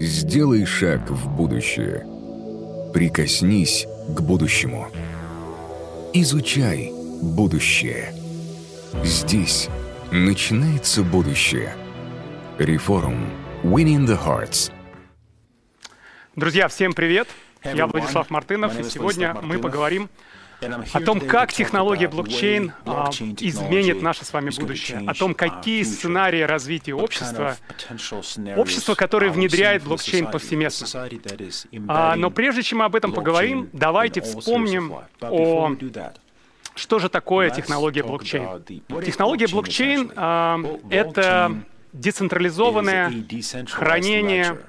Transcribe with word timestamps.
Сделай 0.00 0.64
шаг 0.64 1.10
в 1.10 1.28
будущее. 1.28 2.06
Прикоснись 2.94 3.84
к 4.14 4.20
будущему. 4.20 4.86
Изучай 6.12 6.92
будущее. 7.20 8.14
Здесь 9.02 9.68
начинается 10.12 11.02
будущее. 11.02 11.74
Реформ. 12.58 13.28
Winning 13.64 14.06
the 14.06 14.16
Hearts. 14.16 14.70
Друзья, 16.36 16.68
всем 16.68 16.92
привет! 16.92 17.26
Я 17.64 17.88
Владислав 17.88 18.30
Мартынов, 18.30 18.78
и 18.78 18.84
сегодня 18.84 19.34
мы 19.42 19.58
поговорим 19.58 20.08
о 20.60 21.00
том, 21.00 21.20
как 21.20 21.52
технология 21.52 22.08
блокчейн 22.08 22.72
а, 22.84 23.10
изменит 23.10 24.02
наше 24.02 24.24
с 24.24 24.32
вами 24.32 24.50
будущее, 24.50 25.02
о 25.06 25.14
том, 25.14 25.34
какие 25.34 25.82
сценарии 25.82 26.42
развития 26.42 26.94
общества, 26.94 27.56
общество, 28.56 28.94
которое 28.94 29.30
внедряет 29.30 29.84
блокчейн 29.84 30.26
повсеместно. 30.26 31.08
А, 31.88 32.16
но 32.16 32.30
прежде 32.30 32.62
чем 32.62 32.78
мы 32.78 32.86
об 32.86 32.96
этом 32.96 33.12
поговорим, 33.12 33.68
давайте 33.72 34.20
вспомним 34.20 34.94
о 35.20 35.76
что 36.74 37.00
же 37.00 37.08
такое 37.08 37.50
технология 37.50 38.04
блокчейн? 38.04 38.62
Технология 39.04 39.48
блокчейн 39.48 40.12
а,— 40.14 40.60
это 40.90 41.60
децентрализованное 41.92 43.12
хранение, 43.68 44.60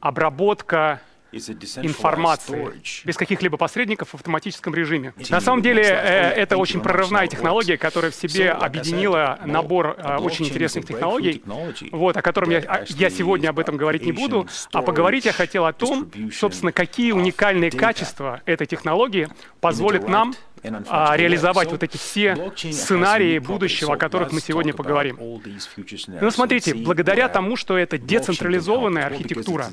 обработка 0.00 1.02
информации 1.32 2.72
без 3.04 3.16
каких-либо 3.16 3.56
посредников 3.56 4.10
в 4.10 4.14
автоматическом 4.14 4.74
режиме. 4.74 5.14
На 5.30 5.40
самом 5.40 5.62
деле 5.62 5.82
э, 5.82 6.30
это 6.30 6.56
очень 6.56 6.80
прорывная 6.80 7.26
технология, 7.26 7.76
которая 7.76 8.10
в 8.10 8.14
себе 8.14 8.50
объединила 8.50 9.38
набор 9.44 9.96
э, 9.98 10.16
очень 10.16 10.46
интересных 10.46 10.86
технологий, 10.86 11.42
вот, 11.90 12.16
о 12.16 12.22
котором 12.22 12.50
я, 12.50 12.84
я 12.88 13.10
сегодня 13.10 13.50
об 13.50 13.58
этом 13.58 13.76
говорить 13.76 14.04
не 14.04 14.12
буду, 14.12 14.46
а 14.72 14.82
поговорить 14.82 15.24
я 15.24 15.32
хотел 15.32 15.64
о 15.66 15.72
том, 15.72 16.10
собственно, 16.32 16.72
какие 16.72 17.12
уникальные 17.12 17.70
качества 17.70 18.42
этой 18.46 18.66
технологии 18.66 19.28
позволят 19.60 20.08
нам 20.08 20.34
а, 20.51 20.51
реализовать 20.62 21.70
вот 21.70 21.82
эти 21.82 21.96
все 21.96 22.52
сценарии 22.56 23.38
будущего, 23.38 23.94
о 23.94 23.96
которых 23.96 24.32
мы 24.32 24.40
сегодня 24.40 24.72
поговорим. 24.72 25.18
Ну, 25.18 26.30
смотрите, 26.30 26.74
благодаря 26.74 27.28
тому, 27.28 27.56
что 27.56 27.76
это 27.76 27.98
децентрализованная 27.98 29.06
архитектура, 29.06 29.66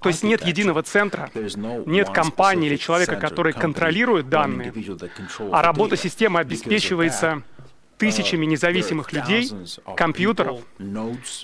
то 0.00 0.08
есть 0.08 0.22
нет 0.22 0.44
единого 0.46 0.82
центра, 0.82 1.30
нет 1.86 2.10
компании 2.10 2.68
или 2.68 2.76
человека, 2.76 3.16
который 3.16 3.52
контролирует 3.52 4.28
данные, 4.28 4.72
а 5.50 5.62
работа 5.62 5.96
системы 5.96 6.40
обеспечивается 6.40 7.42
тысячами 7.98 8.46
независимых 8.46 9.12
людей, 9.12 9.48
компьютеров. 9.96 10.60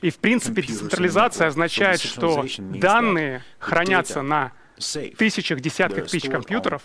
И, 0.03 0.11
в 0.11 0.19
принципе, 0.19 0.63
децентрализация 0.63 1.49
означает, 1.49 2.01
что 2.01 2.45
данные 2.59 3.45
хранятся 3.59 4.23
на 4.23 4.53
тысячах, 4.79 5.61
десятках 5.61 6.07
тысяч 6.09 6.29
компьютеров, 6.29 6.83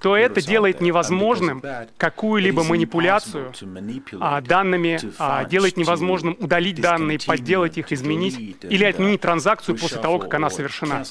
то 0.00 0.16
это 0.16 0.40
делает 0.40 0.80
невозможным 0.80 1.62
какую-либо 1.96 2.64
манипуляцию 2.64 3.52
а, 4.20 4.40
данными, 4.40 5.00
а, 5.18 5.44
делает 5.44 5.76
невозможным 5.76 6.36
удалить 6.38 6.80
данные, 6.80 7.18
подделать 7.24 7.78
их, 7.78 7.92
изменить 7.92 8.56
или 8.62 8.84
отменить 8.84 9.20
транзакцию 9.20 9.76
после 9.78 9.98
того, 9.98 10.18
как 10.18 10.34
она 10.34 10.50
совершена. 10.50 11.04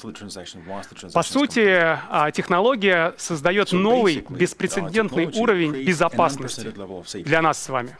По 1.12 1.22
сути, 1.22 1.66
а, 1.68 2.30
технология 2.30 3.14
создает 3.18 3.72
новый, 3.72 4.24
беспрецедентный 4.28 5.26
уровень 5.26 5.84
безопасности 5.84 6.72
для 7.22 7.42
нас 7.42 7.62
с 7.62 7.68
вами. 7.68 7.96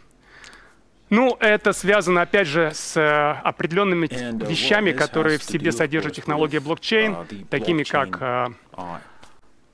Ну, 1.12 1.36
это 1.40 1.72
связано, 1.74 2.22
опять 2.22 2.46
же, 2.46 2.70
с 2.72 2.96
э, 2.96 3.32
определенными 3.44 4.08
вещами, 4.48 4.92
которые 4.92 5.36
в 5.36 5.44
себе 5.44 5.70
содержит 5.70 6.14
технология 6.14 6.58
блокчейн, 6.58 7.14
такими 7.50 7.82
как 7.82 8.16
э, 8.18 8.46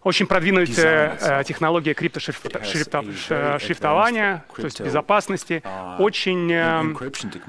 очень 0.02 0.26
продвинутая 0.26 1.16
э, 1.20 1.44
технология 1.44 1.94
криптошрифтования, 1.94 4.44
то 4.56 4.64
есть 4.64 4.80
безопасности, 4.80 5.62
очень, 6.00 6.50
э, 6.50 6.82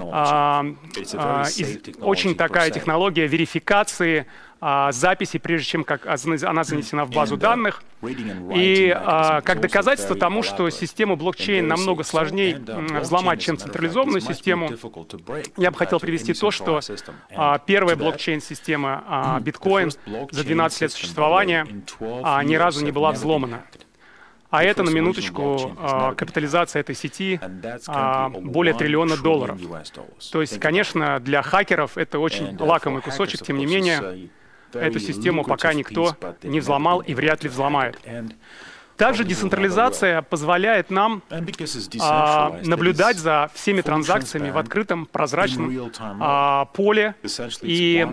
э, 0.02 0.76
очень 2.02 2.36
такая 2.36 2.70
технология 2.70 3.26
верификации 3.26 4.28
а, 4.62 4.92
записи, 4.92 5.38
прежде 5.38 5.68
чем 5.68 5.84
как 5.84 6.06
она 6.06 6.64
занесена 6.64 7.06
в 7.06 7.12
базу 7.12 7.38
данных. 7.38 7.82
И 8.04 8.94
а, 8.96 9.42
как 9.42 9.62
доказательство 9.62 10.16
тому, 10.16 10.44
что 10.44 10.70
систему 10.70 11.16
блокчейн 11.16 11.68
намного 11.68 12.04
сложнее 12.04 12.62
взломать, 13.00 13.42
чем 13.42 13.58
централизованную 13.58 14.22
систему, 14.22 14.70
я 15.58 15.72
бы 15.72 15.78
хотел 15.78 16.00
привести 16.00 16.34
то, 16.34 16.52
что 16.52 16.80
а, 17.36 17.60
первая 17.60 17.96
блокчейн-система 17.96 19.04
а, 19.08 19.40
биткоин 19.42 19.92
за 20.32 20.44
12 20.44 20.82
лет 20.82 20.92
существования 20.92 21.68
а, 22.00 22.44
ни 22.44 22.56
разу 22.56 22.84
не 22.84 22.92
была 22.92 23.12
взломана. 23.12 23.64
А 24.52 24.64
это, 24.64 24.82
на 24.82 24.90
минуточку, 24.90 25.78
капитализация 26.18 26.80
этой 26.80 26.96
сети 26.96 27.40
более 28.42 28.74
триллиона 28.74 29.16
долларов. 29.16 29.60
То 30.32 30.42
есть, 30.42 30.60
конечно, 30.60 31.20
для 31.20 31.44
хакеров 31.44 32.00
это 32.00 32.18
очень 32.18 32.58
лакомый 32.58 33.04
кусочек, 33.04 33.44
тем 33.44 33.60
не 33.60 33.68
менее, 33.68 34.30
Эту 34.74 35.00
систему 35.00 35.44
пока 35.44 35.74
никто 35.74 36.16
не 36.44 36.60
взломал 36.60 37.00
и 37.00 37.14
вряд 37.14 37.44
ли 37.44 37.50
взломает. 37.50 37.98
Также 38.98 39.24
децентрализация 39.24 40.22
позволяет 40.22 40.90
нам 40.90 41.24
а, 42.02 42.60
наблюдать 42.64 43.18
за 43.18 43.50
всеми 43.54 43.80
транзакциями 43.80 44.50
в 44.50 44.58
открытом, 44.58 45.06
прозрачном 45.06 45.90
а, 46.20 46.66
поле 46.66 47.16
и, 47.62 48.06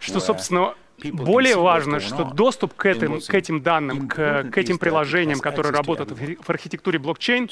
что, 0.00 0.18
собственно, 0.18 0.74
более 1.12 1.56
важно, 1.56 2.00
что 2.00 2.24
доступ 2.24 2.74
к 2.74 2.86
этим, 2.86 3.20
к 3.20 3.34
этим 3.34 3.62
данным, 3.62 4.08
к, 4.08 4.44
к 4.50 4.58
этим 4.58 4.78
приложениям, 4.78 5.40
которые 5.40 5.72
работают 5.72 6.10
в 6.10 6.50
архитектуре 6.50 6.98
блокчейн, 6.98 7.48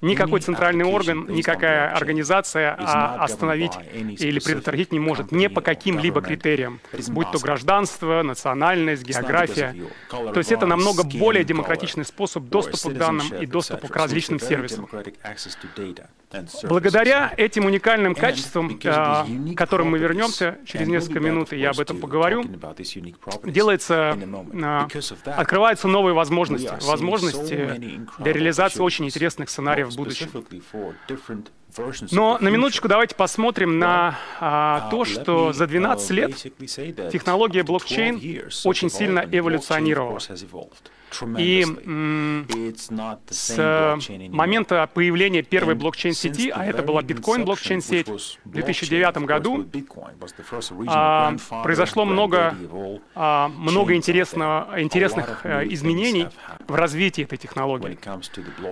никакой 0.00 0.40
центральный 0.40 0.84
орган, 0.84 1.26
никакая 1.28 1.94
организация 1.94 2.76
а 2.78 3.24
остановить 3.24 3.72
или 3.92 4.38
предотвратить 4.38 4.92
не 4.92 4.98
может 4.98 5.32
не 5.32 5.48
по 5.48 5.60
каким-либо 5.60 6.20
критериям, 6.20 6.80
будь 7.08 7.30
то 7.30 7.38
гражданство, 7.38 8.22
национальность, 8.22 9.04
география. 9.04 9.74
То 10.10 10.38
есть 10.38 10.52
это 10.52 10.66
намного 10.66 11.04
более 11.04 11.44
демократичный 11.44 12.04
способ 12.04 12.44
доступа 12.44 12.90
к 12.90 12.98
данным 12.98 13.26
и 13.40 13.46
доступа 13.46 13.88
к 13.88 13.96
различным 13.96 14.40
сервисам. 14.40 14.88
Благодаря 16.62 17.32
этим 17.36 17.66
уникальным 17.66 18.14
качествам, 18.14 18.78
а, 18.84 19.24
к 19.24 19.56
которым 19.56 19.88
мы 19.88 19.98
вернемся 19.98 20.58
через 20.64 20.86
несколько 20.88 21.20
минут, 21.20 21.52
и 21.52 21.58
я 21.58 21.70
об 21.70 21.80
этом 21.80 21.98
поговорю, 21.98 22.44
делается, 23.44 24.16
а, 24.62 24.88
открываются 25.36 25.88
новые 25.88 26.14
возможности, 26.14 26.70
возможности 26.86 27.70
для 28.18 28.32
реализации 28.32 28.80
очень 28.80 29.06
интересных 29.06 29.50
сценариев 29.50 29.88
в 29.88 29.96
будущем. 29.96 30.30
Но 32.10 32.38
на 32.40 32.48
минуточку 32.48 32.88
давайте 32.88 33.14
посмотрим 33.14 33.78
на 33.78 34.18
а, 34.40 34.88
то, 34.90 35.04
что 35.04 35.52
за 35.52 35.66
12 35.66 36.10
лет 36.10 36.34
технология 37.12 37.62
блокчейн 37.62 38.16
очень 38.64 38.90
сильно 38.90 39.20
эволюционировала. 39.30 40.18
И 41.38 41.64
с 43.30 43.96
момента 44.30 44.88
появления 44.92 45.42
первой 45.42 45.74
блокчейн-сети, 45.74 46.50
а 46.50 46.64
это 46.64 46.82
была 46.82 47.02
биткоин-блокчейн-сеть 47.02 48.08
в 48.44 48.50
2009 48.50 49.18
году, 49.24 49.66
а, 50.86 51.34
произошло 51.62 52.04
много, 52.04 52.54
а, 53.14 53.48
много 53.48 53.94
интересного, 53.94 54.80
интересных 54.80 55.44
э, 55.44 55.66
изменений 55.70 56.28
в 56.66 56.74
развитии 56.74 57.24
этой 57.24 57.38
технологии. 57.38 57.98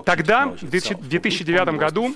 Тогда, 0.04 0.46
в 0.46 0.70
2009 0.70 1.76
году, 1.76 2.14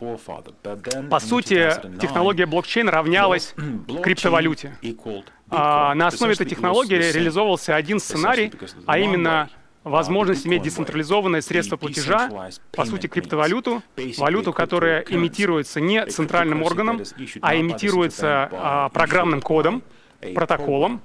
по 1.10 1.20
сути, 1.20 1.72
технология 2.00 2.46
блокчейн 2.46 2.88
равнялась 2.88 3.54
криптовалюте. 4.02 4.76
А, 5.50 5.94
на 5.94 6.06
основе 6.06 6.32
этой 6.32 6.46
технологии 6.46 6.94
реализовывался 6.94 7.76
один 7.76 8.00
сценарий, 8.00 8.52
а 8.86 8.98
именно 8.98 9.50
возможность 9.84 10.46
иметь 10.46 10.62
децентрализованное 10.62 11.40
средство 11.40 11.76
платежа, 11.76 12.50
по 12.72 12.84
сути, 12.84 13.06
криптовалюту, 13.06 13.82
валюту, 14.16 14.52
которая 14.52 15.00
имитируется 15.02 15.80
не 15.80 16.06
центральным 16.06 16.62
органом, 16.62 17.02
а 17.40 17.56
имитируется 17.56 18.48
а, 18.52 18.88
программным 18.90 19.40
кодом, 19.40 19.82
протоколом, 20.34 21.02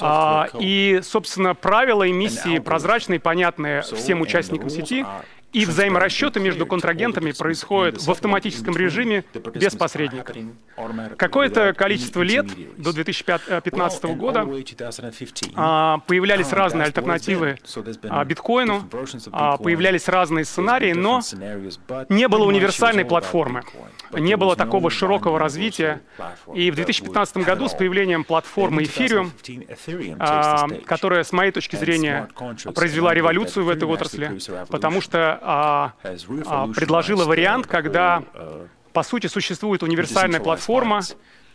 а, 0.00 0.48
и, 0.58 1.00
собственно, 1.02 1.54
правила 1.54 2.08
эмиссии 2.08 2.58
прозрачные, 2.58 3.20
понятные 3.20 3.82
всем 3.82 4.20
участникам 4.20 4.68
сети, 4.68 5.06
и 5.52 5.64
взаиморасчеты 5.64 6.40
между 6.40 6.66
контрагентами 6.66 7.32
происходят 7.32 8.00
в 8.00 8.10
автоматическом 8.10 8.76
режиме 8.76 9.24
без 9.54 9.74
посредника. 9.74 10.34
Какое-то 11.16 11.74
количество 11.74 12.22
лет, 12.22 12.46
до 12.76 12.92
2015 12.92 14.04
года, 14.16 14.46
а, 15.54 15.98
появлялись 16.06 16.52
разные 16.52 16.86
альтернативы 16.86 17.58
а, 18.04 18.24
биткоину, 18.24 18.88
а, 19.32 19.56
появлялись 19.56 20.08
разные 20.08 20.44
сценарии, 20.44 20.92
но 20.92 21.20
не 22.08 22.28
было 22.28 22.44
универсальной 22.44 23.04
платформы, 23.04 23.64
не 24.12 24.36
было 24.36 24.54
такого 24.56 24.90
широкого 24.90 25.38
развития. 25.38 26.00
И 26.54 26.70
в 26.70 26.76
2015 26.76 27.38
году 27.38 27.68
с 27.68 27.74
появлением 27.74 28.24
платформы 28.24 28.82
Ethereum, 28.82 29.30
которая, 30.84 31.24
с 31.24 31.32
моей 31.32 31.50
точки 31.52 31.76
зрения, 31.76 32.28
произвела 32.74 33.14
революцию 33.14 33.64
в 33.64 33.68
этой 33.68 33.88
отрасли, 33.88 34.38
потому 34.68 35.00
что 35.00 35.39
а, 35.40 35.92
а, 36.02 36.68
предложила 36.68 37.24
вариант, 37.24 37.66
когда, 37.66 38.22
по 38.92 39.02
сути, 39.02 39.26
существует 39.26 39.82
универсальная 39.82 40.40
платформа 40.40 41.00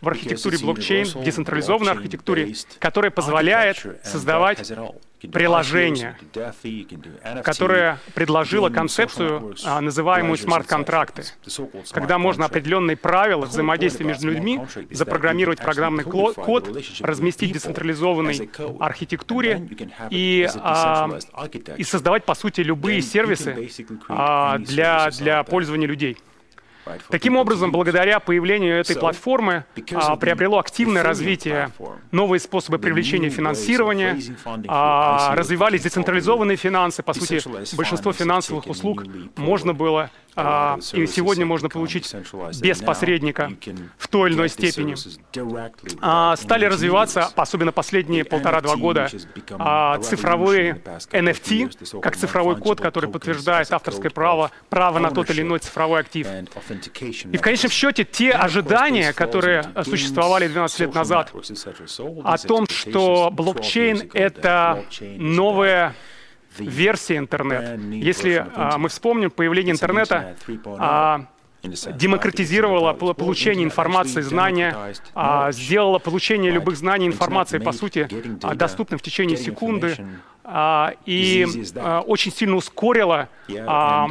в 0.05 0.07
архитектуре 0.07 0.57
блокчейн, 0.59 1.05
в 1.05 1.23
децентрализованной 1.23 1.93
архитектуре, 1.93 2.53
которая 2.79 3.09
позволяет 3.11 3.83
создавать 4.03 4.71
приложение, 5.31 6.15
которое 7.43 7.97
предложило 8.13 8.69
концепцию, 8.69 9.55
а, 9.63 9.81
называемую 9.81 10.37
смарт-контракты, 10.37 11.23
когда 11.91 12.19
можно 12.19 12.45
определенные 12.45 12.95
правила 12.95 13.45
взаимодействия 13.45 14.05
между 14.05 14.29
людьми 14.29 14.61
запрограммировать 14.91 15.59
программный 15.59 16.03
код, 16.03 16.37
разместить 16.99 17.49
в 17.49 17.53
децентрализованной 17.53 18.49
архитектуре 18.79 19.67
и, 20.11 20.47
а, 20.57 21.17
и 21.77 21.83
создавать, 21.83 22.23
по 22.25 22.35
сути, 22.35 22.61
любые 22.61 23.01
сервисы 23.01 23.71
а, 24.07 24.59
для, 24.59 25.09
для 25.09 25.43
пользования 25.43 25.87
людей. 25.87 26.17
Таким 27.09 27.35
образом, 27.35 27.71
благодаря 27.71 28.19
появлению 28.19 28.79
этой 28.79 28.95
платформы 28.95 29.65
а, 29.93 30.15
приобрело 30.15 30.59
активное 30.59 31.03
развитие 31.03 31.71
новые 32.11 32.39
способы 32.39 32.79
привлечения 32.79 33.29
финансирования, 33.29 34.17
а, 34.67 35.35
развивались 35.35 35.83
децентрализованные 35.83 36.57
финансы. 36.57 37.03
По 37.03 37.13
сути, 37.13 37.41
большинство 37.75 38.13
финансовых 38.13 38.67
услуг 38.67 39.03
можно 39.35 39.73
было 39.73 40.09
а, 40.35 40.77
и 40.93 41.07
сегодня 41.07 41.45
можно 41.45 41.69
получить 41.69 42.13
без 42.61 42.81
посредника 42.81 43.51
в 43.97 44.07
той 44.07 44.29
или 44.29 44.35
иной 44.37 44.49
степени. 44.49 44.95
А, 46.01 46.35
стали 46.35 46.65
развиваться, 46.65 47.29
особенно 47.35 47.71
последние 47.71 48.25
полтора-два 48.25 48.75
года, 48.75 49.09
а, 49.51 49.97
цифровые 49.99 50.81
NFT, 51.11 52.01
как 52.01 52.15
цифровой 52.17 52.57
код, 52.57 52.81
который 52.81 53.09
подтверждает 53.09 53.71
авторское 53.71 54.11
право, 54.11 54.51
право 54.69 54.99
на 54.99 55.11
тот 55.11 55.29
или 55.29 55.41
иной 55.41 55.59
цифровой 55.59 56.01
актив. 56.01 56.27
И 57.31 57.37
в 57.37 57.41
конечном 57.41 57.71
счете 57.71 58.03
те 58.03 58.31
ожидания, 58.31 59.13
которые 59.13 59.63
существовали 59.83 60.47
12 60.47 60.79
лет 60.81 60.93
назад, 60.93 61.31
о 62.23 62.37
том, 62.37 62.67
что 62.67 63.29
блокчейн— 63.31 64.09
это 64.13 64.85
новая 65.17 65.95
версии 66.59 67.17
интернет. 67.17 67.79
Если 67.79 68.45
а, 68.55 68.77
мы 68.77 68.89
вспомним, 68.89 69.31
появление 69.31 69.73
интернета 69.73 70.35
а, 70.65 71.25
демократизировала 71.63 72.93
получение 72.93 73.65
информации, 73.65 74.21
знания, 74.21 74.75
а, 75.13 75.51
сделала 75.51 75.99
получение 75.99 76.51
любых 76.51 76.77
знаний, 76.77 77.07
информации, 77.07 77.57
по 77.57 77.71
сути, 77.71 78.07
доступным 78.55 78.99
в 78.99 79.01
течение 79.01 79.37
секунды, 79.37 79.97
и 80.47 81.47
а, 81.75 82.01
очень 82.01 82.31
сильно 82.31 82.55
ускорила 82.55 83.29
а, 83.65 84.07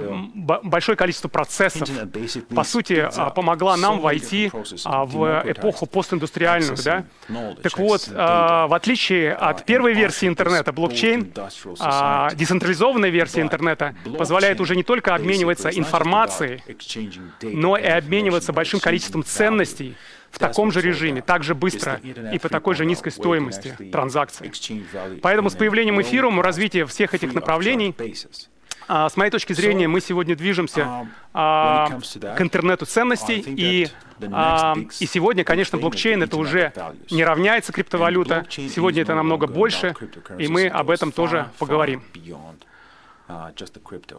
большое 0.62 0.96
количество 0.96 1.28
процессов. 1.28 1.88
По 2.54 2.64
сути, 2.64 3.08
помогла 3.34 3.76
нам 3.76 4.00
войти 4.00 4.50
в 4.52 5.42
эпоху 5.46 5.86
постиндустриальную. 5.86 6.76
Да? 6.84 7.04
Так 7.62 7.78
вот, 7.78 8.08
в 8.08 8.74
отличие 8.74 9.32
от 9.32 9.64
первой 9.64 9.94
версии 9.94 10.26
интернета, 10.26 10.72
блокчейн, 10.72 11.32
децентрализованная 12.34 13.10
версия 13.10 13.42
интернета 13.42 13.94
позволяет 14.18 14.60
уже 14.60 14.74
не 14.74 14.82
только 14.82 15.14
обмениваться 15.14 15.68
информацией, 15.68 16.62
но 17.42 17.76
и 17.76 17.84
обмениваться 17.86 18.52
большим 18.52 18.80
количеством 18.80 19.22
ценностей, 19.22 19.94
в 20.34 20.38
таком 20.38 20.72
же 20.72 20.80
режиме, 20.80 21.22
так 21.22 21.44
же 21.44 21.54
быстро 21.54 22.00
и 22.32 22.38
по 22.38 22.48
такой 22.48 22.74
же 22.74 22.84
низкой 22.84 23.10
стоимости 23.10 23.72
транзакций. 23.92 24.50
Поэтому 25.22 25.48
с 25.48 25.54
появлением 25.54 26.00
эфирума, 26.02 26.42
развития 26.42 26.86
всех 26.86 27.14
этих 27.14 27.34
направлений, 27.34 27.94
а, 28.86 29.08
с 29.08 29.16
моей 29.16 29.30
точки 29.30 29.52
зрения, 29.52 29.88
мы 29.88 30.00
сегодня 30.00 30.36
движемся 30.36 31.08
а, 31.32 31.88
к 32.36 32.40
интернету 32.42 32.84
ценностей, 32.84 33.42
и, 33.46 33.88
а, 34.30 34.76
и 35.00 35.06
сегодня, 35.06 35.44
конечно, 35.44 35.78
блокчейн— 35.78 36.22
это 36.24 36.36
уже 36.36 36.72
не 37.10 37.24
равняется 37.24 37.72
криптовалюта, 37.72 38.44
сегодня 38.50 39.02
это 39.02 39.14
намного 39.14 39.46
больше, 39.46 39.94
и 40.36 40.48
мы 40.48 40.66
об 40.66 40.90
этом 40.90 41.12
тоже 41.12 41.48
поговорим. 41.58 42.02
Uh, 43.26 43.50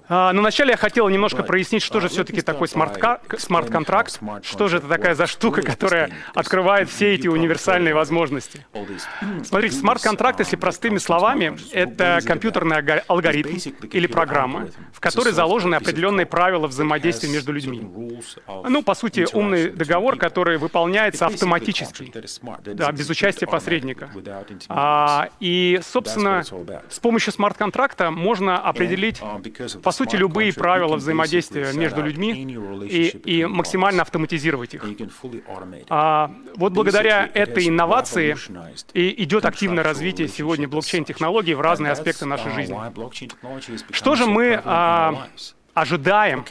а, 0.10 0.34
но 0.34 0.42
вначале 0.42 0.72
я 0.72 0.78
хотел 0.78 1.07
немножко 1.10 1.44
прояснить, 1.44 1.84
что 1.84 2.00
же 2.00 2.07
uh, 2.07 2.10
все-таки 2.10 2.42
такой 2.42 2.68
смарт-контракт, 2.68 4.19
что 4.42 4.68
же 4.68 4.78
это 4.78 4.88
такая 4.88 5.13
за 5.13 5.28
штука, 5.28 5.62
которая 5.62 6.10
открывает 6.34 6.90
все 6.90 7.13
эти 7.13 7.28
универсальные 7.28 7.94
возможности. 7.94 8.66
Смотрите, 9.44 9.75
смарт-контракт, 9.75 10.40
если 10.40 10.56
простыми 10.56 10.98
словами, 10.98 11.56
это 11.72 12.19
компьютерный 12.25 12.78
алгоритм 13.02 13.56
или 13.92 14.07
программа, 14.07 14.69
в 14.92 15.00
которой 15.00 15.34
заложены 15.34 15.75
определенные 15.75 16.25
правила 16.25 16.66
взаимодействия 16.66 17.30
между 17.30 17.52
людьми. 17.52 17.81
Ну, 18.48 18.81
по 18.81 18.96
сути, 18.96 19.28
умный 19.34 19.69
договор, 19.69 20.18
который 20.18 20.57
выполняется 20.57 21.28
автоматически, 21.28 22.12
да, 22.63 22.92
без 22.92 23.07
участия 23.07 23.46
посредника. 23.46 24.10
А, 24.68 25.30
и, 25.40 25.80
собственно, 25.84 26.44
с 26.90 27.00
помощью 27.00 27.34
смарт-контракта 27.34 28.10
можно 28.10 28.57
определить 28.57 28.94
определить, 28.95 29.19
uh, 29.21 29.81
по 29.81 29.92
сути, 29.92 30.15
любые 30.15 30.53
правила 30.53 30.95
взаимодействия 30.95 31.74
между 31.74 32.01
людьми 32.01 32.31
и, 32.89 33.07
и 33.09 33.45
максимально 33.45 34.01
автоматизировать 34.01 34.74
их. 34.74 34.83
А, 35.89 36.31
вот 36.56 36.74
благодаря 36.74 37.30
этой 37.33 37.68
инновации 37.68 38.36
и 38.94 39.24
идет 39.24 39.45
активное 39.45 39.83
развитие 39.83 40.27
сегодня 40.27 40.68
блокчейн-технологий 40.68 41.53
в 41.53 41.62
разные 41.62 41.92
аспекты 41.92 42.25
нашей 42.25 42.51
uh, 42.51 42.56
жизни. 42.56 42.75
Что 43.92 44.15
же 44.15 44.25
мы 44.25 44.59
а, 44.63 45.27
ожидаем, 45.74 46.45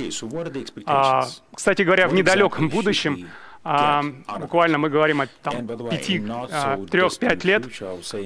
а, 0.86 1.26
кстати 1.54 1.82
говоря, 1.82 2.08
в 2.08 2.14
недалеком 2.14 2.68
будущем, 2.68 3.28
а, 3.64 4.02
буквально 4.38 4.76
мы 4.76 4.90
говорим 4.90 5.22
о 5.22 5.26
там, 5.42 5.66
5, 5.66 6.10
а, 6.52 6.76
3-5 6.76 7.44
лет, 7.44 7.64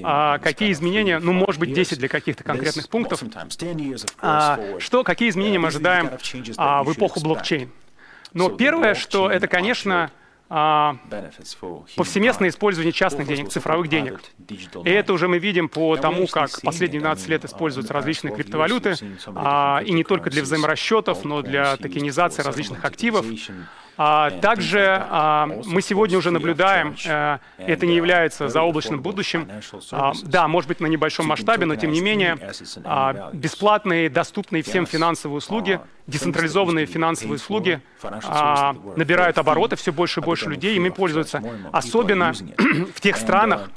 а, 0.03 0.39
какие 0.39 0.73
изменения, 0.73 1.21
ну, 1.21 1.33
может 1.33 1.61
быть, 1.61 1.73
10 1.73 1.99
для 1.99 2.09
каких-то 2.09 2.43
конкретных 2.43 2.89
пунктов, 2.89 3.23
а, 4.21 4.59
что, 4.81 5.05
какие 5.05 5.29
изменения 5.29 5.61
мы 5.61 5.69
ожидаем 5.69 6.11
а, 6.57 6.83
в 6.83 6.93
эпоху 6.93 7.21
блокчейн. 7.21 7.71
Но 8.33 8.51
первое, 8.51 8.95
что 8.95 9.31
это, 9.31 9.47
конечно, 9.47 10.11
повсеместное 11.97 12.49
использование 12.49 12.93
частных 12.93 13.29
денег, 13.29 13.51
цифровых 13.51 13.89
денег. 13.89 14.21
И 14.85 14.91
это 14.91 15.13
уже 15.13 15.29
мы 15.29 15.39
видим 15.39 15.69
по 15.69 15.97
тому, 15.97 16.27
как 16.27 16.61
последние 16.63 17.01
12 17.01 17.29
лет 17.29 17.45
используются 17.45 17.93
различные 17.93 18.35
криптовалюты, 18.35 18.95
и 18.95 19.93
не 19.93 20.05
только 20.05 20.31
для 20.31 20.43
взаиморасчетов, 20.43 21.25
но 21.25 21.43
для 21.43 21.77
токенизации 21.77 22.43
различных 22.43 22.85
активов. 22.85 23.25
А, 24.01 24.31
также 24.31 25.05
а, 25.11 25.47
мы 25.67 25.83
сегодня 25.83 26.17
уже 26.17 26.31
наблюдаем, 26.31 26.95
а, 27.09 27.41
это 27.59 27.85
не 27.85 27.97
является 27.97 28.49
заоблачным 28.49 29.01
будущим, 29.01 29.49
а, 29.91 30.13
да, 30.23 30.47
может 30.47 30.69
быть, 30.69 30.79
на 30.79 30.87
небольшом 30.87 31.27
масштабе, 31.27 31.67
но 31.67 31.75
тем 31.75 31.91
не 31.91 32.01
менее, 32.01 32.39
а, 32.85 33.31
бесплатные, 33.33 34.09
доступные 34.09 34.63
всем 34.63 34.87
финансовые 34.87 35.39
услуги, 35.39 35.81
децентрализованные 36.07 36.87
финансовые 36.87 37.37
услуги 37.37 37.81
а, 38.03 38.75
набирают 38.97 39.37
обороты, 39.37 39.77
все 39.77 39.93
больше 39.93 40.21
и 40.21 40.23
больше 40.23 40.49
людей 40.49 40.77
ими 40.77 40.89
пользуются, 40.89 41.43
особенно 41.73 42.33
в 42.95 43.01
тех 43.01 43.17
странах, 43.17 43.71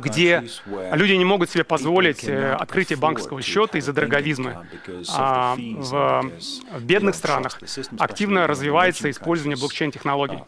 где 0.00 0.44
люди 0.92 1.12
не 1.12 1.24
могут 1.24 1.50
себе 1.50 1.64
позволить 1.64 2.24
э, 2.24 2.54
открытие 2.54 2.98
банковского 2.98 3.40
счета 3.40 3.78
из-за 3.78 3.92
дороговизмы. 3.92 4.66
А 5.14 5.54
в, 5.56 6.30
в 6.76 6.84
бедных 6.84 7.14
странах 7.14 7.60
активно 7.98 8.46
развивается 8.46 9.01
развивается 9.02 9.10
использование 9.10 9.56
блокчейн-технологий. 9.56 10.38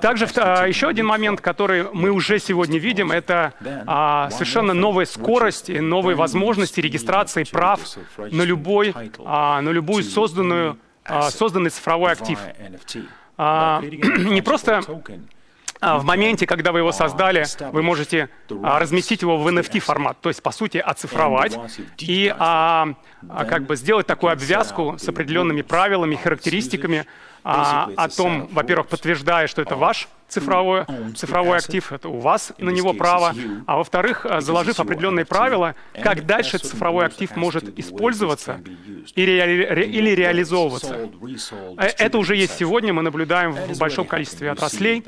Также 0.00 0.28
а, 0.36 0.66
еще 0.66 0.88
один 0.88 1.06
момент, 1.06 1.40
который 1.40 1.84
мы 1.92 2.10
уже 2.10 2.38
сегодня 2.38 2.78
видим, 2.78 3.12
это 3.12 3.52
а, 3.86 4.30
совершенно 4.30 4.74
новая 4.74 5.06
скорость 5.06 5.70
и 5.70 5.80
новые 5.80 6.16
возможности 6.16 6.80
регистрации 6.80 7.44
прав 7.44 7.80
на, 8.16 8.42
любой, 8.42 8.94
а, 9.24 9.60
на 9.60 9.70
любую 9.70 10.04
созданную, 10.04 10.78
а, 11.04 11.30
созданный 11.30 11.70
цифровой 11.70 12.12
актив. 12.12 12.38
Не 13.38 14.42
просто 14.42 14.82
в 15.82 16.04
моменте, 16.04 16.46
когда 16.46 16.70
вы 16.70 16.78
его 16.78 16.92
создали, 16.92 17.44
вы 17.72 17.82
можете 17.82 18.28
разместить 18.48 19.22
его 19.22 19.36
в 19.36 19.48
NFT 19.48 19.80
формат, 19.80 20.20
то 20.20 20.28
есть, 20.28 20.40
по 20.40 20.52
сути, 20.52 20.78
оцифровать 20.78 21.58
и 21.98 22.32
а, 22.38 22.94
как 23.48 23.64
бы 23.64 23.74
сделать 23.74 24.06
такую 24.06 24.32
обвязку 24.32 24.96
с 24.98 25.08
определенными 25.08 25.62
правилами, 25.62 26.14
характеристиками 26.14 27.06
а, 27.44 27.90
о 27.96 28.08
том, 28.08 28.48
во-первых, 28.52 28.88
подтверждая, 28.88 29.46
что 29.46 29.62
это 29.62 29.76
ваш 29.76 30.08
цифровой, 30.32 30.84
цифровой 31.14 31.58
актив, 31.58 31.92
это 31.92 32.08
у 32.08 32.18
вас 32.18 32.52
на 32.58 32.70
него 32.70 32.92
право, 32.94 33.34
а 33.66 33.76
во-вторых, 33.76 34.26
заложив 34.40 34.80
определенные 34.80 35.24
правила, 35.24 35.74
как 36.02 36.26
дальше 36.26 36.58
цифровой 36.58 37.06
актив 37.06 37.34
может 37.36 37.78
использоваться 37.78 38.60
или, 39.14 39.40
ре, 39.40 39.86
или 39.86 40.10
реализовываться. 40.10 41.10
Э, 41.78 41.86
это 41.98 42.18
уже 42.18 42.36
есть 42.36 42.56
сегодня, 42.56 42.92
мы 42.92 43.02
наблюдаем 43.02 43.52
в 43.52 43.78
большом 43.78 44.06
количестве 44.06 44.50
отраслей 44.50 45.04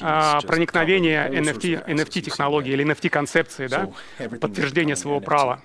а, 0.00 0.40
проникновение 0.42 1.28
NFT, 1.28 1.86
NFT-технологии 1.86 2.72
или 2.72 2.84
NFT-концепции, 2.84 3.68
да, 3.68 3.88
подтверждение 4.40 4.96
своего 4.96 5.20
права. 5.20 5.60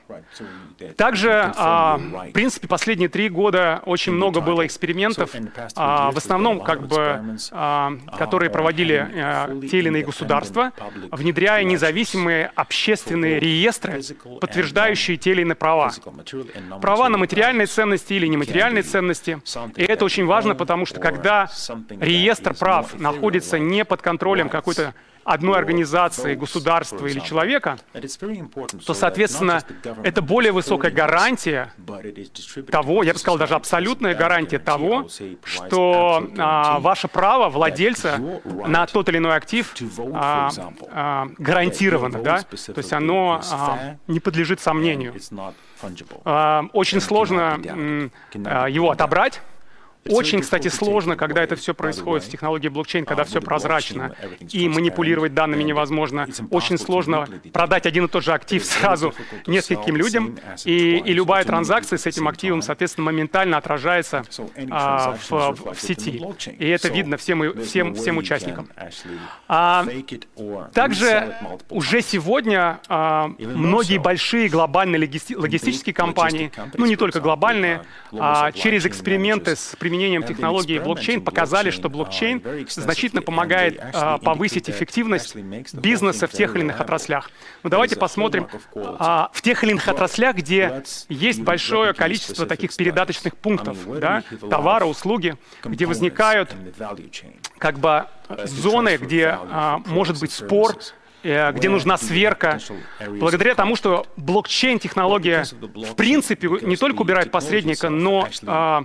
Также, 0.97 1.51
а, 1.55 1.97
в 1.97 2.31
принципе, 2.31 2.67
последние 2.67 3.09
три 3.09 3.29
года 3.29 3.81
очень 3.85 4.13
много 4.13 4.41
было 4.41 4.65
экспериментов, 4.65 5.31
а, 5.75 6.11
в 6.11 6.17
основном, 6.17 6.61
как 6.61 6.87
бы, 6.87 7.37
а, 7.51 7.93
которые 8.17 8.49
проводили 8.49 9.00
Э, 9.13 9.61
те 9.69 9.79
или 9.79 9.87
иные 9.87 10.03
государства, 10.03 10.73
внедряя 11.11 11.63
независимые 11.63 12.51
общественные 12.55 13.39
реестры, 13.39 14.01
подтверждающие 14.39 15.17
те 15.17 15.31
или 15.31 15.41
иные 15.41 15.55
права. 15.55 15.91
Права 16.81 17.09
на 17.09 17.17
материальные 17.17 17.67
ценности 17.67 18.13
или 18.13 18.27
нематериальные 18.27 18.83
ценности. 18.83 19.41
И 19.75 19.83
это 19.83 20.05
очень 20.05 20.25
важно, 20.25 20.55
потому 20.55 20.85
что 20.85 20.99
когда 20.99 21.49
реестр 21.99 22.53
прав 22.53 22.99
находится 22.99 23.59
не 23.59 23.85
под 23.85 24.01
контролем 24.01 24.49
какой-то 24.49 24.93
одной 25.23 25.57
организации, 25.57 26.35
государства 26.35 27.05
или 27.05 27.19
человека, 27.19 27.77
то, 28.85 28.93
соответственно, 28.93 29.63
это 30.03 30.21
более 30.21 30.51
высокая 30.51 30.91
гарантия 30.91 31.73
того, 32.71 33.03
я 33.03 33.13
бы 33.13 33.19
сказал, 33.19 33.37
даже 33.37 33.55
абсолютная 33.55 34.15
гарантия 34.15 34.59
того, 34.59 35.07
что 35.43 36.27
а, 36.37 36.79
ваше 36.79 37.07
право 37.07 37.49
владельца 37.49 38.19
на 38.67 38.85
тот 38.87 39.09
или 39.09 39.17
иной 39.17 39.35
актив 39.35 39.73
а, 40.13 40.49
а, 40.89 41.27
гарантировано, 41.37 42.21
да? 42.21 42.41
то 42.41 42.77
есть 42.77 42.93
оно 42.93 43.41
а, 43.51 43.95
не 44.07 44.19
подлежит 44.19 44.59
сомнению. 44.59 45.13
А, 46.25 46.65
очень 46.73 47.01
сложно 47.01 47.59
а, 48.45 48.67
его 48.67 48.91
отобрать, 48.91 49.41
очень, 50.07 50.41
кстати, 50.41 50.67
сложно, 50.67 51.15
когда 51.15 51.43
это 51.43 51.55
все 51.55 51.73
происходит 51.73 52.25
в 52.25 52.29
технологии 52.29 52.67
блокчейн, 52.69 53.05
когда 53.05 53.23
все 53.23 53.41
прозрачно, 53.41 54.15
и 54.51 54.67
манипулировать 54.67 55.33
данными 55.33 55.63
невозможно. 55.63 56.27
Очень 56.49 56.77
сложно 56.77 57.27
продать 57.53 57.85
один 57.85 58.05
и 58.05 58.07
тот 58.07 58.23
же 58.23 58.33
актив 58.33 58.63
сразу 58.65 59.13
нескольким 59.47 59.95
людям, 59.95 60.37
и, 60.65 60.97
и 60.97 61.13
любая 61.13 61.43
транзакция 61.45 61.97
с 61.97 62.05
этим 62.05 62.27
активом, 62.27 62.61
соответственно, 62.61 63.05
моментально 63.05 63.57
отражается 63.57 64.23
а, 64.69 65.17
в, 65.29 65.73
в 65.73 65.81
сети. 65.81 66.21
И 66.57 66.67
это 66.67 66.89
видно 66.89 67.17
всем, 67.17 67.61
всем, 67.61 67.95
всем 67.95 68.17
участникам. 68.17 68.69
А, 69.47 69.85
также 70.73 71.35
уже 71.69 72.01
сегодня 72.01 72.79
а, 72.87 73.31
многие 73.39 73.97
большие 73.97 74.49
глобальные 74.49 74.99
логистические 75.35 75.93
компании, 75.93 76.51
ну 76.75 76.85
не 76.85 76.95
только 76.95 77.19
глобальные, 77.19 77.83
а, 78.13 78.51
через 78.51 78.85
эксперименты 78.85 79.55
с 79.55 79.75
применением 79.91 80.23
технологии 80.23 80.79
блокчейн 80.79 81.21
показали, 81.21 81.69
что 81.69 81.89
блокчейн 81.89 82.41
значительно 82.69 83.21
помогает 83.21 83.77
а, 83.93 84.19
повысить 84.19 84.69
эффективность 84.69 85.35
бизнеса 85.73 86.27
в 86.27 86.31
тех 86.31 86.55
или 86.55 86.61
иных 86.61 86.79
отраслях. 86.79 87.29
Но 87.61 87.69
давайте 87.69 87.97
посмотрим 87.97 88.47
а, 88.73 89.29
в 89.33 89.41
тех 89.41 89.65
или 89.65 89.71
иных 89.71 89.89
отраслях, 89.89 90.37
где 90.37 90.83
есть 91.09 91.41
большое 91.41 91.93
количество 91.93 92.45
таких 92.45 92.73
передаточных 92.73 93.35
пунктов, 93.35 93.77
да, 93.99 94.23
товары, 94.49 94.85
услуги, 94.85 95.35
где 95.65 95.85
возникают 95.85 96.55
как 97.57 97.77
бы 97.77 98.05
зоны, 98.45 98.95
где 98.95 99.37
а, 99.37 99.81
может 99.87 100.21
быть 100.21 100.31
спор 100.31 100.77
где 101.23 101.69
нужна 101.69 101.97
сверка. 101.97 102.59
Благодаря 103.19 103.55
тому, 103.55 103.75
что 103.75 104.07
блокчейн-технология 104.17 105.43
в 105.51 105.95
принципе 105.95 106.49
не 106.61 106.75
только 106.75 107.01
убирает 107.01 107.31
посредника, 107.31 107.89
но 107.89 108.27
а, 108.45 108.83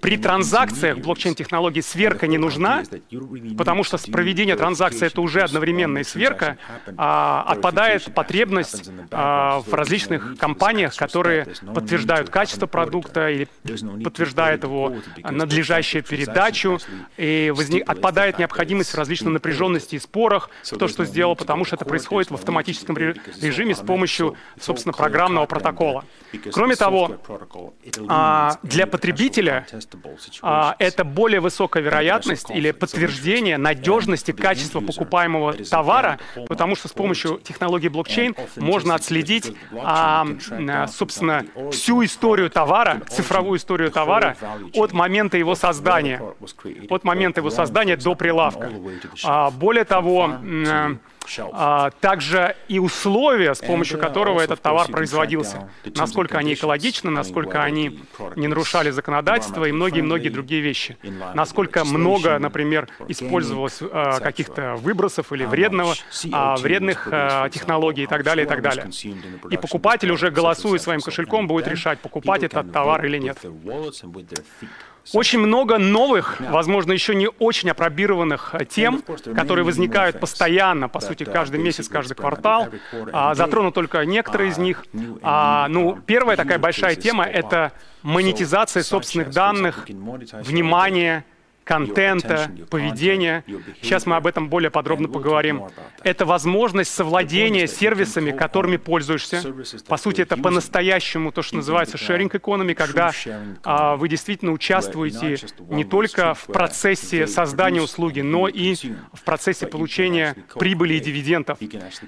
при 0.00 0.16
транзакциях 0.16 0.98
блокчейн-технологии 0.98 1.80
сверка 1.80 2.26
не 2.26 2.38
нужна, 2.38 2.84
потому 3.56 3.84
что 3.84 3.98
проведение 4.10 4.56
транзакции— 4.56 5.06
это 5.08 5.20
уже 5.20 5.42
одновременная 5.42 6.04
сверка, 6.04 6.58
а, 6.96 7.44
отпадает 7.48 8.14
потребность 8.14 8.90
а, 9.10 9.60
в 9.60 9.72
различных 9.74 10.36
компаниях, 10.38 10.94
которые 10.96 11.46
подтверждают 11.74 12.30
качество 12.30 12.66
продукта 12.66 13.30
или 13.30 13.48
подтверждают 14.02 14.62
его 14.62 14.94
надлежащую 15.22 16.02
передачу, 16.02 16.78
и 17.16 17.52
возник, 17.54 17.88
отпадает 17.88 18.38
необходимость 18.38 18.92
в 18.92 18.94
различной 18.96 19.32
напряженности 19.32 19.96
и 19.96 19.98
спорах, 19.98 20.50
кто 20.70 20.88
что 20.88 21.04
сделал, 21.04 21.25
потому 21.34 21.64
что 21.64 21.76
это 21.76 21.84
происходит 21.84 22.30
в 22.30 22.34
автоматическом 22.34 22.96
режиме 22.96 23.74
с 23.74 23.80
помощью, 23.80 24.36
собственно, 24.60 24.92
программного 24.92 25.46
протокола. 25.46 26.04
Кроме 26.52 26.76
того, 26.76 27.16
а, 28.08 28.58
для 28.62 28.86
потребителя 28.86 29.66
а, 30.42 30.76
это 30.78 31.04
более 31.04 31.40
высокая 31.40 31.82
вероятность 31.82 32.50
или 32.50 32.70
подтверждение 32.70 33.58
надежности 33.58 34.32
качества 34.32 34.80
покупаемого 34.80 35.52
товара, 35.52 36.18
потому 36.48 36.76
что 36.76 36.88
с 36.88 36.92
помощью 36.92 37.38
технологии 37.38 37.88
блокчейн 37.88 38.34
можно 38.56 38.94
отследить, 38.94 39.54
а, 39.82 40.26
собственно, 40.88 41.44
всю 41.72 42.04
историю 42.04 42.50
товара, 42.50 43.02
цифровую 43.08 43.58
историю 43.58 43.90
товара 43.90 44.36
от 44.74 44.92
момента 44.92 45.36
его 45.36 45.54
создания, 45.54 46.22
от 46.90 47.04
момента 47.04 47.40
его 47.40 47.50
создания 47.50 47.96
до 47.96 48.14
прилавка. 48.14 48.70
Более 49.52 49.84
того, 49.84 50.38
а, 51.52 51.90
также 52.00 52.56
и 52.68 52.78
условия, 52.78 53.54
с 53.54 53.60
помощью 53.60 53.98
которого 53.98 54.40
этот 54.40 54.60
товар 54.60 54.88
производился, 54.88 55.70
насколько 55.94 56.38
они 56.38 56.54
экологичны, 56.54 57.10
насколько 57.10 57.62
они 57.62 58.00
не 58.36 58.48
нарушали 58.48 58.90
законодательство 58.90 59.64
и 59.64 59.72
многие-многие 59.72 60.28
другие 60.28 60.60
вещи, 60.60 60.96
насколько 61.34 61.84
много, 61.84 62.38
например, 62.38 62.88
использовалось 63.08 63.78
а, 63.80 64.20
каких-то 64.20 64.76
выбросов 64.76 65.32
или 65.32 65.44
вредного, 65.44 65.94
а, 66.32 66.56
вредных 66.56 67.04
технологий 67.52 68.04
и 68.04 68.06
так 68.06 68.22
далее, 68.22 68.46
и 68.46 68.48
так 68.48 68.62
далее. 68.62 68.90
И 69.50 69.56
покупатель 69.56 70.10
уже 70.10 70.30
голосуя 70.30 70.78
своим 70.78 71.00
кошельком 71.00 71.46
будет 71.46 71.68
решать, 71.68 72.00
покупать 72.00 72.42
этот 72.42 72.72
товар 72.72 73.04
или 73.04 73.18
нет. 73.18 73.38
Очень 75.12 75.40
много 75.40 75.78
новых, 75.78 76.40
возможно, 76.40 76.92
еще 76.92 77.14
не 77.14 77.28
очень 77.28 77.70
опробированных 77.70 78.54
э, 78.54 78.64
тем, 78.64 79.02
которые 79.34 79.64
возникают 79.64 80.18
постоянно, 80.20 80.88
по 80.88 81.00
сути, 81.00 81.24
каждый 81.24 81.60
месяц, 81.60 81.88
каждый 81.88 82.14
квартал. 82.14 82.68
А, 83.12 83.34
затрону 83.34 83.72
только 83.72 84.04
некоторые 84.04 84.50
из 84.50 84.58
них. 84.58 84.84
А, 85.22 85.68
ну, 85.68 85.98
первая 86.06 86.36
такая 86.36 86.58
большая 86.58 86.94
тема— 86.96 87.24
это 87.24 87.72
монетизация 88.02 88.82
собственных 88.82 89.30
данных, 89.30 89.86
внимание, 89.88 91.24
контента, 91.66 92.48
поведения. 92.70 93.44
Сейчас 93.82 94.06
мы 94.06 94.14
об 94.14 94.26
этом 94.28 94.48
более 94.48 94.70
подробно 94.70 95.08
поговорим. 95.08 95.64
Это 96.04 96.24
возможность 96.24 96.94
совладения 96.94 97.66
сервисами, 97.66 98.30
которыми 98.30 98.76
пользуешься. 98.76 99.42
По 99.88 99.96
сути, 99.96 100.20
это 100.20 100.36
по-настоящему 100.36 101.32
то, 101.32 101.42
что 101.42 101.56
называется 101.56 101.96
sharing 101.96 102.30
economy, 102.30 102.74
когда 102.74 103.10
а, 103.64 103.96
вы 103.96 104.08
действительно 104.08 104.52
участвуете 104.52 105.38
не 105.68 105.84
только 105.84 106.34
в 106.34 106.46
процессе 106.46 107.26
создания 107.26 107.82
услуги, 107.82 108.20
но 108.20 108.46
и 108.46 108.76
в 109.12 109.24
процессе 109.24 109.66
получения 109.66 110.36
прибыли 110.54 110.94
и 110.94 111.00
дивидендов. 111.00 111.58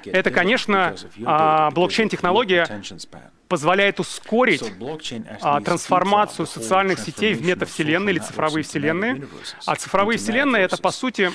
Это, 0.04 0.30
конечно, 0.30 0.94
а, 1.24 1.72
блокчейн-технология 1.72 2.66
позволяет 3.48 3.98
ускорить 3.98 4.62
а, 5.40 5.60
трансформацию 5.60 6.46
социальных 6.46 6.98
сетей 7.00 7.34
в 7.34 7.42
метавселенные 7.42 8.14
или 8.14 8.20
цифровые 8.20 8.62
вселенные. 8.62 9.26
А 9.66 9.76
цифровые 9.76 10.18
вселенные— 10.18 10.62
это, 10.64 10.76
по 10.76 10.90
сути, 10.90 11.30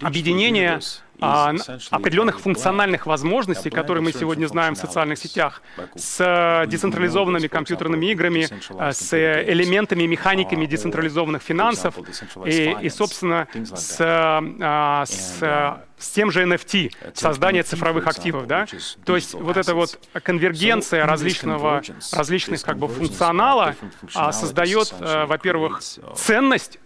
объединение 0.00 0.80
а, 1.20 1.54
определенных 1.90 2.40
функциональных 2.40 3.06
возможностей, 3.06 3.70
которые 3.70 4.02
мы 4.02 4.12
сегодня 4.12 4.46
знаем 4.46 4.74
в 4.74 4.78
социальных 4.78 5.18
сетях, 5.18 5.62
с 5.94 6.64
децентрализованными 6.68 7.46
компьютерными 7.46 8.06
играми, 8.06 8.48
с 8.92 9.12
элементами, 9.12 10.04
механиками 10.04 10.66
децентрализованных 10.66 11.42
финансов 11.42 11.94
и, 12.46 12.76
и 12.80 12.88
собственно, 12.88 13.46
с, 13.74 13.96
а, 14.00 15.04
с 15.06 15.80
с 16.00 16.08
тем 16.08 16.30
же 16.30 16.42
NFT, 16.44 16.92
создание 17.14 17.62
цифровых 17.62 18.06
активов, 18.06 18.46
да? 18.46 18.66
То 19.04 19.16
есть 19.16 19.34
вот 19.34 19.56
эта 19.56 19.74
вот 19.74 19.98
конвергенция 20.22 21.06
различного, 21.06 21.82
различных 22.12 22.62
как 22.62 22.78
бы 22.78 22.88
функционала 22.88 23.76
а, 24.14 24.32
создает, 24.32 24.94
а, 24.98 25.26
во-первых, 25.26 25.80
ценность 26.16 26.78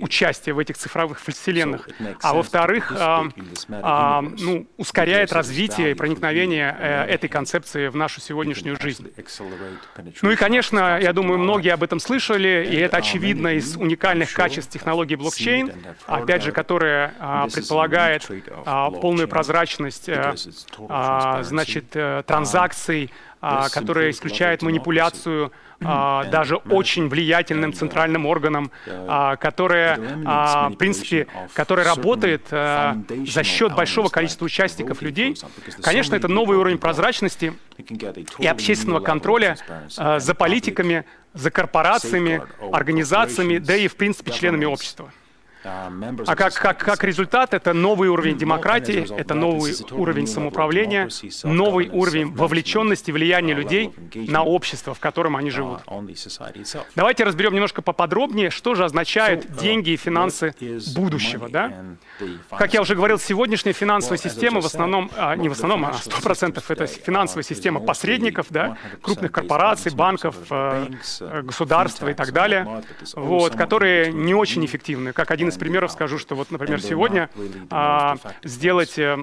участие 0.00 0.54
в 0.54 0.58
этих 0.58 0.76
цифровых 0.76 1.20
вселенных, 1.26 1.88
а 2.22 2.34
во-вторых, 2.34 2.90
ну, 2.90 4.66
ускоряет 4.76 5.32
развитие 5.32 5.92
и 5.92 5.94
проникновение 5.94 6.76
э, 6.78 7.04
этой 7.04 7.28
концепции 7.28 7.88
в 7.88 7.96
нашу 7.96 8.20
сегодняшнюю 8.20 8.80
жизнь. 8.80 9.10
Ну 10.22 10.30
и, 10.30 10.36
конечно, 10.36 10.98
я 11.00 11.12
думаю, 11.12 11.38
многие 11.38 11.70
об 11.70 11.82
этом 11.82 12.00
слышали, 12.00 12.66
и 12.70 12.76
это 12.76 12.98
очевидно 12.98 13.54
из 13.54 13.76
уникальных 13.76 14.32
качеств 14.32 14.72
технологии 14.72 15.14
блокчейн, 15.14 15.72
опять 16.06 16.42
же, 16.42 16.52
которая 16.52 17.14
а, 17.18 17.48
предполагает 17.48 18.28
а, 18.64 18.90
полную 18.90 19.28
прозрачность 19.28 20.08
а, 20.08 20.34
а, 20.88 21.42
значит, 21.42 21.94
э, 21.94 22.22
транзакций, 22.26 23.10
а, 23.40 23.68
которая 23.70 24.10
исключает 24.10 24.62
манипуляцию 24.62 25.52
даже 25.80 26.56
очень 26.56 27.08
влиятельным 27.08 27.72
центральным 27.72 28.26
органом, 28.26 28.70
а, 28.86 29.36
которая, 29.36 29.98
а, 30.26 30.68
в 30.68 30.76
принципе, 30.76 31.26
которая 31.54 31.86
работает 31.86 32.46
а, 32.50 32.96
за 33.26 33.42
счет 33.44 33.74
большого 33.74 34.08
количества 34.08 34.44
участников 34.44 35.00
людей. 35.02 35.36
Конечно, 35.82 36.14
это 36.14 36.28
новый 36.28 36.58
уровень 36.58 36.78
прозрачности 36.78 37.54
и 38.38 38.46
общественного 38.46 39.00
контроля 39.00 39.56
а, 39.96 40.18
за 40.18 40.34
политиками, 40.34 41.04
за 41.32 41.50
корпорациями, 41.50 42.42
организациями, 42.72 43.58
да 43.58 43.76
и, 43.76 43.88
в 43.88 43.96
принципе, 43.96 44.32
членами 44.32 44.64
общества. 44.64 45.10
А 46.26 46.36
как, 46.36 46.54
как, 46.54 46.78
как 46.78 47.04
результат, 47.04 47.54
это 47.54 47.72
новый 47.72 48.08
уровень 48.08 48.36
демократии, 48.38 49.06
это 49.16 49.34
новый 49.34 49.74
уровень 49.90 50.26
самоуправления, 50.26 51.08
новый 51.44 51.88
уровень 51.90 52.32
вовлеченности, 52.34 53.10
влияния 53.10 53.54
людей 53.54 53.92
на 54.14 54.42
общество, 54.42 54.94
в 54.94 55.00
котором 55.00 55.36
они 55.36 55.50
живут. 55.50 55.80
Давайте 56.94 57.24
разберем 57.24 57.52
немножко 57.54 57.82
поподробнее, 57.82 58.50
что 58.50 58.74
же 58.74 58.84
означают 58.84 59.56
деньги 59.56 59.90
и 59.90 59.96
финансы 59.96 60.54
будущего. 60.94 61.48
Да? 61.48 61.72
Как 62.50 62.74
я 62.74 62.80
уже 62.80 62.94
говорил, 62.94 63.18
сегодняшняя 63.18 63.72
финансовая 63.72 64.18
система 64.18 64.60
в 64.60 64.66
основном, 64.66 65.10
а, 65.16 65.36
не 65.36 65.48
в 65.48 65.52
основном, 65.52 65.84
а 65.84 65.92
100% 65.92 66.62
это 66.68 66.86
финансовая 66.86 67.42
система 67.44 67.80
посредников, 67.80 68.46
да, 68.50 68.76
крупных 69.02 69.32
корпораций, 69.32 69.92
банков, 69.92 70.36
э, 70.50 70.86
государства 71.42 72.08
и 72.08 72.14
так 72.14 72.32
далее, 72.32 72.82
вот, 73.14 73.54
которые 73.56 74.12
не 74.12 74.34
очень 74.34 74.64
эффективны. 74.64 75.12
Как 75.12 75.30
один 75.30 75.49
из 75.50 75.58
примеров 75.58 75.92
скажу, 75.92 76.18
что 76.18 76.34
вот, 76.34 76.50
например, 76.50 76.80
сегодня 76.80 77.28
а, 77.70 78.16
сделать 78.42 78.98
э, 78.98 79.18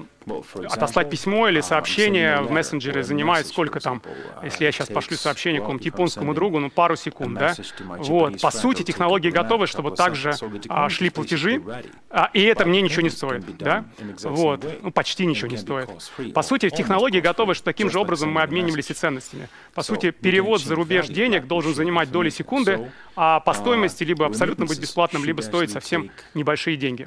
отослать 0.68 1.10
письмо 1.10 1.48
или 1.48 1.60
сообщение 1.60 2.40
в 2.40 2.50
мессенджере 2.50 3.02
занимает 3.02 3.46
сколько 3.46 3.80
там, 3.80 4.02
если 4.42 4.64
я 4.64 4.72
сейчас 4.72 4.88
пошлю 4.88 5.16
сообщение 5.16 5.60
какому-то 5.60 5.84
японскому 5.84 6.34
другу, 6.34 6.60
ну 6.60 6.70
пару 6.70 6.96
секунд, 6.96 7.38
да? 7.38 7.54
Вот, 7.80 8.40
по 8.40 8.50
сути, 8.50 8.82
технологии 8.82 9.30
готовы, 9.30 9.66
чтобы 9.66 9.92
также 9.92 10.34
а, 10.68 10.88
шли 10.88 11.10
платежи, 11.10 11.62
а, 12.10 12.30
и 12.32 12.42
это 12.42 12.64
мне 12.64 12.82
ничего 12.82 13.02
не 13.02 13.10
стоит, 13.10 13.44
да? 13.58 13.84
Вот, 14.22 14.64
ну 14.82 14.90
почти 14.90 15.26
ничего 15.26 15.48
не 15.48 15.56
стоит. 15.56 15.88
По 16.34 16.42
сути, 16.42 16.70
технологии 16.70 17.20
готовы, 17.20 17.54
что 17.54 17.64
таким 17.64 17.90
же 17.90 17.98
образом 17.98 18.30
мы 18.30 18.42
обменивались 18.42 18.90
и 18.90 18.94
ценностями. 18.94 19.48
По 19.78 19.84
сути, 19.84 20.10
перевод 20.10 20.60
за 20.60 20.74
рубеж 20.74 21.06
денег 21.06 21.46
должен 21.46 21.72
занимать 21.72 22.10
доли 22.10 22.30
секунды, 22.30 22.90
а 23.14 23.38
по 23.38 23.54
стоимости 23.54 24.02
либо 24.02 24.26
абсолютно 24.26 24.66
быть 24.66 24.80
бесплатным, 24.80 25.24
либо 25.24 25.40
стоить 25.40 25.70
совсем 25.70 26.10
небольшие 26.34 26.76
деньги. 26.76 27.06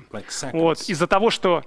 Вот, 0.53 0.81
из-за 0.83 1.05
того, 1.05 1.31
что 1.31 1.63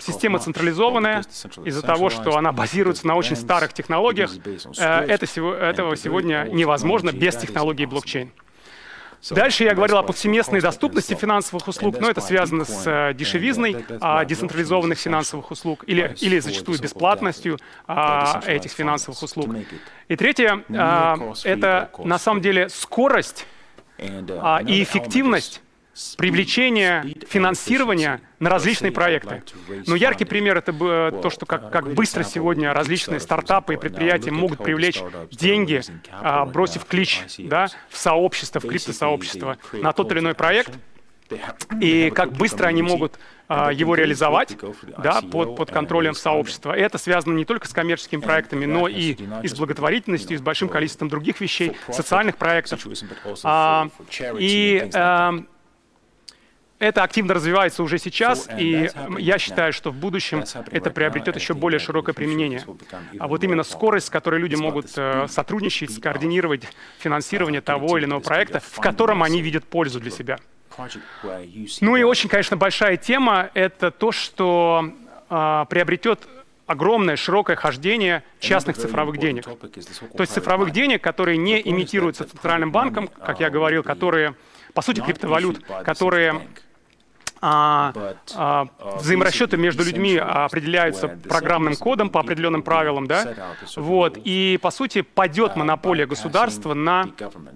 система 0.00 0.38
централизованная 0.38 1.22
из-за 1.66 1.82
того, 1.82 2.08
что 2.08 2.38
она 2.38 2.52
базируется 2.52 3.06
на 3.06 3.14
очень 3.14 3.36
старых 3.36 3.74
технологиях. 3.74 4.30
Э, 4.78 5.04
это, 5.04 5.26
этого 5.26 5.96
сегодня 5.96 6.48
невозможно 6.50 7.12
без 7.12 7.36
технологии 7.36 7.84
блокчейн. 7.84 8.32
Дальше 9.30 9.64
я 9.64 9.74
говорил 9.74 9.98
о 9.98 10.02
повсеместной 10.02 10.60
доступности 10.60 11.14
финансовых 11.14 11.66
услуг, 11.66 11.98
но 12.00 12.08
это 12.08 12.20
связано 12.20 12.64
с 12.64 12.86
э, 12.86 13.14
дешевизной 13.14 13.84
а, 14.00 14.24
децентрализованных 14.24 14.98
финансовых 14.98 15.50
услуг 15.50 15.84
или, 15.86 16.14
или 16.20 16.38
зачастую 16.38 16.78
бесплатностью 16.80 17.58
а, 17.86 18.40
этих 18.46 18.70
финансовых 18.70 19.22
услуг. 19.22 19.54
И 20.08 20.16
третье 20.16 20.64
а,— 20.70 21.16
это 21.44 21.90
на 21.98 22.18
самом 22.18 22.40
деле 22.40 22.68
скорость 22.68 23.46
а, 23.98 24.62
и 24.64 24.82
эффективность 24.82 25.62
привлечение 26.16 27.04
финансирования 27.28 28.20
на 28.38 28.50
различные 28.50 28.92
проекты. 28.92 29.42
Но 29.86 29.96
яркий 29.96 30.24
пример— 30.24 30.56
это 30.58 30.72
то, 30.72 31.30
что 31.30 31.46
как, 31.46 31.70
как 31.70 31.94
быстро 31.94 32.22
сегодня 32.22 32.72
различные 32.72 33.20
стартапы 33.20 33.74
и 33.74 33.76
предприятия 33.76 34.30
могут 34.30 34.62
привлечь 34.62 35.00
деньги, 35.30 35.82
а, 36.10 36.44
бросив 36.44 36.84
клич 36.84 37.22
да, 37.38 37.68
в 37.88 37.98
сообщество, 37.98 38.60
в 38.60 38.66
криптосообщество 38.66 39.58
на 39.72 39.92
тот 39.92 40.12
или 40.12 40.20
иной 40.20 40.34
проект, 40.34 40.72
и 41.80 42.10
как 42.14 42.32
быстро 42.32 42.66
они 42.66 42.82
могут 42.82 43.18
а, 43.48 43.70
его 43.70 43.94
реализовать 43.94 44.56
да, 44.98 45.20
под, 45.20 45.56
под 45.56 45.70
контролем 45.70 46.14
сообщества. 46.14 46.76
И 46.76 46.80
это 46.80 46.98
связано 46.98 47.34
не 47.34 47.44
только 47.44 47.66
с 47.66 47.72
коммерческими 47.72 48.20
проектами, 48.20 48.66
но 48.66 48.88
и, 48.88 49.16
и 49.42 49.48
с 49.48 49.54
благотворительностью, 49.54 50.36
и 50.36 50.38
с 50.38 50.42
большим 50.42 50.68
количеством 50.68 51.08
других 51.08 51.40
вещей, 51.40 51.76
социальных 51.90 52.36
проектов. 52.36 52.86
А, 53.44 53.88
и 54.38 54.90
а, 54.94 55.34
это 56.78 57.02
активно 57.02 57.34
развивается 57.34 57.82
уже 57.82 57.98
сейчас, 57.98 58.48
и 58.56 58.90
я 59.18 59.38
считаю, 59.38 59.72
что 59.72 59.90
в 59.90 59.96
будущем 59.96 60.44
это 60.70 60.90
приобретет 60.90 61.36
еще 61.36 61.54
более 61.54 61.78
широкое 61.78 62.14
применение. 62.14 62.64
А 63.18 63.26
вот 63.26 63.42
именно 63.42 63.62
скорость, 63.62 64.06
с 64.06 64.10
которой 64.10 64.40
люди 64.40 64.54
могут 64.54 64.86
э, 64.96 65.26
сотрудничать, 65.28 65.92
скоординировать 65.92 66.62
финансирование 66.98 67.60
того 67.60 67.98
или 67.98 68.04
иного 68.04 68.20
проекта, 68.20 68.60
в 68.60 68.80
котором 68.80 69.22
они 69.22 69.42
видят 69.42 69.64
пользу 69.64 70.00
для 70.00 70.10
себя. 70.10 70.38
Ну 71.80 71.96
и 71.96 72.02
очень, 72.02 72.28
конечно, 72.28 72.56
большая 72.56 72.96
тема— 72.96 73.50
это 73.54 73.90
то, 73.90 74.12
что 74.12 74.92
э, 75.28 75.64
приобретет 75.68 76.28
огромное 76.66 77.16
широкое 77.16 77.56
хождение 77.56 78.22
частных 78.38 78.76
цифровых 78.76 79.18
денег. 79.18 79.44
То 79.44 80.20
есть 80.20 80.32
цифровых 80.32 80.70
денег, 80.70 81.02
которые 81.02 81.38
не 81.38 81.60
имитируются 81.60 82.24
центральным 82.24 82.70
банком, 82.70 83.08
как 83.08 83.40
я 83.40 83.50
говорил, 83.50 83.82
которые, 83.82 84.34
по 84.74 84.82
сути, 84.82 85.00
криптовалют, 85.00 85.64
которые 85.84 86.42
а, 87.40 87.92
а, 88.34 88.64
uh, 88.64 88.98
взаиморасчеты 88.98 89.56
между 89.56 89.84
людьми 89.84 90.16
определяются 90.16 91.08
программным 91.08 91.76
кодом 91.76 92.10
по 92.10 92.20
определенным 92.20 92.62
правилам, 92.62 93.06
да, 93.06 93.34
вот, 93.76 94.18
и, 94.24 94.58
по 94.60 94.70
сути, 94.70 95.02
падет 95.02 95.52
uh, 95.52 95.58
монополия 95.58 96.06
государства 96.06 96.74
на, 96.74 97.08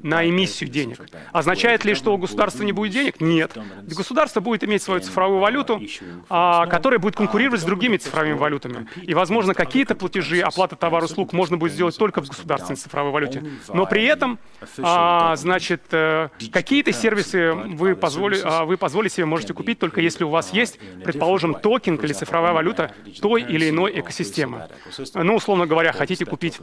на 0.02 0.28
эмиссию 0.28 0.70
денег. 0.70 1.00
Означает 1.32 1.84
ли, 1.84 1.94
что 1.94 2.14
у 2.14 2.18
государства 2.18 2.62
не 2.62 2.72
будет 2.72 2.92
денег? 2.92 3.20
Нет. 3.20 3.56
Государство 3.82 4.40
будет 4.40 4.64
иметь 4.64 4.82
свою 4.82 5.00
цифровую 5.00 5.40
валюту, 5.40 5.80
а, 6.28 6.66
которая 6.66 6.98
будет 6.98 7.16
конкурировать 7.16 7.60
с 7.60 7.64
другими 7.64 7.96
цифровыми 7.96 8.34
валютами. 8.34 8.88
И, 9.02 9.14
возможно, 9.14 9.54
какие-то 9.54 9.94
платежи, 9.94 10.40
оплата 10.40 10.76
товар 10.76 11.04
услуг 11.04 11.32
можно 11.32 11.56
будет 11.56 11.72
сделать 11.72 11.96
только 11.96 12.20
в 12.22 12.28
государственной 12.28 12.76
цифровой 12.76 13.12
валюте. 13.12 13.44
Но 13.72 13.86
при 13.86 14.04
этом, 14.04 14.38
а, 14.78 15.36
значит, 15.36 15.82
э, 15.92 16.28
какие-то 16.52 16.92
сервисы 16.92 17.52
вы, 17.52 17.94
позволи, 17.96 18.40
а, 18.42 18.64
вы 18.64 18.76
позволите 18.76 19.16
себе 19.16 19.26
можете 19.26 19.54
купить 19.54 19.71
купить 19.72 19.78
только 19.78 20.00
если 20.00 20.24
у 20.24 20.28
вас 20.28 20.52
есть, 20.52 20.78
предположим, 21.04 21.54
токен 21.54 21.96
или 21.96 22.12
цифровая 22.12 22.52
валюта 22.52 22.90
той 23.20 23.42
или 23.42 23.70
иной 23.70 24.00
экосистемы. 24.00 24.68
Ну, 25.14 25.36
условно 25.36 25.66
говоря, 25.66 25.92
хотите 25.92 26.24
купить 26.24 26.58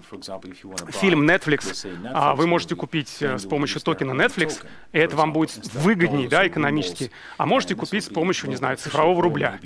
фильм 0.90 1.30
Netflix, 1.30 1.88
а 2.14 2.36
вы 2.36 2.48
можете 2.48 2.76
купить 2.76 3.18
э, 3.22 3.38
с 3.38 3.46
помощью 3.46 3.82
токена 3.82 4.12
Netflix, 4.12 4.64
и 4.94 5.00
это 5.00 5.16
вам 5.16 5.34
будет 5.34 5.74
выгоднее, 5.74 6.28
да, 6.28 6.48
экономически. 6.48 7.12
А 7.38 7.46
можете 7.46 7.76
купить 7.76 8.04
с 8.04 8.10
помощью, 8.10 8.50
не 8.50 8.56
знаю, 8.56 8.78
цифрового 8.78 9.22
рубля. 9.22 9.60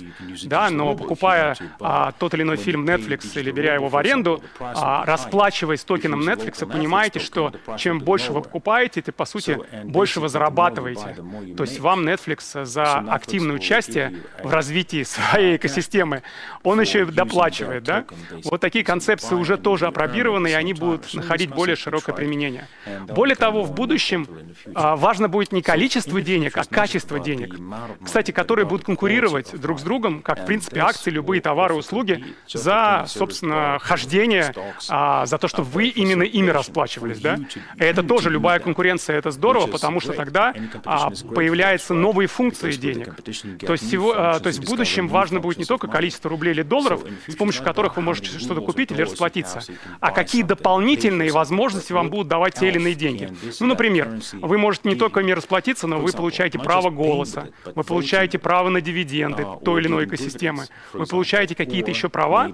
Да, 0.44 0.70
но 0.70 0.96
покупая 0.96 1.56
а, 1.80 2.12
тот 2.12 2.34
или 2.34 2.42
иной 2.42 2.56
фильм 2.56 2.84
Netflix 2.84 3.38
или 3.40 3.50
беря 3.50 3.74
его 3.74 3.88
в 3.88 3.96
аренду, 3.96 4.42
а, 4.60 5.04
расплачиваясь 5.04 5.84
токеном 5.84 6.20
Netflix, 6.20 6.66
понимаете, 6.66 7.20
что 7.20 7.52
чем 7.78 7.98
больше 7.98 8.32
вы 8.32 8.42
покупаете, 8.42 9.02
ты, 9.02 9.12
по 9.12 9.24
сути, 9.24 9.58
больше 9.84 10.20
вы 10.20 10.28
зарабатываете. 10.28 11.16
То 11.56 11.64
есть 11.64 11.80
вам 11.80 12.06
Netflix 12.08 12.64
за 12.64 12.98
активность 12.98 13.33
активное 13.34 13.56
участие 13.56 14.12
в 14.42 14.52
развитии 14.52 15.02
своей 15.02 15.56
экосистемы, 15.56 16.22
он 16.62 16.80
еще 16.80 17.02
и 17.02 17.04
доплачивает. 17.04 17.82
Да? 17.82 18.04
Вот 18.44 18.60
такие 18.60 18.84
концепции 18.84 19.34
уже 19.34 19.56
тоже 19.56 19.86
опробированы, 19.86 20.48
и 20.48 20.52
они 20.52 20.72
будут 20.72 21.12
находить 21.14 21.50
более 21.50 21.74
широкое 21.74 22.14
применение. 22.14 22.68
Более 23.08 23.34
того, 23.34 23.64
в 23.64 23.72
будущем 23.72 24.28
а, 24.74 24.94
важно 24.94 25.28
будет 25.28 25.50
не 25.52 25.62
количество 25.62 26.20
денег, 26.20 26.56
а 26.56 26.64
качество 26.64 27.18
денег, 27.18 27.56
кстати, 28.04 28.30
которые 28.30 28.66
будут 28.66 28.86
конкурировать 28.86 29.58
друг 29.58 29.80
с 29.80 29.82
другом, 29.82 30.22
как, 30.22 30.42
в 30.42 30.46
принципе, 30.46 30.80
акции, 30.80 31.10
любые 31.10 31.40
товары, 31.40 31.74
услуги, 31.74 32.24
за, 32.52 33.04
собственно, 33.08 33.78
хождение, 33.80 34.54
а, 34.88 35.26
за 35.26 35.38
то, 35.38 35.48
чтобы 35.48 35.68
вы 35.70 35.88
именно 35.88 36.22
ими 36.22 36.50
расплачивались. 36.50 37.18
Да? 37.18 37.38
И 37.76 37.82
это 37.82 38.04
тоже 38.04 38.30
любая 38.30 38.60
конкуренция, 38.60 39.16
это 39.16 39.32
здорово, 39.32 39.66
потому 39.66 40.00
что 40.00 40.12
тогда 40.12 40.54
а, 40.84 41.10
появляются 41.34 41.94
новые 41.94 42.28
функции 42.28 42.70
денег. 42.72 43.14
То 43.24 43.72
есть, 43.72 43.86
всего, 43.86 44.14
а, 44.16 44.40
то 44.40 44.48
есть 44.48 44.60
в 44.60 44.68
будущем 44.68 45.08
важно 45.08 45.40
будет 45.40 45.58
не 45.58 45.64
только 45.64 45.88
количество 45.88 46.30
рублей 46.30 46.52
или 46.52 46.62
долларов, 46.62 47.02
с 47.26 47.34
помощью 47.36 47.64
которых 47.64 47.96
вы 47.96 48.02
можете 48.02 48.38
что-то 48.38 48.60
купить 48.60 48.90
или 48.90 49.02
расплатиться, 49.02 49.62
а 50.00 50.10
какие 50.10 50.42
дополнительные 50.42 51.32
возможности 51.32 51.92
вам 51.92 52.10
будут 52.10 52.28
давать 52.28 52.54
те 52.54 52.68
или 52.68 52.78
иные 52.78 52.94
деньги. 52.94 53.30
Ну, 53.60 53.66
например, 53.66 54.20
вы 54.32 54.58
можете 54.58 54.88
не 54.88 54.96
только 54.96 55.20
ими 55.20 55.32
расплатиться, 55.32 55.86
но 55.86 55.98
вы 55.98 56.12
получаете 56.12 56.58
право 56.58 56.90
голоса, 56.90 57.48
вы 57.74 57.82
получаете 57.82 58.38
право 58.38 58.68
на 58.68 58.80
дивиденды 58.80 59.46
той 59.64 59.80
или 59.80 59.88
иной 59.88 60.04
экосистемы, 60.04 60.66
вы 60.92 61.06
получаете 61.06 61.54
какие-то 61.54 61.90
еще 61.90 62.08
права, 62.08 62.50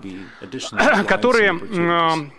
которые, 1.08 1.58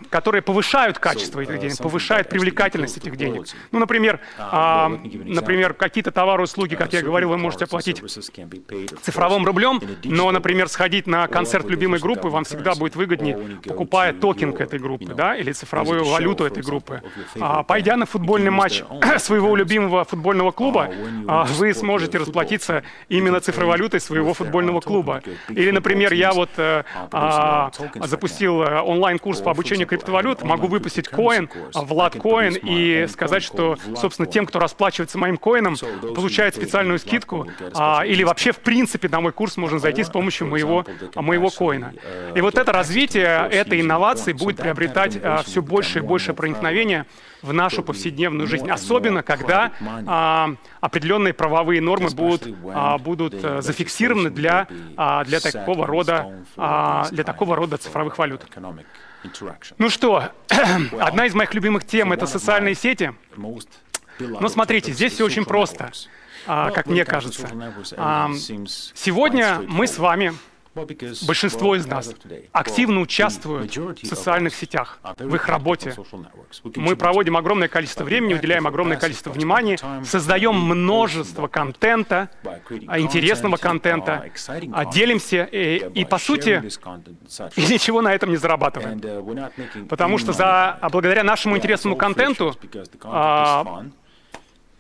которые 0.10 0.42
повышают 0.42 1.00
качество 1.00 1.42
этих 1.42 1.60
денег, 1.60 1.78
повышают 1.78 2.30
привлекательность 2.30 2.98
этих 2.98 3.16
денег. 3.18 3.48
Ну, 3.72 3.80
например, 3.80 4.20
а, 4.38 4.90
например, 4.90 5.74
какие-то 5.74 6.12
товары, 6.12 6.44
услуги, 6.44 6.76
как 6.76 6.94
я 6.94 7.02
говорил, 7.02 7.30
вы 7.30 7.38
можете 7.38 7.66
оплатить 7.66 8.02
цифровым 9.02 9.46
рублем, 9.46 9.82
но, 10.04 10.32
например, 10.32 10.70
сходить 10.70 11.08
на 11.08 11.28
концерт 11.28 11.66
любимой 11.70 12.00
группы 12.00 12.28
вам 12.28 12.44
всегда 12.44 12.76
будет 12.76 12.96
выгоднее, 12.96 13.60
покупая 13.66 14.14
токен 14.14 14.54
к 14.54 14.62
этой 14.62 14.80
группе, 14.80 15.08
да, 15.08 15.36
или 15.36 15.52
цифровую 15.52 16.06
валюту 16.06 16.46
этой 16.46 16.64
группы. 16.64 17.02
А, 17.40 17.64
пойдя 17.64 17.96
на 17.98 18.06
футбольный 18.06 18.52
матч 18.52 18.84
своего 19.18 19.56
любимого 19.56 20.04
футбольного 20.06 20.52
клуба, 20.52 20.90
а, 21.28 21.46
вы 21.46 21.74
сможете 21.74 22.20
расплатиться 22.20 22.84
именно 23.10 23.40
цифровой 23.40 23.72
валютой 23.72 24.02
своего 24.02 24.34
футбольного 24.34 24.82
клуба. 24.82 25.22
Или, 25.50 25.72
например, 25.72 26.14
я 26.14 26.34
вот 26.34 26.50
э, 26.58 26.84
а, 27.12 27.72
запустил 27.96 28.62
э, 28.62 28.82
онлайн-курс 28.82 29.40
по 29.40 29.52
обучению 29.52 29.88
криптовалют, 29.88 30.44
могу 30.44 30.68
выпустить 30.68 31.08
коин, 31.08 31.50
Влад 31.74 32.16
коин, 32.16 32.56
и 32.62 33.08
сказать, 33.08 33.44
что, 33.44 33.78
собственно, 33.96 34.28
тем, 34.28 34.46
кто 34.46 34.60
расплачивается 34.60 35.18
моим 35.18 35.38
коином, 35.38 35.76
получает 36.16 36.56
специальную 36.56 37.00
скидку, 37.00 37.48
а, 37.74 38.04
или 38.12 38.24
вообще, 38.26 38.52
в 38.52 38.60
принципе, 38.60 39.08
на 39.08 39.22
мой 39.22 39.32
курс 39.32 39.56
можно 39.56 39.80
зайти 39.80 40.04
с 40.04 40.10
помощью 40.10 40.48
моего, 40.48 40.86
моего 41.16 41.50
коина. 41.50 41.94
И 42.36 42.42
вот 42.42 42.58
это 42.58 42.74
развитие 42.74 43.48
этой 43.50 43.80
инновации 43.80 44.34
будет 44.34 44.58
приобретать 44.58 45.18
а, 45.24 45.44
все 45.44 45.62
больше 45.62 46.00
и 46.00 46.02
больше 46.02 46.34
проникновения 46.34 47.06
в 47.42 47.54
нашу 47.54 47.84
повседневную 47.84 48.48
жизнь, 48.48 48.70
особенно 48.70 49.24
когда 49.24 49.72
а, 50.06 50.56
определенные 50.82 51.34
правовые 51.34 51.80
нормы 51.80 52.10
будут, 52.10 52.54
а, 52.66 52.98
будут 52.98 53.34
а, 53.44 53.62
зафиксированы 53.62 54.30
для, 54.30 54.68
а, 54.98 55.24
для, 55.24 55.40
такого 55.40 55.88
рода, 55.88 56.44
а, 56.58 57.08
для 57.12 57.24
такого 57.24 57.56
рода 57.56 57.78
цифровых 57.78 58.18
валют. 58.18 58.42
Ну 59.78 59.90
что, 59.90 60.32
одна 61.00 61.28
из 61.28 61.34
моих 61.34 61.54
любимых 61.54 61.86
тем— 61.86 62.12
это 62.14 62.26
социальные 62.26 62.76
сети. 62.76 63.14
Но 64.20 64.50
смотрите, 64.50 64.92
здесь 64.92 65.14
все 65.14 65.26
очень 65.26 65.46
просто, 65.46 65.92
как 66.46 66.88
мне 66.88 67.06
кажется. 67.06 67.48
А, 67.98 68.32
сегодня 68.94 69.62
мы 69.68 69.88
с 69.88 69.98
вами 69.98 70.34
Большинство 70.74 71.76
из 71.76 71.86
нас 71.86 72.16
активно 72.54 73.02
участвуют 73.02 73.76
в 73.76 74.06
социальных 74.06 74.56
сетях, 74.56 75.00
в 75.18 75.36
их 75.36 75.48
работе. 75.50 75.94
Мы 76.76 76.96
проводим 76.96 77.36
огромное 77.36 77.68
количество 77.68 78.06
времени, 78.06 78.36
уделяем 78.36 78.66
огромное 78.66 78.96
количество 78.96 79.32
внимания, 79.32 79.78
создаем 80.06 80.56
множество 80.56 81.48
контента, 81.48 82.30
интересного 82.44 83.58
контента, 83.58 84.32
делимся 84.94 85.44
и, 85.44 85.90
и 85.94 86.06
по 86.06 86.18
сути, 86.18 86.64
и 87.58 87.62
ничего 87.74 88.02
на 88.02 88.14
этом 88.14 88.30
не 88.30 88.38
зарабатываем. 88.38 89.88
Потому 89.90 90.18
что 90.18 90.32
за, 90.32 90.80
благодаря 90.90 91.24
нашему 91.24 91.58
интересному 91.58 91.98
контенту 91.98 92.56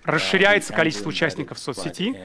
расширяется 0.04 0.74
количество 0.74 1.10
участников 1.10 1.60
соцсети, 1.60 2.16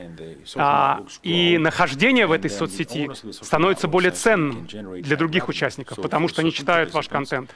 а, 0.54 1.04
и 1.22 1.58
нахождение 1.58 2.26
в 2.26 2.32
этой 2.32 2.50
соцсети 2.50 3.10
становится 3.32 3.88
более 3.88 4.12
ценным 4.12 4.66
для 4.66 5.16
других 5.16 5.48
участников, 5.48 5.98
потому 6.00 6.28
что 6.28 6.42
они 6.42 6.52
читают 6.52 6.92
ваш 6.94 7.08
контент. 7.08 7.54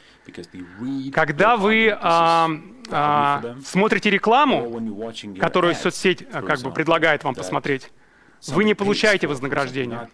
Когда 1.12 1.56
вы 1.56 1.96
а, 2.00 2.50
а, 2.90 3.56
смотрите 3.64 4.10
рекламу, 4.10 5.02
которую 5.38 5.74
соцсеть 5.74 6.24
а, 6.32 6.42
как 6.42 6.60
бы 6.60 6.72
предлагает 6.72 7.24
вам 7.24 7.34
посмотреть, 7.34 7.90
вы 8.48 8.64
не 8.64 8.74
получаете 8.74 9.26
вознаграждения. 9.26 10.08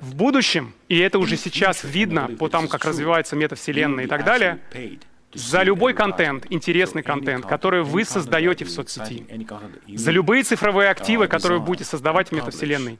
В 0.00 0.14
будущем, 0.14 0.72
и 0.88 0.98
это 0.98 1.18
уже 1.18 1.36
сейчас 1.36 1.84
видно 1.84 2.28
по 2.38 2.48
тому, 2.48 2.68
как 2.68 2.84
развивается 2.84 3.36
метавселенная 3.36 4.04
и 4.04 4.06
так 4.06 4.24
далее, 4.24 4.60
за 5.34 5.62
любой 5.62 5.94
контент, 5.94 6.46
интересный 6.50 7.02
контент, 7.02 7.46
который 7.46 7.82
вы 7.82 8.04
создаете 8.04 8.64
в 8.64 8.70
соцсети, 8.70 9.26
за 9.88 10.10
любые 10.10 10.42
цифровые 10.42 10.90
активы, 10.90 11.26
которые 11.28 11.58
вы 11.58 11.66
будете 11.66 11.84
создавать 11.84 12.28
в 12.28 12.32
метавселенной, 12.32 12.98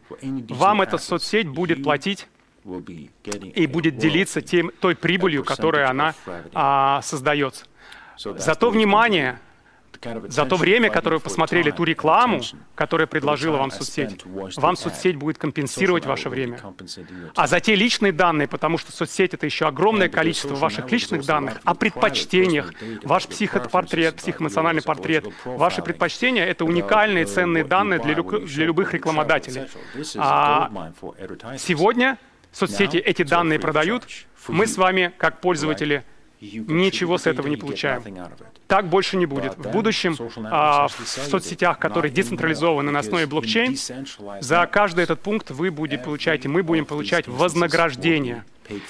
вам 0.48 0.82
эта 0.82 0.98
соцсеть 0.98 1.48
будет 1.48 1.82
платить 1.82 2.28
и 3.54 3.66
будет 3.66 3.96
делиться 3.96 4.40
тем, 4.40 4.70
той 4.80 4.94
прибылью, 4.94 5.44
которую 5.44 5.88
она 5.88 6.14
а, 6.54 7.02
создает. 7.02 7.66
За 8.16 8.54
то 8.54 8.70
внимание, 8.70 9.40
за 10.28 10.46
то 10.46 10.56
время, 10.56 10.90
которое 10.90 11.16
вы 11.16 11.22
посмотрели 11.22 11.70
ту 11.70 11.84
рекламу, 11.84 12.40
которую 12.74 13.08
предложила 13.08 13.56
вам 13.56 13.70
соцсеть, 13.70 14.24
вам 14.24 14.76
соцсеть 14.76 15.16
будет 15.16 15.38
компенсировать 15.38 16.06
ваше 16.06 16.28
время. 16.28 16.58
А 17.34 17.46
за 17.46 17.60
те 17.60 17.74
личные 17.74 18.12
данные, 18.12 18.48
потому 18.48 18.78
что 18.78 18.92
соцсеть— 18.92 19.34
это 19.34 19.46
еще 19.46 19.66
огромное 19.66 20.08
количество 20.08 20.54
ваших 20.54 20.90
личных 20.90 21.24
данных, 21.24 21.60
о 21.64 21.74
предпочтениях, 21.74 22.72
ваш 23.02 23.26
психопортрет, 23.26 24.16
психоэмоциональный 24.16 24.82
портрет, 24.82 25.26
ваши 25.44 25.82
предпочтения— 25.82 26.44
это 26.46 26.64
уникальные 26.64 27.26
ценные 27.26 27.64
данные 27.64 28.00
для, 28.00 28.14
для 28.14 28.66
любых 28.66 28.94
рекламодателей. 28.94 29.68
А 30.16 30.70
сегодня 31.58 32.18
соцсети 32.50 32.96
эти 32.96 33.22
данные 33.22 33.58
продают, 33.58 34.04
мы 34.48 34.66
с 34.66 34.76
вами, 34.76 35.12
как 35.18 35.40
пользователи, 35.40 36.04
ничего 36.42 37.18
с 37.18 37.26
этого 37.26 37.46
не 37.46 37.56
получаем. 37.56 38.02
Так 38.66 38.88
больше 38.88 39.16
не 39.16 39.26
будет. 39.26 39.56
В 39.56 39.70
будущем 39.70 40.16
а, 40.50 40.88
в 40.88 41.06
соцсетях, 41.06 41.78
которые 41.78 42.10
децентрализованы 42.10 42.90
на 42.90 42.98
основе 42.98 43.26
блокчейн, 43.26 43.76
за 44.40 44.66
каждый 44.66 45.04
этот 45.04 45.20
пункт 45.20 45.50
вы 45.50 45.70
будете 45.70 46.02
получать, 46.02 46.44
и 46.44 46.48
мы 46.48 46.62
будем 46.62 46.86
получать 46.86 47.28
вознаграждение. 47.28 48.44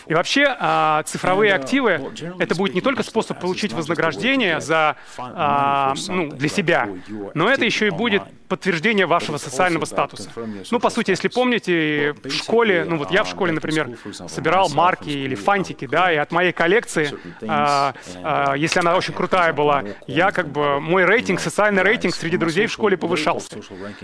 И 0.07 0.15
вообще 0.15 0.57
а, 0.59 1.03
цифровые 1.05 1.55
активы— 1.55 2.13
это 2.39 2.55
будет 2.55 2.75
не 2.75 2.81
только 2.81 3.03
способ 3.03 3.41
получить 3.41 3.73
вознаграждение 3.73 4.61
за, 4.61 4.97
а, 5.19 5.95
ну, 6.09 6.31
для 6.31 6.49
себя, 6.49 6.89
но 7.35 7.49
это 7.51 7.65
еще 7.65 7.87
и 7.87 7.91
будет 7.91 8.23
подтверждение 8.53 9.07
вашего 9.07 9.39
социального 9.39 9.87
статуса. 9.87 10.31
Ну, 10.71 10.79
по 10.79 10.91
сути, 10.91 11.11
если 11.11 11.29
помните, 11.29 12.15
в 12.23 12.31
школе, 12.31 12.85
ну 12.87 12.99
вот 12.99 13.11
я 13.11 13.25
в 13.25 13.29
школе, 13.29 13.51
например, 13.51 13.97
собирал 14.29 14.69
марки 14.69 15.09
или 15.09 15.35
фантики, 15.35 15.87
да, 15.87 16.13
и 16.13 16.17
от 16.17 16.33
моей 16.33 16.53
коллекции, 16.53 17.11
а, 17.49 17.95
а, 18.23 18.53
если 18.55 18.81
она 18.81 18.95
очень 18.97 19.15
крутая 19.15 19.55
была, 19.55 19.85
я 20.07 20.33
как 20.33 20.49
бы, 20.49 20.81
мой 20.81 21.07
рейтинг, 21.07 21.41
социальный 21.41 21.83
рейтинг 21.83 22.15
среди 22.15 22.37
друзей 22.37 22.67
в 22.67 22.73
школе 22.73 22.99
повышался. 22.99 23.57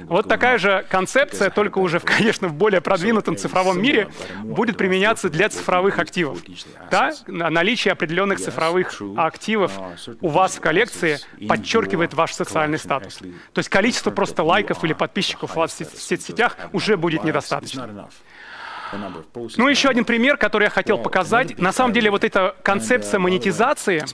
Вот 0.04 0.28
такая 0.28 0.56
же 0.56 0.86
концепция, 0.88 1.50
только 1.50 1.76
уже, 1.76 2.00
конечно, 2.16 2.48
в 2.48 2.54
более 2.54 2.80
продвинутом 2.80 3.36
цифровом 3.36 3.82
мире, 3.82 4.08
будет 4.42 4.78
применяться 4.78 5.28
для 5.28 5.50
цифровых 5.58 5.98
активов. 5.98 6.38
Да? 6.90 7.12
Наличие 7.26 7.92
определенных 7.92 8.40
цифровых 8.40 9.00
активов 9.16 9.72
у 10.20 10.28
вас 10.28 10.56
в 10.56 10.60
коллекции 10.60 11.18
подчеркивает 11.48 12.14
ваш 12.14 12.32
социальный 12.32 12.78
статус. 12.78 13.18
То 13.52 13.58
есть 13.58 13.68
количество 13.68 14.10
просто 14.10 14.42
лайков 14.42 14.84
или 14.84 14.92
подписчиков 14.92 15.56
у 15.56 15.60
вас 15.60 15.78
в 15.78 16.00
соцсетях 16.00 16.56
уже 16.72 16.96
будет 16.96 17.24
недостаточно. 17.24 18.08
Ну, 19.56 19.68
еще 19.68 19.88
один 19.88 20.04
пример, 20.04 20.36
который 20.36 20.64
я 20.64 20.70
хотел 20.70 20.98
показать. 20.98 21.58
На 21.58 21.72
самом 21.72 21.92
деле, 21.92 22.10
вот 22.10 22.24
эта 22.24 22.54
концепция 22.62 23.18
монетизации 23.20 24.04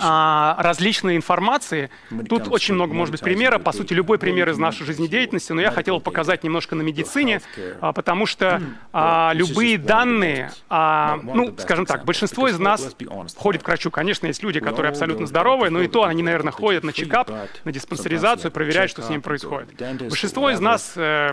а, 0.00 0.56
различной 0.58 1.16
информации, 1.16 1.90
тут 2.28 2.48
очень 2.48 2.74
много 2.74 2.94
может 2.94 3.12
быть 3.12 3.20
примеров, 3.20 3.62
по 3.62 3.72
сути, 3.72 3.92
любой 3.94 4.18
пример 4.18 4.48
из 4.50 4.58
нашей 4.58 4.86
жизнедеятельности, 4.86 5.52
но 5.52 5.60
я 5.60 5.70
хотел 5.70 6.00
показать 6.00 6.44
немножко 6.44 6.74
на 6.74 6.82
медицине, 6.82 7.40
а, 7.80 7.92
потому 7.92 8.26
что 8.26 8.60
а, 8.92 9.32
любые 9.34 9.78
данные, 9.78 10.52
а, 10.68 11.18
ну, 11.22 11.54
скажем 11.58 11.86
так, 11.86 12.04
большинство 12.04 12.48
из 12.48 12.58
нас 12.58 12.96
ходит 13.36 13.62
к 13.62 13.66
врачу. 13.66 13.90
Конечно, 13.90 14.26
есть 14.26 14.42
люди, 14.42 14.60
которые 14.60 14.90
абсолютно 14.90 15.26
здоровые, 15.26 15.70
но 15.70 15.80
и 15.80 15.88
то 15.88 16.04
они, 16.04 16.22
наверное, 16.22 16.52
ходят 16.52 16.84
на 16.84 16.92
чекап, 16.92 17.30
на 17.64 17.72
диспансеризацию, 17.72 18.50
проверяют, 18.50 18.90
что 18.90 19.02
с 19.02 19.08
ним 19.08 19.22
происходит. 19.22 19.68
Большинство 20.08 20.50
из 20.50 20.60
нас 20.60 20.92
э, 20.96 21.32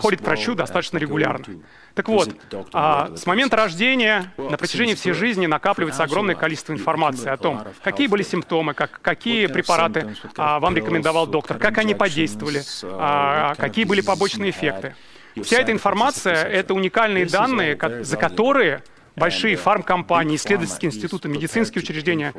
ходит 0.00 0.20
к 0.20 0.24
врачу 0.24 0.54
достаточно 0.54 0.98
регулярно. 0.98 1.44
Так 1.94 2.08
вот, 2.08 2.30
а, 2.72 3.14
с 3.14 3.26
момента 3.26 3.56
рождения 3.56 4.32
на 4.38 4.56
протяжении 4.56 4.94
всей 4.94 5.12
жизни 5.12 5.46
накапливается 5.46 6.04
огромное 6.04 6.34
количество 6.34 6.72
информации 6.72 7.28
о 7.28 7.36
том, 7.36 7.62
какие 7.82 8.06
были 8.06 8.22
симптомы, 8.22 8.72
как, 8.74 9.00
какие 9.02 9.46
препараты 9.46 10.16
а, 10.36 10.58
вам 10.58 10.74
рекомендовал 10.74 11.26
доктор, 11.26 11.58
как 11.58 11.78
они 11.78 11.94
подействовали, 11.94 12.62
а, 12.84 13.54
какие 13.56 13.84
были 13.84 14.00
побочные 14.00 14.50
эффекты. 14.50 14.94
Вся 15.42 15.60
эта 15.60 15.72
информация— 15.72 16.44
это 16.44 16.74
уникальные 16.74 17.26
данные, 17.26 17.78
за 18.02 18.16
которые 18.16 18.82
большие 19.16 19.56
фармкомпании, 19.56 20.36
исследовательские 20.36 20.90
институты, 20.90 21.28
медицинские 21.28 21.82
учреждения 21.82 22.34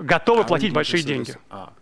готовы 0.00 0.44
платить 0.44 0.72
большие 0.72 1.02
деньги. 1.02 1.36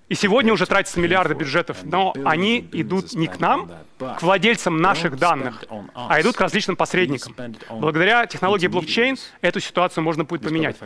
И 0.09 0.14
сегодня 0.14 0.52
уже 0.52 0.66
тратятся 0.66 1.00
миллиарды 1.00 1.35
бюджетов, 1.35 1.78
но 1.85 2.14
они 2.24 2.66
идут 2.72 3.12
не 3.12 3.26
к 3.26 3.40
нам, 3.40 3.70
к 3.98 4.22
владельцам 4.22 4.78
наших 4.78 5.18
данных, 5.18 5.64
а 5.94 6.20
идут 6.20 6.37
к 6.37 6.40
различным 6.40 6.76
посредникам. 6.76 7.35
Благодаря 7.70 8.26
технологии 8.26 8.68
блокчейн 8.68 9.16
эту 9.42 9.61
ситуацию 9.61 10.02
можно 10.04 10.24
будет 10.24 10.42
поменять. 10.42 10.76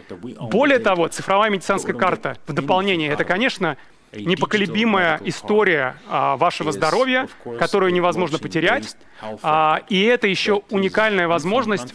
Более 0.40 0.78
того, 0.78 1.08
цифровая 1.08 1.50
медицинская 1.50 1.94
карта 1.94 2.36
в 2.46 2.52
дополнение, 2.52 3.10
это, 3.10 3.24
конечно, 3.24 3.76
непоколебимая 4.14 5.20
история 5.24 5.96
а, 6.08 6.36
вашего 6.36 6.72
здоровья, 6.72 7.28
которую 7.58 7.92
невозможно 7.92 8.38
потерять. 8.38 8.96
А, 9.42 9.80
и 9.88 10.02
это 10.02 10.26
еще 10.26 10.62
уникальная 10.70 11.28
возможность 11.28 11.94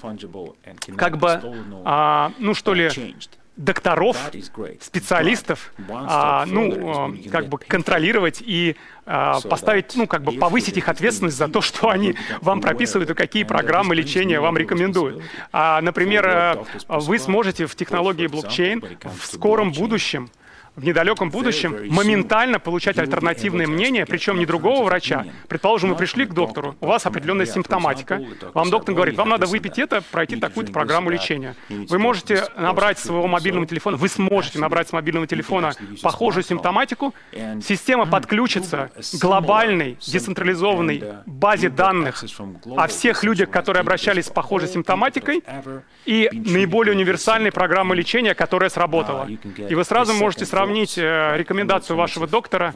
как 0.95 1.17
бы, 1.17 1.41
а, 1.86 2.32
ну 2.39 2.54
что 2.54 2.73
ли, 2.73 2.89
докторов, 3.58 4.17
специалистов, 4.80 5.74
а, 5.89 6.46
ну, 6.46 7.08
а, 7.10 7.30
как 7.32 7.48
бы 7.48 7.58
контролировать 7.58 8.41
и 8.46 8.76
а, 9.06 9.41
поставить, 9.41 9.96
ну, 9.96 10.06
как 10.06 10.24
бы 10.24 10.34
повысить 10.34 10.78
их 10.78 10.88
ответственность 10.88 11.38
за 11.38 11.48
то, 11.48 11.62
что 11.62 11.89
они 11.89 12.15
вам 12.41 12.62
прописывают 12.62 13.10
и 13.10 13.13
какие 13.15 13.43
программы 13.43 13.96
лечения 13.96 14.39
вам 14.39 14.58
рекомендуют. 14.58 15.24
А, 15.52 15.82
например, 15.82 16.28
а, 16.28 16.65
вы 16.88 17.17
сможете 17.17 17.65
в 17.65 17.76
технологии 17.76 18.28
блокчейн 18.28 18.84
в 19.20 19.26
скором 19.26 19.72
будущем 19.72 20.30
в 20.77 20.83
недалеком 20.83 21.31
будущем 21.31 21.75
моментально 21.89 22.59
получать 22.59 22.99
альтернативное 22.99 23.67
мнение, 23.67 24.05
причем 24.05 24.37
не 24.37 24.45
другого 24.45 24.85
врача. 24.85 25.25
Предположим, 25.49 25.89
вы 25.89 25.95
пришли 25.95 26.25
к 26.25 26.33
доктору, 26.33 26.75
у 26.79 26.85
вас 26.85 27.05
определенная 27.05 27.47
симптоматика. 27.47 28.21
Вам 28.53 28.69
доктор 28.69 28.93
говорит, 28.93 29.17
вам 29.17 29.29
надо 29.29 29.47
выпить 29.47 29.79
это, 29.79 30.01
пройти 30.11 30.35
такую-то 30.35 30.71
программу 30.71 31.09
лечения. 31.09 31.55
Вы 31.67 31.97
можете 31.97 32.45
набрать 32.55 32.99
своего 32.99 33.27
мобильного 33.27 33.65
телефона, 33.65 33.97
вы 33.97 34.07
сможете 34.07 34.59
набрать 34.59 34.87
с 34.87 34.93
мобильного 34.93 35.25
телефона 35.25 35.73
похожую 36.03 36.43
симптоматику, 36.43 37.13
система 37.63 38.05
подключится 38.05 38.91
к 38.95 39.19
глобальной, 39.19 39.97
децентрализованной 40.05 41.03
базе 41.25 41.69
данных 41.69 42.23
о 42.77 42.87
всех 42.87 43.23
людях, 43.23 43.49
которые 43.49 43.81
обращались 43.81 44.27
с 44.27 44.29
похожей 44.29 44.69
симптоматикой, 44.69 45.43
и 46.05 46.29
наиболее 46.31 46.93
универсальной 46.93 47.51
программы 47.51 47.95
лечения, 47.95 48.35
которая 48.35 48.69
сработала. 48.69 49.27
И 49.69 49.73
вы 49.73 49.83
сразу 49.83 50.13
можете 50.13 50.45
сравнить 50.45 50.66
сравнить 50.67 50.97
э, 50.97 51.38
рекомендацию 51.38 51.95
вашего 51.95 52.27
доктора 52.27 52.73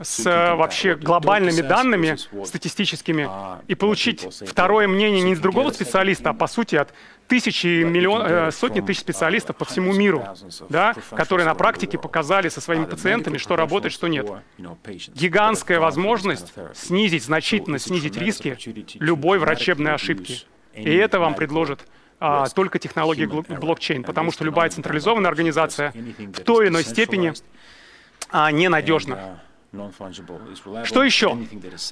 с 0.00 0.26
э, 0.26 0.54
вообще 0.54 0.94
глобальными 0.94 1.60
данными 1.60 2.16
статистическими 2.44 3.28
и 3.66 3.74
получить 3.74 4.26
второе 4.46 4.86
мнение 4.88 5.22
не 5.22 5.32
из 5.32 5.40
другого 5.40 5.70
специалиста, 5.70 6.30
а 6.30 6.34
по 6.34 6.46
сути 6.46 6.76
от 6.76 6.92
тысячи, 7.26 7.82
миллион, 7.82 8.22
э, 8.24 8.50
сотни 8.52 8.80
тысяч 8.80 9.00
специалистов 9.00 9.56
по 9.56 9.64
всему 9.64 9.92
миру, 9.92 10.24
да, 10.68 10.94
которые 11.10 11.46
на 11.46 11.54
практике 11.54 11.98
показали 11.98 12.48
со 12.48 12.60
своими 12.60 12.84
пациентами, 12.84 13.38
что 13.38 13.56
работает, 13.56 13.92
что 13.92 14.06
нет. 14.06 14.28
Гигантская 15.08 15.80
возможность 15.80 16.52
снизить, 16.74 17.24
значительно 17.24 17.78
снизить 17.78 18.16
риски 18.16 18.56
любой 19.00 19.38
врачебной 19.38 19.94
ошибки. 19.94 20.44
И 20.74 20.94
это 20.94 21.18
вам 21.18 21.34
предложит 21.34 21.80
а, 22.24 22.48
только 22.48 22.78
технологии 22.78 23.26
блокчейн, 23.26 24.04
потому 24.04 24.30
что 24.30 24.44
любая 24.44 24.70
централизованная 24.70 25.28
организация 25.28 25.92
в 25.92 26.40
той 26.44 26.66
или 26.66 26.70
иной 26.70 26.84
степени 26.84 27.32
а, 28.30 28.52
ненадежна. 28.52 29.40
Что 30.84 31.02
еще? 31.02 31.38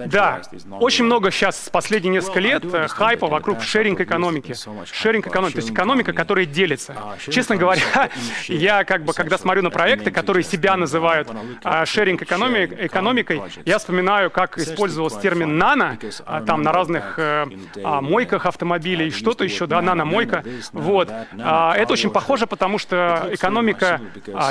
Да, 0.01 0.43
очень 0.81 1.07
много 1.07 1.31
сейчас, 1.31 1.71
последние 1.73 2.13
несколько 2.13 2.39
лет, 2.39 2.63
э, 2.63 2.89
хайпа 2.89 3.27
вокруг 3.27 3.63
шеринг-экономики. 3.63 4.55
Шеринг-экономика, 4.93 5.55
то 5.55 5.61
есть 5.61 5.71
экономика, 5.71 6.13
которая 6.13 6.45
делится. 6.45 6.95
Честно 7.31 7.57
говоря, 7.57 8.11
я 8.49 8.85
как 8.85 9.07
бы, 9.07 9.15
когда 9.15 9.39
смотрю 9.39 9.63
на 9.63 9.71
проекты, 9.71 10.11
которые 10.11 10.45
себя 10.45 10.77
называют 10.77 11.29
а, 11.65 11.87
шеринг-экономикой, 11.87 13.43
я 13.65 13.79
вспоминаю, 13.79 14.31
как 14.31 14.59
использовался 14.59 15.19
термин 15.19 15.57
«нано», 15.57 15.99
а, 16.27 16.43
там 16.43 16.63
на 16.63 16.73
разных 16.73 17.19
э, 17.19 17.47
а, 17.83 18.03
мойках 18.03 18.45
автомобилей, 18.45 19.11
что-то 19.11 19.45
еще, 19.45 19.67
да, 19.67 19.81
нано-мойка. 19.81 20.45
Вот. 20.73 21.11
Это 21.33 21.87
очень 21.89 22.11
похоже, 22.11 22.47
потому 22.47 22.77
что 22.77 23.27
экономика 23.33 24.03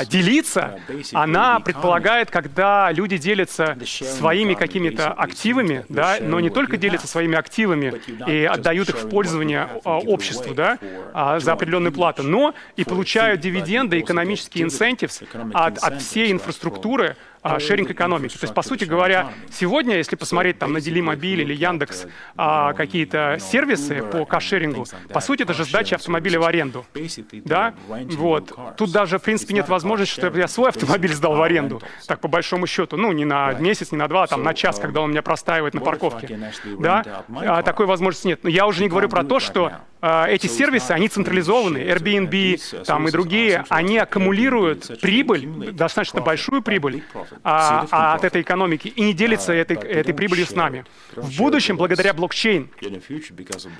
делиться, 0.08 0.80
она 1.12 1.60
предполагает, 1.60 2.32
когда 2.32 2.90
люди 2.90 3.19
делятся 3.20 3.78
своими 3.84 4.54
какими-то 4.54 5.12
активами, 5.12 5.84
да, 5.88 6.16
но 6.20 6.40
не 6.40 6.50
только 6.50 6.76
делятся 6.76 7.06
своими 7.06 7.36
активами 7.36 7.94
и 8.26 8.44
отдают 8.44 8.88
их 8.88 8.96
в 8.96 9.08
пользование 9.08 9.68
а, 9.84 9.98
обществу, 9.98 10.54
да, 10.54 10.78
а, 11.12 11.38
за 11.38 11.52
определенную 11.52 11.92
плату, 11.92 12.22
но 12.22 12.54
и 12.76 12.84
получают 12.84 13.40
дивиденды, 13.40 14.00
экономические 14.00 14.64
инцентивы 14.64 15.12
от, 15.52 15.78
от 15.78 16.02
всей 16.02 16.32
инфраструктуры, 16.32 17.16
шеринг 17.58 17.90
экономики. 17.90 18.34
То 18.36 18.44
есть, 18.44 18.54
по 18.54 18.62
сути 18.62 18.84
говоря, 18.84 19.32
сегодня, 19.50 19.96
если 19.96 20.16
посмотреть 20.16 20.58
там 20.58 20.72
на 20.72 20.80
Делимобиль 20.80 21.40
или 21.40 21.54
Яндекс 21.54 22.06
а, 22.36 22.72
какие-то 22.74 23.38
сервисы 23.40 24.02
по 24.02 24.24
кашерингу, 24.24 24.86
по 25.12 25.20
сути, 25.20 25.42
это 25.42 25.54
же 25.54 25.64
сдача 25.64 25.96
автомобиля 25.96 26.40
в 26.40 26.44
аренду. 26.44 26.84
Да? 27.44 27.74
Вот. 27.88 28.52
Тут 28.76 28.92
даже, 28.92 29.18
в 29.18 29.22
принципе, 29.22 29.54
нет 29.54 29.68
возможности, 29.68 30.14
чтобы 30.14 30.38
я 30.38 30.48
свой 30.48 30.68
автомобиль 30.68 31.12
сдал 31.14 31.36
в 31.36 31.42
аренду. 31.42 31.82
Так, 32.06 32.20
по 32.20 32.28
большому 32.28 32.66
счету. 32.66 32.96
Ну, 32.96 33.12
не 33.12 33.24
на 33.24 33.52
месяц, 33.54 33.92
не 33.92 33.98
на 33.98 34.08
два, 34.08 34.24
а 34.24 34.26
там 34.26 34.42
на 34.42 34.54
час, 34.54 34.78
когда 34.78 35.00
он 35.00 35.10
меня 35.10 35.22
простаивает 35.22 35.74
на 35.74 35.80
парковке. 35.80 36.38
Да? 36.78 37.24
А, 37.36 37.62
такой 37.62 37.86
возможности 37.86 38.28
нет. 38.28 38.44
Но 38.44 38.50
я 38.50 38.66
уже 38.66 38.82
не 38.82 38.88
говорю 38.88 39.08
про 39.08 39.24
то, 39.24 39.40
что 39.40 39.72
а, 40.02 40.26
эти 40.26 40.46
сервисы, 40.46 40.92
они 40.92 41.08
централизованы. 41.08 41.78
Airbnb 41.78 42.84
там, 42.84 43.08
и 43.08 43.10
другие, 43.10 43.64
они 43.68 43.98
аккумулируют 43.98 45.00
прибыль, 45.00 45.72
достаточно 45.72 46.20
большую 46.20 46.62
прибыль, 46.62 47.04
а, 47.42 47.86
а, 47.90 48.14
от 48.14 48.24
этой 48.24 48.42
экономики 48.42 48.88
и 48.88 49.02
не 49.02 49.12
делится 49.12 49.52
этой, 49.52 49.76
этой 49.76 50.14
прибылью 50.14 50.46
с 50.46 50.54
нами. 50.54 50.84
В 51.14 51.36
будущем, 51.38 51.76
благодаря 51.76 52.14
блокчейн, 52.14 52.70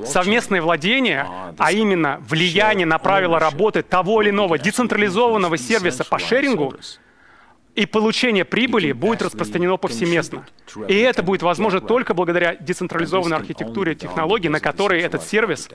совместное 0.05 0.63
владение, 0.63 1.27
а 1.59 1.73
именно 1.73 2.21
влияние 2.29 2.87
на 2.87 2.99
правила 2.99 3.39
работы 3.39 3.83
того 3.83 4.23
или 4.23 4.31
иного 4.31 4.59
децентрализованного 4.59 5.57
сервиса 5.57 6.05
по 6.05 6.19
шерингу, 6.19 6.75
и 7.75 7.87
получение 7.87 8.45
прибыли 8.45 8.93
будет 8.93 9.23
распространено 9.23 9.77
повсеместно. 9.77 10.47
И 10.89 10.95
это 10.97 11.23
будет 11.23 11.43
возможно 11.43 11.81
только 11.81 12.15
благодаря 12.15 12.57
децентрализованной 12.57 13.37
архитектуре 13.37 13.95
технологий, 13.95 14.49
на 14.49 14.61
которой 14.61 15.01
этот 15.01 15.23
сервис 15.23 15.69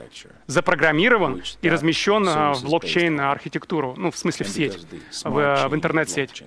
запрограммирован 0.46 1.42
и 1.62 1.70
размещен 1.70 2.26
а, 2.28 2.52
в 2.52 2.64
блокчейн-архитектуру, 2.64 3.94
ну, 3.96 4.10
в 4.10 4.18
смысле 4.18 4.46
в 4.46 4.48
сеть, 4.48 4.86
в, 5.24 5.68
в 5.68 5.74
интернет-сеть. 5.74 6.44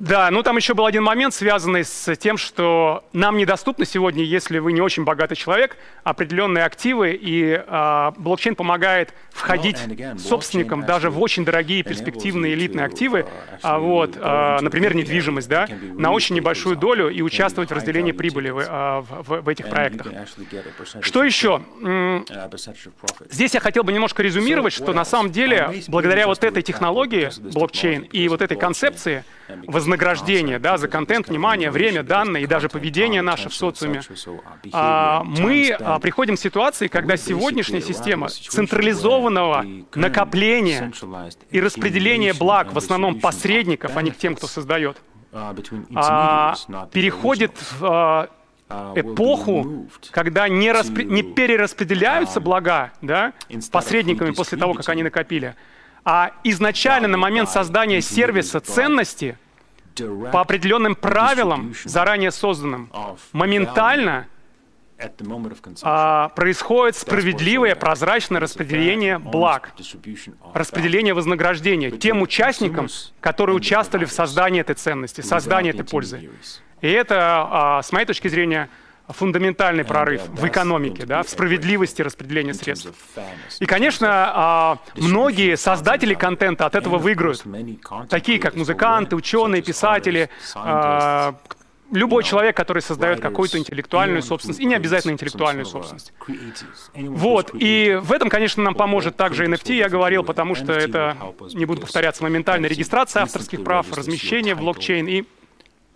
Да, 0.00 0.30
ну 0.30 0.42
там 0.42 0.56
еще 0.56 0.72
был 0.72 0.86
один 0.86 1.02
момент, 1.02 1.34
связанный 1.34 1.84
с 1.84 2.16
тем, 2.16 2.38
что 2.38 3.04
нам 3.12 3.36
недоступны 3.36 3.84
сегодня, 3.84 4.24
если 4.24 4.58
вы 4.58 4.72
не 4.72 4.80
очень 4.80 5.04
богатый 5.04 5.34
человек, 5.34 5.76
определенные 6.04 6.64
активы, 6.64 7.12
и 7.12 7.62
э, 7.64 8.12
блокчейн 8.16 8.54
помогает 8.54 9.12
входить 9.30 9.76
собственникам 10.18 10.86
даже 10.86 11.10
в 11.10 11.20
очень 11.20 11.44
дорогие 11.44 11.82
перспективные 11.82 12.54
элитные 12.54 12.86
активы, 12.86 13.26
а, 13.62 13.78
вот, 13.78 14.16
э, 14.16 14.58
например, 14.62 14.94
недвижимость, 14.94 15.50
да, 15.50 15.68
на 15.92 16.12
очень 16.12 16.34
небольшую 16.34 16.76
долю 16.76 17.10
и 17.10 17.20
участвовать 17.20 17.68
в 17.68 17.74
разделении 17.74 18.12
прибыли 18.12 18.48
в, 18.48 18.58
э, 18.58 19.00
в, 19.00 19.42
в 19.42 19.48
этих 19.50 19.68
проектах. 19.68 20.06
Что 21.02 21.24
еще? 21.24 21.60
Здесь 23.28 23.52
я 23.52 23.60
хотел 23.60 23.84
бы 23.84 23.92
немножко 23.92 24.22
резюмировать, 24.22 24.72
что 24.72 24.94
на 24.94 25.04
самом 25.04 25.30
деле, 25.30 25.74
благодаря 25.88 26.26
вот 26.26 26.42
этой 26.42 26.62
технологии 26.62 27.28
блокчейн 27.52 28.02
и 28.04 28.28
вот 28.28 28.40
этой 28.40 28.56
концепции, 28.56 29.24
вознаграждение 29.66 30.58
да, 30.58 30.78
за 30.78 30.88
контент, 30.88 31.28
внимание, 31.28 31.70
время, 31.70 32.02
данные 32.02 32.44
и 32.44 32.46
даже 32.46 32.68
поведение 32.68 33.22
наше 33.22 33.48
в 33.48 33.54
социуме, 33.54 34.02
а, 34.72 35.22
мы 35.24 35.70
а, 35.70 35.98
приходим 35.98 36.36
к 36.36 36.40
ситуации, 36.40 36.88
когда 36.88 37.16
сегодняшняя 37.16 37.80
система 37.80 38.28
централизованного 38.28 39.64
накопления 39.94 40.92
и 41.50 41.60
распределения 41.60 42.34
благ, 42.34 42.72
в 42.72 42.78
основном 42.78 43.20
посредников, 43.20 43.96
а 43.96 44.02
не 44.02 44.10
к 44.10 44.16
тем, 44.16 44.34
кто 44.36 44.46
создает, 44.46 44.98
а, 45.32 45.54
переходит 46.92 47.52
в 47.78 48.28
эпоху, 48.94 49.88
когда 50.10 50.48
не, 50.48 50.70
распри... 50.70 51.04
не 51.04 51.22
перераспределяются 51.22 52.40
блага 52.40 52.92
да, 53.02 53.32
посредниками 53.72 54.30
после 54.30 54.58
того, 54.58 54.74
как 54.74 54.88
они 54.88 55.02
накопили, 55.02 55.56
а 56.04 56.32
изначально 56.44 57.08
на 57.08 57.16
момент 57.16 57.50
создания 57.50 58.00
сервиса 58.00 58.60
ценности 58.60 59.36
по 60.32 60.40
определенным 60.40 60.94
правилам, 60.94 61.74
заранее 61.84 62.30
созданным, 62.30 62.90
моментально 63.32 64.26
а, 65.82 66.28
происходит 66.30 66.96
справедливое, 66.96 67.74
прозрачное 67.74 68.40
распределение 68.40 69.18
благ, 69.18 69.72
распределение 70.52 71.14
вознаграждения 71.14 71.90
тем 71.90 72.20
участникам, 72.22 72.88
которые 73.20 73.56
участвовали 73.56 74.04
в 74.04 74.12
создании 74.12 74.60
этой 74.60 74.74
ценности, 74.74 75.22
создании 75.22 75.70
этой 75.70 75.84
пользы. 75.84 76.30
И 76.82 76.88
это, 76.88 77.46
а, 77.50 77.82
с 77.82 77.92
моей 77.92 78.06
точки 78.06 78.28
зрения, 78.28 78.68
фундаментальный 79.12 79.84
прорыв 79.84 80.22
в 80.28 80.46
экономике, 80.46 81.04
да, 81.06 81.22
в 81.22 81.28
справедливости 81.28 82.02
распределения 82.02 82.54
средств. 82.54 82.92
И, 83.58 83.66
конечно, 83.66 84.08
а, 84.10 84.78
многие 84.96 85.56
создатели 85.56 86.14
контента 86.14 86.66
от 86.66 86.74
этого 86.74 86.98
выиграют, 86.98 87.44
такие 88.08 88.38
как 88.38 88.54
музыканты, 88.54 89.16
ученые, 89.16 89.62
писатели, 89.62 90.30
а, 90.54 91.34
любой 91.90 92.22
человек, 92.22 92.56
который 92.56 92.82
создает 92.82 93.20
какую-то 93.20 93.58
интеллектуальную 93.58 94.22
собственность, 94.22 94.60
и 94.60 94.64
не 94.64 94.74
обязательно 94.74 95.12
интеллектуальную 95.12 95.66
собственность. 95.66 96.12
Вот, 96.94 97.50
и 97.54 97.98
в 98.00 98.12
этом, 98.12 98.28
конечно, 98.28 98.62
нам 98.62 98.74
поможет 98.74 99.16
также 99.16 99.46
NFT, 99.46 99.74
я 99.74 99.88
говорил, 99.88 100.22
потому 100.22 100.54
что 100.54 100.72
это, 100.72 101.16
не 101.52 101.64
буду 101.64 101.80
повторяться, 101.80 102.22
моментальная 102.22 102.70
регистрация 102.70 103.22
авторских 103.22 103.64
прав, 103.64 103.92
размещение 103.92 104.54
в 104.54 104.60
блокчейн 104.60 105.06
и 105.08 105.24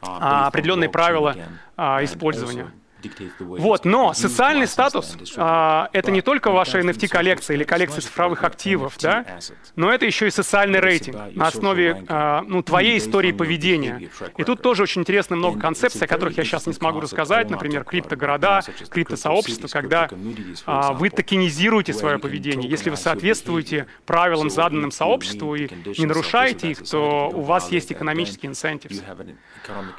а, 0.00 0.48
определенные 0.48 0.90
правила 0.90 1.37
использования. 1.77 2.70
Вот, 3.40 3.84
но 3.84 4.12
социальный 4.12 4.66
статус 4.66 5.16
а,— 5.36 5.88
это 5.92 6.10
не 6.10 6.22
только 6.22 6.50
ваша 6.50 6.80
NFT-коллекция 6.80 7.54
или 7.54 7.64
коллекция 7.64 8.00
цифровых 8.00 8.44
активов, 8.44 8.96
да, 9.00 9.24
но 9.76 9.90
это 9.90 10.06
еще 10.06 10.26
и 10.28 10.30
социальный 10.30 10.80
рейтинг 10.80 11.16
на 11.34 11.46
основе 11.46 12.04
а, 12.08 12.42
ну, 12.46 12.62
твоей 12.62 12.98
истории 12.98 13.32
поведения. 13.32 14.10
И 14.36 14.44
тут 14.44 14.62
тоже 14.62 14.84
очень 14.84 15.02
интересно 15.02 15.36
много 15.36 15.60
концепций, 15.60 16.06
о 16.06 16.08
которых 16.08 16.36
я 16.38 16.44
сейчас 16.44 16.66
не 16.66 16.72
смогу 16.72 17.00
рассказать, 17.00 17.50
например, 17.50 17.84
криптогорода, 17.84 18.62
криптосообщества, 18.88 19.68
когда 19.68 20.08
а, 20.66 20.92
вы 20.92 21.10
токенизируете 21.10 21.92
свое 21.92 22.18
поведение. 22.18 22.68
Если 22.68 22.90
вы 22.90 22.96
соответствуете 22.96 23.86
правилам, 24.06 24.50
заданным 24.50 24.90
сообществу, 24.90 25.54
и 25.54 25.68
не 25.98 26.06
нарушаете 26.06 26.70
их, 26.70 26.82
то 26.88 27.30
у 27.32 27.42
вас 27.42 27.70
есть 27.70 27.92
экономический 27.92 28.46
инцентив. 28.46 28.92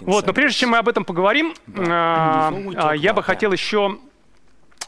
Вот, 0.02 0.26
но 0.28 0.34
прежде 0.34 0.60
чем 0.60 0.72
мы 0.72 0.78
об 0.78 0.88
этом 0.88 1.06
поговорим, 1.06 1.54
а, 1.78 2.95
я 2.96 3.14
бы 3.14 3.24
хотел 3.24 3.52
еще 3.52 4.00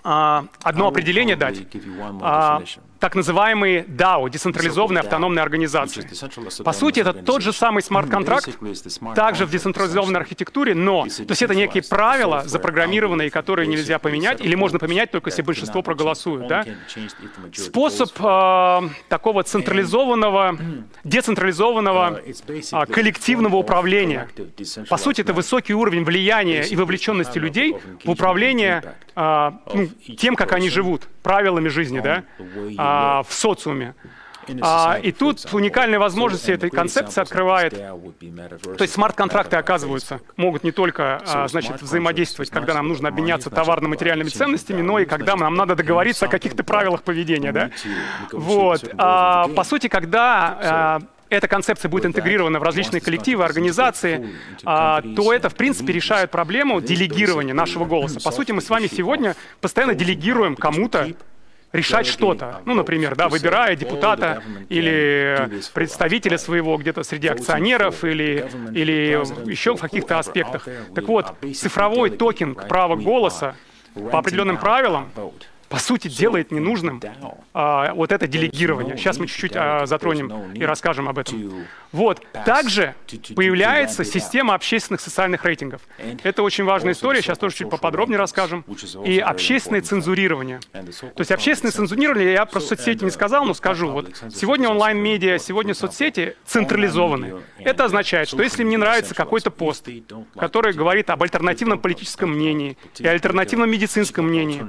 а, 0.04 0.46
одно 0.64 0.88
определение 0.88 1.36
дать. 1.36 1.58
А, 2.98 3.00
так 3.00 3.16
называемые 3.16 3.86
DAO, 3.86 4.30
децентрализованные 4.30 5.02
автономные 5.02 5.44
организации. 5.44 6.08
По 6.64 6.74
сути, 6.74 7.00
это 7.00 7.14
тот 7.14 7.42
же 7.42 7.54
самый 7.54 7.82
смарт-контракт, 7.82 8.50
также 9.16 9.46
в 9.46 9.52
децентрализованной 9.52 10.20
архитектуре, 10.20 10.76
но, 10.76 11.04
то 11.04 11.30
есть 11.30 11.42
это 11.42 11.56
некие 11.56 11.84
правила 11.84 12.44
запрограммированные, 12.46 13.30
которые 13.30 13.68
нельзя 13.68 14.00
поменять, 14.00 14.42
или 14.42 14.56
можно 14.56 14.80
поменять 14.80 15.12
только 15.12 15.30
если 15.30 15.42
большинство 15.42 15.82
проголосуют. 15.82 16.48
Да? 16.48 16.66
Способ 17.54 18.12
э, 18.20 18.90
такого 19.10 19.44
централизованного, 19.44 20.58
децентрализованного 21.04 22.22
э, 22.26 22.86
коллективного 22.88 23.58
управления. 23.58 24.28
По 24.90 24.98
сути, 24.98 25.22
это 25.22 25.34
высокий 25.34 25.74
уровень 25.74 26.04
влияния 26.04 26.64
и 26.64 26.76
вовлеченности 26.76 27.38
людей 27.38 27.76
в 28.04 28.10
управление 28.10 28.96
э, 29.16 29.52
тем, 30.18 30.36
как 30.36 30.54
они 30.54 30.70
живут, 30.70 31.08
правилами 31.28 31.68
жизни, 31.68 32.00
да? 32.00 32.24
а, 32.78 33.24
в 33.24 33.34
социуме. 33.34 33.96
А, 34.62 34.98
и 35.04 35.12
тут 35.12 35.46
уникальные 35.52 36.00
возможности 36.00 36.52
этой 36.52 36.70
концепции 36.70 37.20
открывает. 37.20 37.74
То 37.74 38.82
есть 38.82 38.94
смарт-контракты, 38.94 39.58
оказываются, 39.58 40.22
могут 40.38 40.64
не 40.64 40.72
только 40.72 41.22
а, 41.28 41.50
значит, 41.50 41.82
взаимодействовать, 41.82 42.50
когда 42.50 42.74
нам 42.74 42.88
нужно 42.88 43.10
обменяться 43.10 43.50
товарно-материальными 43.50 44.30
ценностями, 44.30 44.82
но 44.82 45.00
и 45.00 45.06
когда 45.06 45.36
нам 45.36 45.56
надо 45.56 45.76
договориться 45.76 46.28
о 46.28 46.30
каких-то 46.30 46.64
правилах 46.64 47.04
поведения. 47.04 47.52
Да? 47.52 47.72
Вот. 48.32 48.90
А, 48.98 49.50
по 49.50 49.66
сути, 49.66 49.88
когда 49.90 50.58
а, 50.62 51.00
эта 51.30 51.48
концепция 51.48 51.90
будет 51.90 52.06
интегрирована 52.06 52.60
в 52.60 52.64
различные 52.64 53.02
коллективы, 53.02 53.44
организации, 53.44 54.30
а, 54.66 55.02
то 55.16 55.34
это, 55.34 55.50
в 55.50 55.56
принципе, 55.56 55.94
решает 55.94 56.32
проблему 56.32 56.82
делегирования 56.82 57.54
нашего 57.54 57.86
голоса. 57.86 58.20
По 58.20 58.32
сути, 58.32 58.52
мы 58.52 58.62
с 58.62 58.70
вами 58.70 58.88
сегодня 58.88 59.36
постоянно 59.62 59.96
делегируем 59.96 60.56
кому-то 60.56 61.10
решать 61.74 62.08
что-то. 62.08 62.62
Ну, 62.66 62.74
например, 62.74 63.16
да, 63.16 63.30
выбирая 63.30 63.76
депутата 63.76 64.42
или 64.70 65.62
представителя 65.74 66.38
своего 66.38 66.78
где-то 66.78 67.04
среди 67.04 67.28
акционеров 67.28 68.04
или, 68.04 68.50
или 68.74 69.22
еще 69.50 69.76
в 69.76 69.82
каких-то 69.82 70.20
аспектах. 70.20 70.68
Так 70.96 71.08
вот, 71.08 71.36
цифровой 71.54 72.10
токен 72.10 72.56
права 72.56 72.96
голоса 72.96 73.56
по 74.12 74.20
определенным 74.20 74.58
правилам 74.58 75.12
по 75.70 75.80
сути, 75.80 76.08
делает 76.08 76.52
ненужным 76.52 77.02
а, 77.54 77.94
вот 77.94 78.12
это 78.12 78.28
делегирование. 78.28 78.98
Сейчас 78.98 79.18
мы 79.18 79.28
чуть-чуть 79.28 79.54
а, 79.56 79.86
затронем 79.86 80.54
и 80.54 80.64
расскажем 80.64 81.10
об 81.10 81.18
этом. 81.18 81.66
Вот. 81.98 82.22
Также 82.46 82.94
появляется 83.36 84.06
система 84.06 84.54
общественных 84.54 85.02
социальных 85.02 85.44
рейтингов. 85.44 85.82
Это 86.24 86.44
очень 86.44 86.64
важная 86.64 86.94
история, 86.94 87.22
сейчас 87.22 87.40
тоже 87.40 87.56
чуть 87.56 87.70
поподробнее 87.70 88.20
расскажем. 88.20 88.64
И 89.04 89.18
общественное 89.20 89.82
цензурирование. 89.82 90.60
То 90.72 91.20
есть 91.20 91.32
общественное 91.32 91.72
цензурирование, 91.72 92.34
я 92.34 92.46
про 92.46 92.60
соцсети 92.60 93.04
не 93.04 93.10
сказал, 93.10 93.46
но 93.46 93.54
скажу. 93.56 93.90
Вот 93.90 94.12
сегодня 94.34 94.70
онлайн-медиа, 94.70 95.40
сегодня 95.40 95.74
соцсети 95.74 96.36
централизованы. 96.46 97.42
Это 97.58 97.86
означает, 97.86 98.28
что 98.28 98.44
если 98.44 98.64
мне 98.64 98.78
нравится 98.78 99.16
какой-то 99.16 99.50
пост, 99.50 99.88
который 100.38 100.74
говорит 100.74 101.10
об 101.10 101.24
альтернативном 101.24 101.80
политическом 101.80 102.32
мнении 102.32 102.78
и 103.00 103.08
альтернативном 103.08 103.72
медицинском 103.72 104.28
мнении, 104.28 104.64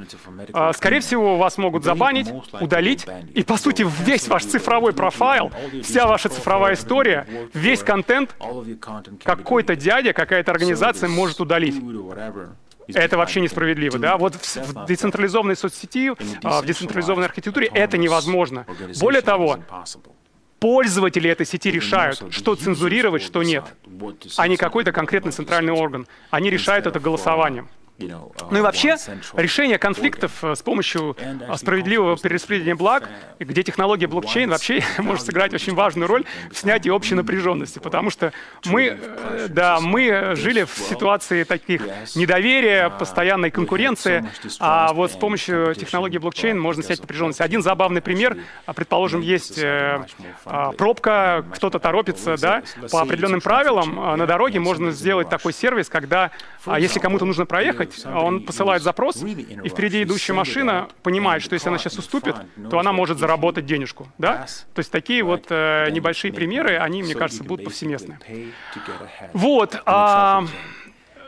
скорее 0.73 1.01
всего, 1.01 1.37
вас 1.37 1.59
могут 1.59 1.85
забанить, 1.85 2.29
удалить, 2.59 3.07
и, 3.35 3.43
по 3.43 3.59
сути, 3.59 3.87
весь 4.01 4.29
ваш 4.29 4.45
цифровой 4.45 4.95
профайл, 4.95 5.53
вся 5.83 6.07
ваша 6.07 6.31
цифровая 6.31 6.75
история, 6.75 7.18
весь 7.55 7.83
контент 7.83 8.35
какой-то 9.25 9.77
дядя, 9.77 10.13
какая-то 10.13 10.51
организация 10.51 11.09
может 11.09 11.41
удалить. 11.41 11.77
Это 12.95 13.19
вообще 13.19 13.41
несправедливо, 13.41 13.99
да? 13.99 14.17
Вот 14.17 14.35
в, 14.35 14.87
децентрализованной 14.87 15.57
соцсети, 15.57 16.13
а, 16.43 16.63
в 16.63 16.67
децентрализованной 16.67 17.27
архитектуре 17.27 17.71
это 17.75 17.99
невозможно. 17.99 18.65
Более 18.99 19.21
того, 19.21 19.59
пользователи 20.59 21.31
этой 21.31 21.47
сети 21.47 21.71
решают, 21.71 22.25
что 22.31 22.55
цензурировать, 22.55 23.23
что 23.23 23.43
нет, 23.43 23.65
а 24.37 24.49
не 24.49 24.57
какой-то 24.57 24.93
конкретный 24.93 25.33
центральный 25.33 25.73
орган. 25.73 26.07
Они 26.31 26.51
решают 26.51 26.87
это 26.87 26.99
голосованием. 26.99 27.69
Uh, 27.99 28.31
ну 28.53 28.59
и 28.59 28.61
вообще, 28.61 28.97
решение 29.35 29.77
конфликтов 29.77 30.45
э, 30.45 30.55
с 30.55 30.63
помощью 30.63 31.17
э, 31.19 31.57
справедливого 31.57 32.17
перераспределения 32.17 32.77
благ, 32.77 33.09
где 33.41 33.65
технология 33.65 34.07
блокчейн 34.07 34.49
вообще 34.49 34.85
может 34.99 35.27
сыграть 35.27 35.53
очень 35.53 35.75
важную 35.75 36.07
роль 36.07 36.25
в 36.53 36.57
снятии 36.57 36.91
общей 36.91 37.17
напряженности, 37.17 37.81
потому 37.81 38.11
что 38.11 38.33
мы, 38.67 38.97
э, 39.01 39.47
да, 39.51 39.81
мы 39.81 40.37
жили 40.37 40.63
в 40.63 40.79
ситуации 40.79 41.43
таких 41.43 41.83
недоверия, 42.15 42.87
uh, 42.87 42.99
постоянной 42.99 43.51
конкуренции, 43.51 44.25
а 44.61 44.93
вот 44.93 45.11
с 45.11 45.17
помощью 45.17 45.75
технологии 45.75 46.19
блокчейн 46.19 46.59
можно 46.59 46.85
снять 46.85 47.01
напряженность. 47.01 47.41
Один 47.41 47.63
забавный 47.63 48.01
пример, 48.01 48.39
а, 48.67 48.75
предположим, 48.75 49.23
есть 49.23 49.59
а, 49.61 50.73
пробка, 50.79 51.45
кто-то 51.53 51.81
торопится, 51.81 52.37
да, 52.37 52.63
по 52.93 53.01
определенным 53.01 53.41
правилам 53.41 53.99
а, 53.99 54.17
на 54.17 54.27
дороге 54.27 54.61
можно 54.61 54.93
сделать 54.93 55.29
такой 55.29 55.53
сервис, 55.53 55.89
когда, 55.89 56.31
если 56.79 57.01
кому-то 57.01 57.25
нужно 57.25 57.45
проехать, 57.45 57.88
делать? 57.97 58.25
Он 58.25 58.43
посылает 58.43 58.83
запрос, 58.83 59.23
и 59.23 59.69
впереди 59.69 60.03
идущая 60.03 60.35
машина 60.35 60.89
понимает, 61.03 61.43
что 61.43 61.55
если 61.55 61.69
она 61.69 61.79
сейчас 61.79 61.99
уступит, 61.99 62.37
то 62.71 62.79
она 62.79 62.93
может 62.93 63.19
заработать 63.19 63.67
денежку. 63.67 64.09
Да? 64.19 64.47
То 64.75 64.81
есть 64.81 64.91
такие 64.91 65.23
вот 65.23 65.47
э, 65.51 65.91
небольшие 65.91 66.33
примеры, 66.33 66.77
они, 66.79 67.03
мне 67.03 67.15
кажется, 67.15 67.45
будут 67.45 67.65
повсеместны. 67.65 68.19
Вот. 69.33 69.81
А, 69.87 70.45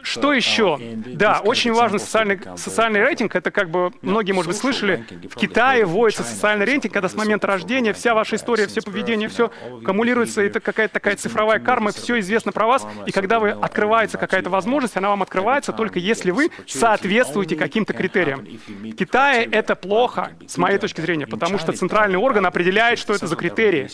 что 0.02 0.32
еще? 0.32 0.78
Да, 1.06 1.40
очень 1.44 1.72
важный 1.72 1.98
социальный, 1.98 2.40
социальный 2.56 3.00
рейтинг. 3.00 3.34
Это 3.34 3.50
как 3.50 3.70
бы, 3.70 3.92
многие, 4.02 4.32
может 4.32 4.50
быть, 4.50 4.58
слышали, 4.58 5.04
в 5.28 5.36
Китае 5.36 5.84
вводится 5.84 6.22
социальный 6.22 6.66
рейтинг, 6.66 6.92
когда 6.92 7.08
с 7.08 7.14
момента 7.14 7.46
рождения 7.46 7.92
вся 7.92 8.14
ваша 8.14 8.36
история, 8.36 8.66
все 8.66 8.80
поведение, 8.82 9.28
все 9.28 9.50
аккумулируется, 9.80 10.42
это 10.42 10.60
какая-то 10.60 10.94
такая 10.94 11.16
цифровая 11.16 11.58
карма, 11.58 11.92
все 11.92 12.18
известно 12.20 12.52
про 12.52 12.66
вас, 12.66 12.86
и 13.06 13.12
когда 13.12 13.38
вы 13.40 13.50
открывается 13.50 14.18
какая-то 14.18 14.50
возможность, 14.50 14.96
она 14.96 15.10
вам 15.10 15.22
открывается 15.22 15.72
только 15.72 15.98
если 15.98 16.30
вы 16.30 16.50
соответствуете 16.66 17.56
каким-то 17.56 17.92
критериям. 17.92 18.40
В 18.40 18.92
Китае 18.96 19.48
это 19.50 19.74
плохо, 19.76 20.32
с 20.46 20.56
моей 20.56 20.78
точки 20.78 21.00
зрения, 21.00 21.26
потому 21.26 21.58
что 21.58 21.72
центральный 21.72 22.18
орган 22.18 22.46
определяет, 22.46 22.98
что 22.98 23.14
это 23.14 23.26
за 23.26 23.36
критерии. 23.36 23.88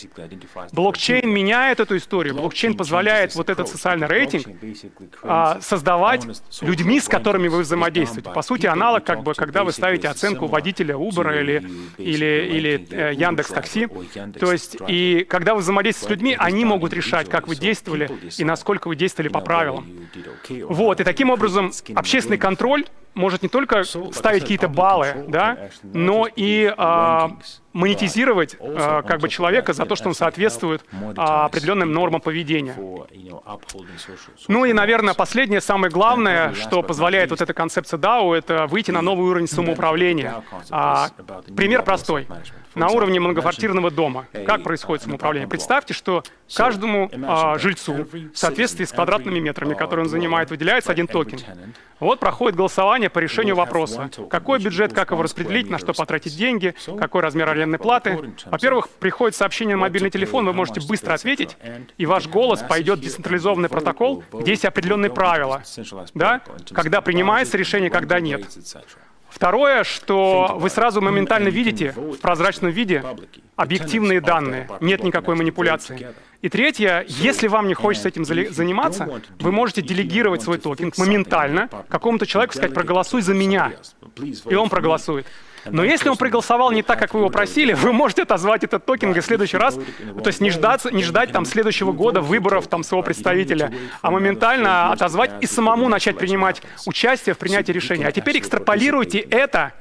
Блокчейн 0.71 1.29
меняет 1.29 1.79
эту 1.79 1.97
историю, 1.97 2.35
блокчейн 2.35 2.75
позволяет 2.75 3.35
вот 3.35 3.49
этот 3.49 3.67
социальный 3.67 4.07
рейтинг 4.07 4.47
а, 5.23 5.59
создавать 5.61 5.96
создавать 5.97 6.41
людьми, 6.61 6.99
с 6.99 7.07
которыми 7.07 7.47
вы 7.47 7.61
взаимодействуете. 7.61 8.29
По 8.29 8.41
сути, 8.41 8.65
аналог, 8.65 9.03
как 9.03 9.23
бы, 9.23 9.33
когда 9.33 9.63
вы 9.63 9.71
ставите 9.71 10.07
оценку 10.07 10.47
водителя 10.47 10.95
Uber 10.95 11.39
или, 11.39 11.69
или, 11.97 12.49
или 12.51 12.87
э, 12.91 13.13
Яндекс 13.13 13.49
Такси. 13.49 13.87
То 14.39 14.51
есть, 14.51 14.77
и 14.87 15.25
когда 15.27 15.53
вы 15.53 15.61
взаимодействуете 15.61 16.07
с 16.07 16.09
людьми, 16.09 16.35
они 16.37 16.65
могут 16.65 16.93
решать, 16.93 17.29
как 17.29 17.47
вы 17.47 17.55
действовали 17.55 18.09
и 18.37 18.43
насколько 18.43 18.87
вы 18.87 18.95
действовали 18.95 19.29
по 19.29 19.41
правилам. 19.41 19.87
Вот, 20.49 21.01
и 21.01 21.03
таким 21.03 21.29
образом 21.29 21.71
общественный 21.95 22.37
контроль 22.37 22.85
может 23.17 23.43
не 23.43 23.49
только 23.49 23.83
ставить 23.83 24.43
какие-то 24.43 24.67
баллы, 24.69 25.25
да, 25.27 25.69
но 25.83 26.27
и 26.33 26.73
а, 26.77 27.31
монетизировать 27.73 28.55
а, 28.59 29.01
как 29.01 29.19
бы 29.19 29.29
человека 29.29 29.73
за 29.73 29.85
то, 29.85 29.95
что 29.95 30.09
он 30.09 30.15
соответствует 30.15 30.83
а, 31.15 31.45
определенным 31.45 31.91
нормам 31.91 32.21
поведения. 32.21 32.75
Ну 34.47 34.65
и, 34.65 34.73
наверное, 34.73 35.13
последнее, 35.13 35.61
самое 35.61 35.91
главное, 35.91 36.53
что 36.53 36.81
позволяет 36.81 37.29
вот 37.29 37.41
эта 37.41 37.53
концепция 37.53 37.99
DAO, 37.99 38.35
это 38.35 38.67
выйти 38.67 38.91
на 38.91 39.01
новый 39.01 39.29
уровень 39.29 39.47
самоуправления. 39.47 40.43
А, 40.69 41.09
пример 41.55 41.83
простой. 41.83 42.27
На 42.75 42.89
уровне 42.89 43.19
многоквартирного 43.19 43.89
дома. 43.89 44.27
Как 44.45 44.63
происходит 44.63 45.03
самоуправление? 45.03 45.47
Представьте, 45.47 45.93
что 45.93 46.23
каждому 46.55 47.09
а, 47.25 47.57
жильцу 47.57 48.07
в 48.11 48.37
соответствии 48.37 48.85
с 48.85 48.91
квадратными 48.91 49.39
метрами, 49.39 49.73
которые 49.73 50.05
он 50.05 50.09
занимает, 50.09 50.49
выделяется 50.49 50.91
один 50.91 51.07
токен. 51.07 51.39
Вот 51.99 52.19
проходит 52.19 52.55
голосование 52.55 53.06
по 53.09 53.19
решению 53.19 53.55
вопроса. 53.55 54.09
Какой 54.29 54.59
бюджет, 54.59 54.93
как 54.93 55.11
его 55.11 55.21
распределить, 55.21 55.69
на 55.69 55.77
что 55.77 55.93
потратить 55.93 56.35
деньги, 56.37 56.75
какой 56.99 57.21
размер 57.21 57.49
арендной 57.49 57.79
платы. 57.79 58.19
Во-первых, 58.45 58.89
приходит 58.89 59.35
сообщение 59.35 59.75
на 59.75 59.81
мобильный 59.81 60.09
телефон, 60.09 60.45
вы 60.45 60.53
можете 60.53 60.81
быстро 60.81 61.13
ответить, 61.13 61.57
и 61.97 62.05
ваш 62.05 62.27
голос 62.27 62.61
пойдет 62.61 62.99
в 62.99 63.01
децентрализованный 63.01 63.69
протокол, 63.69 64.23
где 64.33 64.51
есть 64.51 64.65
определенные 64.65 65.11
правила, 65.11 65.63
да? 66.13 66.41
когда 66.73 67.01
принимается 67.01 67.57
решение, 67.57 67.89
когда 67.89 68.19
нет. 68.19 68.45
Второе, 69.29 69.83
что 69.83 70.55
вы 70.59 70.69
сразу 70.69 71.01
моментально 71.01 71.49
видите 71.49 71.91
в 71.91 72.17
прозрачном 72.17 72.71
виде 72.71 73.03
объективные 73.55 74.21
данные, 74.21 74.69
нет 74.81 75.03
никакой 75.03 75.35
манипуляции. 75.35 76.13
И 76.41 76.49
третье, 76.49 77.05
если 77.07 77.47
вам 77.47 77.67
не 77.67 77.73
хочется 77.73 78.07
этим 78.09 78.25
заниматься, 78.25 79.21
вы 79.39 79.51
можете 79.51 79.81
делегировать 79.81 80.41
свой 80.41 80.59
токен 80.59 80.93
моментально 80.97 81.69
какому-то 81.89 82.25
человеку, 82.25 82.53
сказать, 82.53 82.73
проголосуй 82.73 83.21
за 83.21 83.33
меня, 83.33 83.73
и 84.49 84.55
он 84.55 84.69
проголосует. 84.69 85.25
Но 85.71 85.83
если 85.83 86.09
он 86.09 86.17
проголосовал 86.17 86.71
не 86.71 86.83
так, 86.83 86.99
как 86.99 87.13
вы 87.13 87.21
его 87.21 87.29
просили, 87.29 87.73
вы 87.73 87.93
можете 87.93 88.23
отозвать 88.23 88.63
этот 88.63 88.85
токен 88.85 89.13
в 89.13 89.21
следующий 89.21 89.57
раз, 89.57 89.75
то 89.75 90.27
есть 90.27 90.41
не 90.41 90.51
ждать, 90.51 90.85
не 90.91 91.03
ждать 91.03 91.31
там 91.31 91.45
следующего 91.45 91.91
года 91.91 92.21
выборов 92.21 92.67
там 92.67 92.83
своего 92.83 93.03
представителя, 93.03 93.73
а 94.01 94.11
моментально 94.11 94.91
отозвать 94.91 95.31
и 95.41 95.47
самому 95.47 95.89
начать 95.89 96.17
принимать 96.17 96.61
участие 96.85 97.35
в 97.35 97.37
принятии 97.37 97.71
решения. 97.71 98.07
А 98.07 98.11
теперь 98.11 98.37
экстраполируйте 98.37 99.19
это 99.19 99.73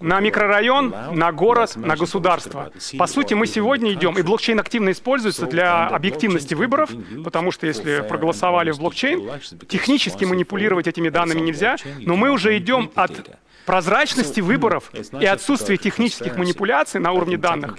на 0.00 0.20
микрорайон, 0.20 0.94
на 1.12 1.32
город, 1.32 1.76
на 1.76 1.96
государство. 1.96 2.72
По 2.98 3.06
сути, 3.06 3.34
мы 3.34 3.46
сегодня 3.46 3.92
идем, 3.92 4.18
и 4.18 4.22
блокчейн 4.22 4.58
активно 4.58 4.90
используется 4.90 5.46
для 5.46 5.86
объективности 5.86 6.54
выборов, 6.54 6.90
потому 7.24 7.52
что 7.52 7.66
если 7.66 8.04
проголосовали 8.08 8.70
в 8.72 8.78
блокчейн, 8.78 9.30
технически 9.68 10.24
манипулировать 10.24 10.86
этими 10.88 11.08
данными 11.08 11.40
нельзя, 11.40 11.76
но 12.00 12.16
мы 12.16 12.30
уже 12.30 12.56
идем 12.58 12.90
от 12.94 13.38
прозрачности 13.68 14.40
выборов 14.40 14.90
и 15.20 15.26
отсутствия 15.26 15.76
технических 15.76 16.38
манипуляций 16.38 17.00
на 17.00 17.12
уровне 17.12 17.36
данных 17.36 17.76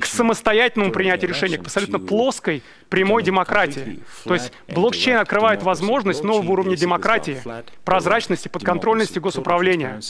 к 0.00 0.06
самостоятельному 0.06 0.92
принятию 0.92 1.30
решения, 1.30 1.58
к 1.58 1.62
абсолютно 1.62 1.98
плоской 1.98 2.62
прямой 2.88 3.24
демократии. 3.24 4.00
То 4.22 4.34
есть 4.34 4.52
блокчейн 4.68 5.16
открывает 5.16 5.64
возможность 5.64 6.22
нового 6.22 6.52
уровня 6.52 6.76
демократии, 6.76 7.42
прозрачности, 7.84 8.46
подконтрольности 8.46 9.18
госуправления. 9.18 10.00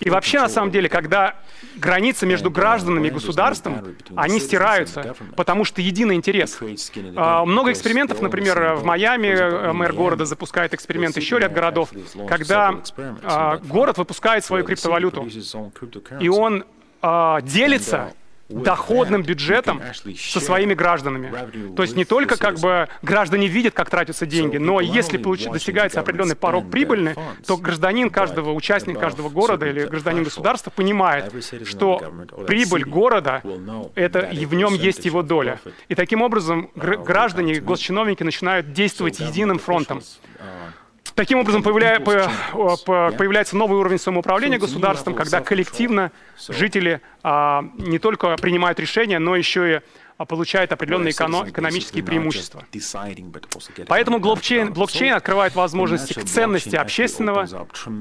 И 0.00 0.10
вообще, 0.10 0.40
на 0.40 0.50
самом 0.50 0.70
деле, 0.70 0.90
когда 0.90 1.36
границы 1.76 2.26
между 2.26 2.50
гражданами 2.50 3.08
и 3.08 3.10
государством, 3.10 3.96
они 4.16 4.38
стираются, 4.38 5.14
потому 5.34 5.64
что 5.64 5.80
единый 5.80 6.16
интерес. 6.16 6.58
А, 7.16 7.46
много 7.46 7.72
экспериментов, 7.72 8.20
например, 8.20 8.74
в 8.74 8.84
Майами 8.84 9.28
э, 9.28 9.72
мэр 9.72 9.94
города 9.94 10.26
запускает 10.26 10.74
эксперимент, 10.74 11.16
еще 11.16 11.38
ряд 11.38 11.54
городов, 11.54 11.90
когда 12.28 12.80
а, 13.22 13.56
город 13.58 13.96
выпускает 13.96 14.44
свою 14.44 14.64
криптовалюту, 14.74 15.28
и 16.20 16.28
он 16.28 16.64
а, 17.02 17.40
делится 17.40 18.14
доходным 18.48 19.22
бюджетом 19.22 19.80
со 20.16 20.40
своими 20.40 20.74
гражданами. 20.74 21.74
То 21.74 21.82
есть 21.82 21.96
не 21.96 22.04
только 22.04 22.36
как 22.36 22.58
бы 22.60 22.88
граждане 23.02 23.46
видят, 23.46 23.74
как 23.74 23.90
тратятся 23.90 24.26
деньги, 24.26 24.58
но 24.58 24.80
если 24.80 25.18
получ... 25.18 25.44
достигается 25.44 26.00
определенный 26.00 26.36
порог 26.36 26.70
прибыльный, 26.70 27.14
то 27.46 27.56
гражданин 27.56 28.10
каждого 28.10 28.52
участника 28.52 29.00
каждого 29.00 29.28
города 29.28 29.66
или 29.66 29.84
гражданин 29.86 30.24
государства 30.24 30.70
понимает, 30.70 31.32
что 31.64 32.00
прибыль 32.46 32.84
города 32.84 33.42
это 33.94 34.20
и 34.20 34.44
в 34.46 34.54
нем 34.54 34.74
есть 34.74 35.04
его 35.04 35.22
доля. 35.22 35.60
И 35.88 35.94
таким 35.94 36.22
образом 36.22 36.70
граждане, 36.74 37.60
госчиновники 37.60 38.22
начинают 38.22 38.72
действовать 38.72 39.20
единым 39.20 39.58
фронтом. 39.58 40.02
Таким 41.14 41.38
образом, 41.38 41.62
появля... 41.62 42.00
по... 42.00 42.76
появляется 43.16 43.56
новый 43.56 43.78
уровень 43.78 43.98
самоуправления 43.98 44.58
государством, 44.58 45.14
когда 45.14 45.40
коллективно 45.40 46.10
жители 46.48 47.00
а, 47.22 47.64
не 47.78 47.98
только 47.98 48.36
принимают 48.36 48.80
решения, 48.80 49.18
но 49.18 49.36
еще 49.36 49.76
и 49.76 49.80
а 50.16 50.24
получает 50.26 50.72
определенные 50.72 51.10
эконом, 51.10 51.48
экономические 51.48 52.04
преимущества. 52.04 52.64
Поэтому 53.88 54.20
блокчейн, 54.20 54.72
блокчейн 54.72 55.14
открывает 55.14 55.56
возможности 55.56 56.12
к 56.12 56.24
ценности 56.24 56.76
общественного, 56.76 57.48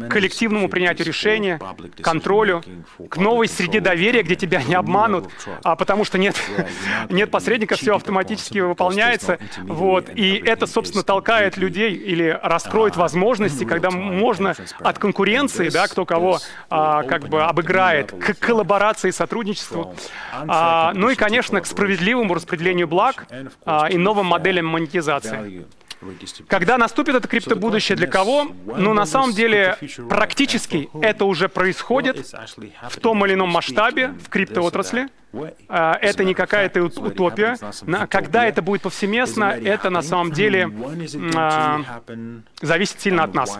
коллективному 0.09 0.69
принятию 0.69 1.07
решения, 1.07 1.59
контролю, 2.01 2.63
к 3.09 3.17
новой 3.17 3.47
среде 3.47 3.79
доверия, 3.79 4.21
где 4.21 4.35
тебя 4.35 4.61
не 4.61 4.75
обманут, 4.75 5.29
а 5.63 5.75
потому 5.75 6.03
что 6.03 6.19
нет, 6.19 6.35
нет 7.09 7.31
посредников, 7.31 7.79
все 7.79 7.95
автоматически 7.95 8.59
выполняется. 8.59 9.39
Вот. 9.63 10.09
И 10.13 10.35
это, 10.35 10.67
собственно, 10.67 11.03
толкает 11.03 11.57
людей 11.57 11.93
или 11.95 12.39
раскроет 12.43 12.95
возможности, 12.95 13.63
когда 13.63 13.89
можно 13.89 14.53
от 14.79 14.99
конкуренции, 14.99 15.69
да, 15.69 15.87
кто 15.87 16.05
кого 16.05 16.39
а, 16.69 17.01
как 17.03 17.27
бы 17.27 17.41
обыграет, 17.41 18.11
к 18.11 18.35
коллаборации, 18.35 19.09
сотрудничеству. 19.09 19.95
А, 20.31 20.93
ну 20.93 21.09
и, 21.09 21.15
конечно, 21.15 21.59
к 21.59 21.65
справедливости 21.65 22.02
справедливому 22.03 22.33
распределению 22.33 22.87
благ 22.87 23.27
а, 23.65 23.87
и 23.89 23.97
новым 23.97 24.27
моделям 24.27 24.65
монетизации. 24.65 25.65
Когда 26.49 26.77
наступит 26.77 27.15
это 27.15 27.29
криптобудущее 27.29 27.95
для 27.95 28.07
кого? 28.07 28.51
Ну, 28.65 28.93
на 28.93 29.05
самом 29.05 29.31
деле, 29.31 29.77
практически 30.09 30.89
это 31.01 31.23
уже 31.23 31.47
происходит 31.47 32.27
в 32.89 32.99
том 32.99 33.25
или 33.25 33.35
ином 33.35 33.49
масштабе 33.49 34.09
в 34.09 34.27
криптоотрасли. 34.27 35.07
А, 35.69 35.97
это 36.01 36.25
не 36.25 36.33
какая-то 36.33 36.83
утопия. 36.83 37.57
Когда 38.09 38.45
это 38.45 38.61
будет 38.61 38.81
повсеместно, 38.81 39.45
это 39.45 39.89
на 39.89 40.01
самом 40.01 40.33
деле 40.33 40.69
а, 41.35 41.81
зависит 42.61 42.99
сильно 42.99 43.23
от 43.23 43.33
нас 43.33 43.57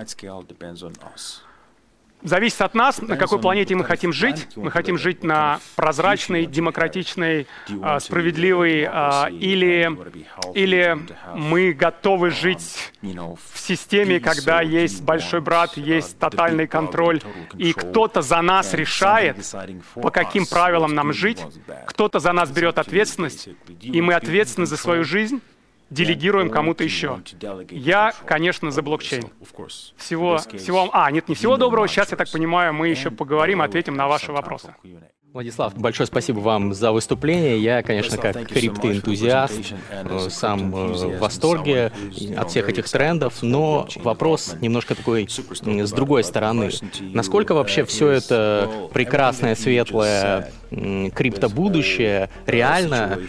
зависит 2.24 2.62
от 2.62 2.74
нас, 2.74 3.02
на 3.02 3.18
какой 3.18 3.40
планете 3.40 3.76
мы 3.76 3.84
хотим 3.84 4.14
жить. 4.14 4.48
Мы 4.56 4.72
хотим 4.72 4.98
жить 4.98 5.24
на 5.24 5.60
прозрачной, 5.76 6.46
демократичной, 6.46 7.48
а, 7.82 8.00
справедливой, 8.00 8.88
а, 8.90 9.28
или, 9.30 9.92
или 10.54 10.98
мы 11.36 11.74
готовы 11.74 12.32
жить 12.32 12.92
в 13.02 13.60
системе, 13.60 14.20
когда 14.20 14.62
есть 14.62 15.04
большой 15.04 15.42
брат, 15.42 15.78
есть 15.78 16.18
тотальный 16.18 16.68
контроль, 16.68 17.22
и 17.58 17.74
кто-то 17.74 18.22
за 18.22 18.42
нас 18.42 18.74
решает, 18.74 19.38
по 19.96 20.10
каким 20.10 20.46
правилам 20.46 20.96
нам 20.96 21.14
жить, 21.14 21.42
кто-то 21.86 22.20
за 22.20 22.34
нас 22.34 22.50
берет 22.52 22.78
ответственность, 22.80 23.50
и 23.82 24.02
мы 24.02 24.14
ответственны 24.14 24.66
за 24.66 24.78
свою 24.78 25.04
жизнь, 25.04 25.42
делегируем 25.94 26.50
кому-то 26.50 26.84
еще. 26.84 27.22
Я, 27.70 28.14
конечно, 28.26 28.72
за 28.72 28.82
блокчейн. 28.82 29.30
Всего, 29.98 30.38
всего... 30.38 30.90
А, 30.92 31.10
нет, 31.12 31.30
не 31.30 31.36
всего 31.36 31.58
доброго. 31.58 31.88
Сейчас, 31.88 32.12
я 32.12 32.18
так 32.18 32.32
понимаю, 32.32 32.74
мы 32.74 32.88
еще 32.90 33.12
поговорим, 33.12 33.62
ответим 33.62 33.96
на 33.96 34.08
ваши 34.08 34.32
вопросы. 34.32 34.76
Владислав, 35.34 35.76
большое 35.76 36.06
спасибо 36.06 36.42
вам 36.42 36.76
за 36.76 36.92
выступление. 36.92 37.58
Я, 37.58 37.82
конечно, 37.82 38.18
как 38.18 38.48
криптоэнтузиаст, 38.50 39.74
э, 39.90 40.28
сам 40.30 40.76
э, 40.76 40.94
в 40.94 41.18
восторге 41.18 41.92
от 42.38 42.52
всех 42.52 42.70
этих 42.70 42.88
трендов, 42.88 43.42
но 43.42 43.88
вопрос 44.04 44.54
немножко 44.62 44.94
такой 44.94 45.28
с 45.28 45.92
другой 45.92 46.24
стороны. 46.24 46.70
Насколько 47.00 47.56
вообще 47.56 47.84
все 47.84 48.10
это 48.10 48.90
прекрасное, 48.94 49.56
светлое 49.56 50.52
криптобудущее 51.14 52.30
реально, 52.46 53.20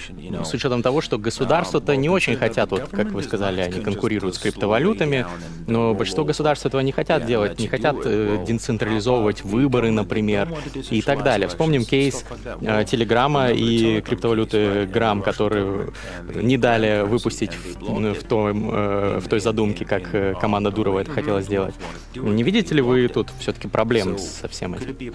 с 0.44 0.52
учетом 0.54 0.82
того, 0.82 1.00
что 1.00 1.18
государства-то 1.18 1.94
не 1.96 2.08
очень 2.08 2.36
хотят, 2.36 2.70
вот 2.70 2.88
как 2.88 3.12
вы 3.12 3.22
сказали, 3.22 3.60
они 3.60 3.80
конкурируют 3.80 4.36
с 4.36 4.38
криптовалютами, 4.38 5.26
но 5.66 5.94
большинство 5.94 6.24
государств 6.24 6.66
этого 6.66 6.80
не 6.80 6.92
хотят 6.92 7.26
делать, 7.26 7.58
не 7.58 7.68
хотят 7.68 7.96
э, 8.04 8.44
децентрализовывать 8.46 9.42
выборы, 9.42 9.90
например, 9.90 10.48
и 10.90 11.02
так 11.02 11.22
далее. 11.22 11.48
Вспомним 11.48 11.84
кейс 11.94 12.24
э, 12.60 12.84
Телеграма 12.84 13.50
и 13.50 14.00
криптовалюты 14.00 14.86
Грамм, 14.86 15.22
которые 15.22 15.92
не 16.34 16.56
дали 16.56 17.02
выпустить 17.06 17.52
в, 17.54 18.14
в, 18.14 18.22
том, 18.24 18.70
э, 18.72 19.20
в 19.20 19.28
той 19.28 19.40
задумке, 19.40 19.84
как 19.84 20.14
э, 20.14 20.34
команда 20.40 20.70
Дурова 20.70 21.00
это 21.00 21.10
хотела 21.10 21.40
сделать. 21.42 21.74
Не 22.14 22.42
видите 22.42 22.74
ли 22.74 22.82
вы 22.82 23.08
тут 23.08 23.30
все-таки 23.38 23.68
проблем 23.68 24.18
со 24.18 24.48
всем 24.48 24.74
этим? 24.74 25.14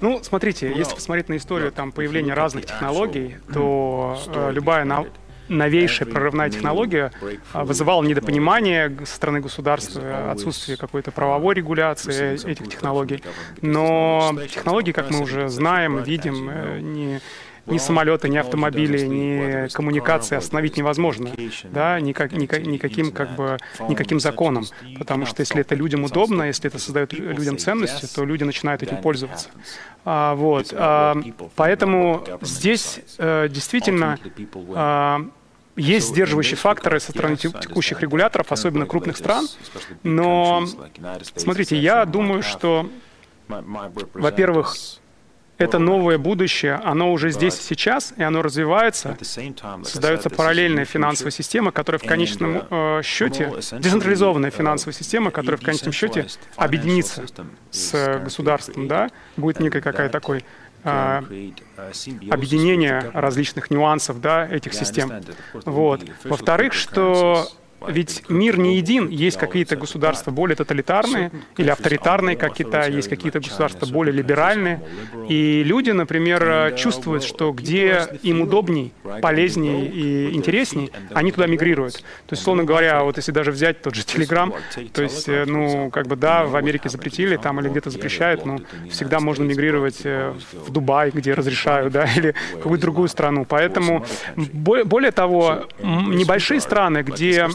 Ну, 0.00 0.20
смотрите, 0.22 0.72
если 0.74 0.94
посмотреть 0.94 1.28
на 1.28 1.36
историю 1.36 1.72
там, 1.72 1.92
появления 1.92 2.34
разных 2.34 2.66
технологий, 2.66 3.36
то 3.52 4.18
э, 4.28 4.50
любая, 4.52 4.84
на, 4.84 5.06
новейшая 5.50 6.08
прорывная 6.08 6.48
технология 6.48 7.12
вызывала 7.52 8.02
недопонимание 8.02 8.96
со 9.04 9.16
стороны 9.16 9.40
государства, 9.40 10.30
отсутствие 10.30 10.76
какой-то 10.78 11.10
правовой 11.10 11.54
регуляции 11.54 12.34
этих 12.48 12.68
технологий. 12.68 13.22
Но 13.60 14.32
технологии, 14.48 14.92
как 14.92 15.10
мы 15.10 15.20
уже 15.20 15.48
знаем, 15.48 16.02
видим, 16.02 16.94
не 16.94 17.20
ни 17.66 17.78
самолеты, 17.78 18.28
ни 18.28 18.36
автомобили, 18.36 19.06
ни 19.06 19.68
коммуникации 19.72 20.36
остановить 20.36 20.76
невозможно, 20.76 21.30
да, 21.64 22.00
никак, 22.00 22.32
никак, 22.32 22.66
никаким, 22.66 23.12
как 23.12 23.34
бы, 23.36 23.58
никаким 23.88 24.20
законом. 24.20 24.64
Потому 24.98 25.26
что 25.26 25.40
если 25.40 25.60
это 25.60 25.74
людям 25.74 26.04
удобно, 26.04 26.44
если 26.44 26.68
это 26.68 26.78
создает 26.78 27.12
людям 27.12 27.58
ценности, 27.58 28.06
то 28.14 28.24
люди 28.24 28.44
начинают 28.44 28.82
этим 28.82 28.98
пользоваться. 28.98 29.48
А, 30.04 30.34
вот. 30.34 30.72
А, 30.72 31.16
поэтому 31.56 32.24
здесь 32.40 33.00
а, 33.18 33.48
действительно 33.48 34.18
а, 34.74 35.26
есть 35.80 36.08
сдерживающие 36.08 36.56
факторы 36.56 37.00
со 37.00 37.12
стороны 37.12 37.36
текущих 37.36 38.00
регуляторов, 38.00 38.52
особенно 38.52 38.86
крупных 38.86 39.16
стран. 39.16 39.48
Но, 40.02 40.64
смотрите, 41.36 41.76
я 41.76 42.04
думаю, 42.04 42.42
что, 42.42 42.88
во-первых, 43.48 44.76
это 45.60 45.78
новое 45.78 46.16
будущее, 46.16 46.80
оно 46.84 47.12
уже 47.12 47.30
здесь 47.30 47.58
и 47.58 47.62
сейчас, 47.62 48.14
и 48.16 48.22
оно 48.22 48.40
развивается. 48.40 49.18
Создается 49.84 50.30
параллельная 50.30 50.86
финансовая 50.86 51.32
система, 51.32 51.70
которая 51.70 51.98
в 51.98 52.04
конечном 52.04 52.56
uh, 52.56 53.00
э, 53.00 53.02
счете, 53.02 53.52
децентрализованная 53.72 54.50
финансовая 54.50 54.94
система, 54.94 55.30
которая 55.30 55.58
в 55.58 55.62
конечном 55.62 55.92
счете 55.92 56.26
объединится 56.56 57.24
с 57.70 58.20
государством, 58.24 58.88
да, 58.88 59.10
будет 59.36 59.60
некая 59.60 59.82
какая 59.82 60.08
такой 60.08 60.46
объединение 60.84 63.10
различных 63.12 63.70
нюансов 63.70 64.20
да, 64.20 64.46
этих 64.46 64.74
систем. 64.74 65.12
Вот. 65.64 66.02
Во-вторых, 66.24 66.72
что 66.72 67.46
ведь 67.88 68.24
мир 68.28 68.58
не 68.58 68.76
един, 68.76 69.08
есть 69.08 69.38
какие-то 69.38 69.76
государства 69.76 70.30
более 70.30 70.56
тоталитарные 70.56 71.30
или 71.56 71.70
авторитарные, 71.70 72.36
как 72.36 72.54
Китай, 72.54 72.92
есть 72.92 73.08
какие-то 73.08 73.40
государства 73.40 73.86
более 73.86 74.12
либеральные. 74.12 74.82
И 75.28 75.62
люди, 75.64 75.90
например, 75.90 76.74
чувствуют, 76.76 77.22
что 77.24 77.52
где 77.52 78.06
им 78.22 78.42
удобней, 78.42 78.92
полезней 79.22 79.86
и 79.86 80.34
интересней, 80.34 80.90
они 81.12 81.32
туда 81.32 81.46
мигрируют. 81.46 81.94
То 82.26 82.32
есть, 82.32 82.42
условно 82.42 82.64
говоря, 82.64 83.02
вот 83.02 83.16
если 83.16 83.32
даже 83.32 83.50
взять 83.50 83.82
тот 83.82 83.94
же 83.94 84.02
Telegram, 84.02 84.52
то 84.92 85.02
есть, 85.02 85.28
э, 85.28 85.44
ну, 85.46 85.90
как 85.90 86.06
бы, 86.06 86.16
да, 86.16 86.44
в 86.44 86.56
Америке 86.56 86.88
запретили 86.88 87.36
там 87.36 87.60
или 87.60 87.68
где-то 87.68 87.90
запрещают, 87.90 88.44
но 88.44 88.58
всегда 88.90 89.20
можно 89.20 89.44
мигрировать 89.44 90.00
э, 90.04 90.34
в 90.52 90.70
Дубай, 90.70 91.10
где 91.10 91.34
разрешают, 91.34 91.92
да, 91.92 92.04
или 92.16 92.34
в 92.52 92.56
какую-то 92.56 92.82
другую 92.82 93.08
страну. 93.08 93.44
Поэтому, 93.44 94.04
более 94.36 95.10
того, 95.12 95.66
небольшие 95.80 96.60
страны, 96.60 97.02
где 97.02 97.48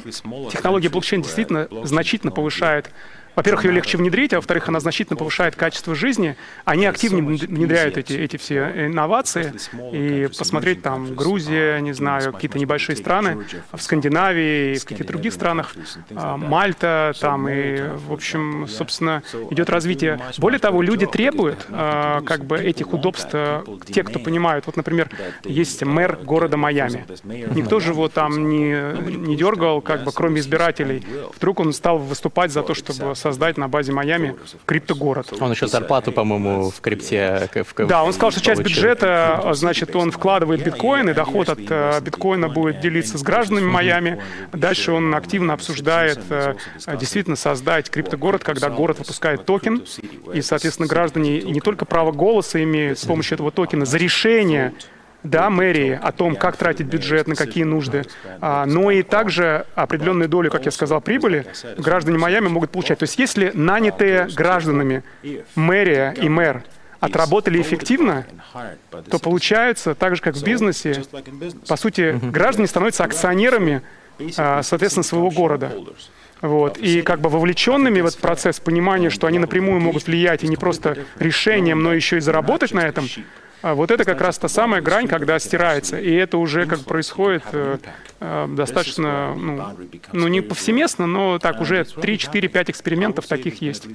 технология 0.51 0.89
блокчейн 0.89 1.21
действительно 1.21 1.67
значительно 1.83 2.31
повышает 2.31 2.89
во-первых, 3.35 3.65
ее 3.65 3.71
легче 3.71 3.97
внедрить, 3.97 4.33
а 4.33 4.37
во-вторых, 4.37 4.67
она 4.69 4.79
значительно 4.79 5.17
повышает 5.17 5.55
качество 5.55 5.95
жизни. 5.95 6.35
Они 6.63 6.85
активнее 6.85 7.23
внедряют 7.23 7.97
эти, 7.97 8.13
эти 8.13 8.37
все 8.37 8.87
инновации. 8.87 9.53
И 9.91 10.27
посмотреть 10.37 10.81
там 10.81 11.15
Грузия, 11.15 11.79
не 11.79 11.93
знаю, 11.93 12.33
какие-то 12.33 12.59
небольшие 12.59 12.95
страны, 12.95 13.45
в 13.71 13.81
Скандинавии 13.81 14.77
в 14.77 14.85
каких-то 14.85 15.11
других 15.13 15.33
странах, 15.33 15.75
а, 16.15 16.37
Мальта 16.37 17.13
там, 17.19 17.47
и, 17.47 17.81
в 18.07 18.13
общем, 18.13 18.67
собственно, 18.67 19.23
идет 19.49 19.69
развитие. 19.69 20.19
Более 20.37 20.59
того, 20.59 20.81
люди 20.81 21.05
требуют 21.05 21.65
а, 21.69 22.21
как 22.21 22.45
бы 22.45 22.57
этих 22.57 22.93
удобств, 22.93 23.29
э, 23.33 23.63
те, 23.85 24.03
кто 24.03 24.19
понимают. 24.19 24.65
Вот, 24.65 24.77
например, 24.77 25.09
есть 25.43 25.83
мэр 25.83 26.17
города 26.23 26.57
Майами. 26.57 27.05
Никто 27.23 27.79
же 27.79 27.91
его 27.91 28.09
там 28.09 28.49
не, 28.49 29.17
не 29.17 29.35
дергал, 29.35 29.81
как 29.81 30.03
бы, 30.03 30.11
кроме 30.11 30.39
избирателей. 30.41 31.05
Вдруг 31.35 31.59
он 31.59 31.73
стал 31.73 31.97
выступать 31.97 32.51
за 32.51 32.63
то, 32.63 32.73
чтобы 32.73 33.15
создать 33.25 33.57
на 33.57 33.67
базе 33.67 33.91
Майами 33.91 34.35
криптогород. 34.67 35.33
Он 35.41 35.49
еще 35.49 35.65
зарплату, 35.65 36.11
по-моему, 36.11 36.69
в 36.69 36.79
крипте... 36.79 37.49
В, 37.55 37.87
да, 37.87 38.03
он 38.03 38.13
сказал, 38.13 38.29
что 38.29 38.39
часть 38.39 38.61
бюджета, 38.61 39.41
значит, 39.53 39.95
он 39.95 40.11
вкладывает 40.11 40.63
биткоин, 40.63 41.09
и 41.09 41.13
доход 41.13 41.49
от 41.49 41.59
э, 41.67 41.99
биткоина 42.01 42.49
будет 42.49 42.81
делиться 42.81 43.17
с 43.17 43.23
гражданами 43.23 43.65
Майами. 43.65 44.21
Дальше 44.51 44.91
он 44.91 45.15
активно 45.15 45.53
обсуждает 45.53 46.19
э, 46.29 46.53
действительно 46.99 47.35
создать 47.35 47.89
криптогород, 47.89 48.43
когда 48.43 48.69
город 48.69 48.99
выпускает 48.99 49.43
токен, 49.43 49.83
и, 50.31 50.43
соответственно, 50.43 50.87
граждане 50.87 51.41
не 51.41 51.61
только 51.61 51.85
право 51.85 52.11
голоса 52.11 52.61
имеют 52.61 52.99
с 52.99 53.05
помощью 53.05 53.35
этого 53.35 53.49
токена 53.49 53.85
за 53.85 53.97
решение 53.97 54.73
да, 55.25 55.49
мэрии 55.49 55.99
о 56.01 56.11
том, 56.11 56.35
как 56.35 56.57
тратить 56.57 56.87
бюджет, 56.87 57.27
на 57.27 57.35
какие 57.35 57.63
нужды, 57.63 58.05
а, 58.41 58.65
но 58.65 58.91
и 58.91 59.03
также 59.03 59.65
определенную 59.75 60.29
долю, 60.29 60.51
как 60.51 60.65
я 60.65 60.71
сказал, 60.71 61.01
прибыли 61.01 61.45
граждане 61.77 62.17
Майами 62.17 62.47
могут 62.47 62.71
получать. 62.71 62.99
То 62.99 63.03
есть 63.03 63.17
если 63.17 63.51
нанятые 63.53 64.27
гражданами 64.35 65.03
мэрия 65.55 66.13
и 66.21 66.29
мэр 66.29 66.63
отработали 66.99 67.61
эффективно, 67.61 68.25
то 69.09 69.19
получается, 69.19 69.95
так 69.95 70.15
же 70.15 70.21
как 70.21 70.35
в 70.35 70.43
бизнесе, 70.43 71.03
по 71.67 71.75
сути, 71.75 72.19
граждане 72.21 72.67
становятся 72.67 73.03
акционерами, 73.03 73.81
а, 74.37 74.63
соответственно, 74.63 75.03
своего 75.03 75.29
города. 75.29 75.71
Вот. 76.41 76.77
И 76.77 77.01
как 77.01 77.21
бы 77.21 77.29
вовлеченными 77.29 78.01
в 78.01 78.05
этот 78.05 78.19
процесс, 78.19 78.59
понимание, 78.59 79.09
что 79.09 79.27
они 79.27 79.39
напрямую 79.39 79.79
могут 79.79 80.07
влиять 80.07 80.43
и 80.43 80.47
не 80.47 80.57
просто 80.57 80.97
решением, 81.17 81.81
но 81.81 81.93
еще 81.93 82.17
и 82.17 82.19
заработать 82.19 82.73
на 82.73 82.81
этом, 82.81 83.07
вот 83.73 83.91
это 83.91 84.03
как 84.03 84.21
раз 84.21 84.37
та 84.37 84.47
самая 84.47 84.81
грань, 84.81 85.07
когда 85.07 85.39
стирается. 85.39 85.97
И 85.97 86.13
это 86.13 86.37
уже 86.37 86.65
как 86.65 86.81
происходит 86.81 87.43
э, 87.51 87.77
э, 88.19 88.47
достаточно, 88.49 89.33
ну, 89.33 89.63
ну, 90.11 90.27
не 90.27 90.41
повсеместно, 90.41 91.07
но 91.07 91.39
так 91.39 91.61
уже 91.61 91.83
3, 91.83 92.17
4, 92.17 92.47
5 92.47 92.69
экспериментов 92.69 93.27
таких 93.27 93.61
есть. 93.61 93.87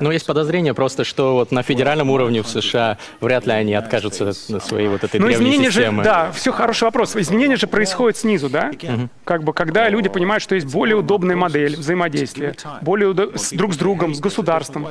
Ну, 0.00 0.10
есть 0.10 0.26
подозрение 0.26 0.74
просто, 0.74 1.04
что 1.04 1.34
вот 1.34 1.52
на 1.52 1.62
федеральном 1.62 2.10
уровне 2.10 2.42
в 2.42 2.48
США 2.48 2.98
вряд 3.20 3.46
ли 3.46 3.52
они 3.52 3.74
откажутся 3.74 4.28
от 4.28 4.36
своей 4.36 4.88
вот 4.88 5.04
этой 5.04 5.20
Но 5.20 5.28
древней 5.28 5.64
системы. 5.64 6.02
Же, 6.02 6.04
да, 6.04 6.32
все 6.32 6.52
хороший 6.52 6.84
вопрос. 6.84 7.16
Изменения 7.16 7.56
же 7.56 7.66
происходят 7.66 8.16
снизу, 8.16 8.50
да? 8.50 8.70
Угу. 8.70 9.08
Как 9.24 9.42
бы, 9.42 9.52
когда 9.54 9.88
люди 9.88 10.08
понимают, 10.08 10.42
что 10.42 10.54
есть 10.54 10.70
более 10.70 10.96
удобная 10.96 11.36
модель 11.36 11.76
взаимодействия, 11.76 12.54
более 12.82 13.08
удоб... 13.08 13.38
с, 13.38 13.52
друг 13.52 13.74
с 13.74 13.76
другом, 13.76 14.14
с 14.14 14.20
государством, 14.20 14.88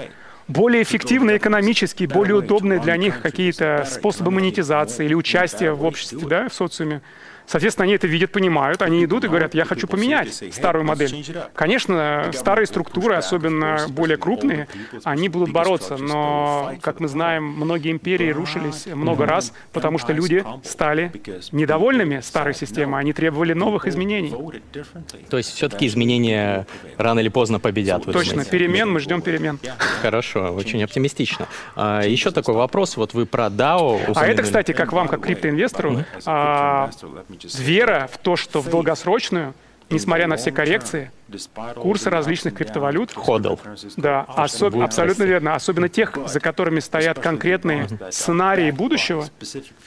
более 0.48 0.84
эффективные 0.84 1.38
экономически, 1.38 2.06
более 2.06 2.36
удобные 2.36 2.80
для 2.80 2.98
них 2.98 3.22
какие-то 3.22 3.86
способы 3.90 4.32
монетизации 4.32 5.06
или 5.06 5.14
участия 5.14 5.72
в 5.72 5.84
обществе, 5.84 6.20
да, 6.28 6.50
в 6.50 6.54
социуме. 6.54 7.02
Соответственно, 7.48 7.86
они 7.86 7.94
это 7.94 8.08
видят, 8.08 8.32
понимают, 8.32 8.82
они 8.82 9.04
идут 9.06 9.24
и 9.24 9.28
говорят, 9.28 9.54
я 9.54 9.66
хочу 9.66 9.88
поменять 9.88 10.34
старую 10.52 10.86
модель. 10.86 11.26
Конечно, 11.54 12.32
старые 12.34 12.66
структуры, 12.66 13.16
особенно 13.16 13.86
более 13.90 14.18
крупные, 14.18 14.68
они 15.04 15.30
будут 15.30 15.52
бороться, 15.52 15.98
но, 15.98 16.74
как 16.82 17.00
мы 17.00 17.08
знаем, 17.08 17.44
многие 17.44 17.92
империи 17.92 18.32
рушились 18.32 18.88
много 18.88 19.26
раз, 19.26 19.54
потому 19.72 19.98
что 19.98 20.14
люди 20.14 20.44
стали 20.64 21.12
недовольными 21.52 22.20
старой 22.22 22.54
системой, 22.54 23.00
они 23.00 23.14
требовали 23.14 23.54
новых 23.54 23.88
изменений. 23.88 24.34
То 25.30 25.38
есть 25.38 25.54
все-таки 25.54 25.88
изменения 25.88 26.68
рано 26.98 27.20
или 27.20 27.30
поздно 27.30 27.60
победят? 27.60 28.06
Точно, 28.06 28.46
перемен, 28.46 28.92
мы 28.92 29.00
ждем 29.00 29.22
перемен. 29.22 29.60
Хорошо, 30.02 30.54
очень 30.54 30.84
оптимистично. 30.84 31.48
А, 31.76 32.02
еще 32.04 32.32
такой 32.32 32.56
вопрос, 32.56 32.98
вот 32.98 33.14
вы 33.14 33.26
про 33.26 33.48
DAO... 33.48 34.00
А 34.16 34.26
это, 34.26 34.44
кстати, 34.44 34.72
как 34.72 34.94
вам, 34.94 35.08
как 35.08 35.22
криптоинвестору, 35.22 36.04
а, 36.26 36.90
вера 37.44 38.10
в 38.12 38.18
то, 38.18 38.36
что 38.36 38.62
в 38.62 38.70
долгосрочную, 38.70 39.54
несмотря 39.90 40.28
на 40.28 40.38
все 40.38 40.52
коррекции, 40.52 41.12
курсы 41.76 42.10
различных 42.10 42.54
криптовалют. 42.54 43.14
Ходл. 43.14 43.56
Да, 43.98 44.22
особ, 44.28 44.76
абсолютно 44.78 45.24
верно. 45.24 45.56
Особенно 45.56 45.90
тех, 45.90 46.18
за 46.28 46.40
которыми 46.40 46.80
стоят 46.80 47.20
конкретные 47.20 47.88
сценарии 48.12 48.72
будущего, 48.72 49.26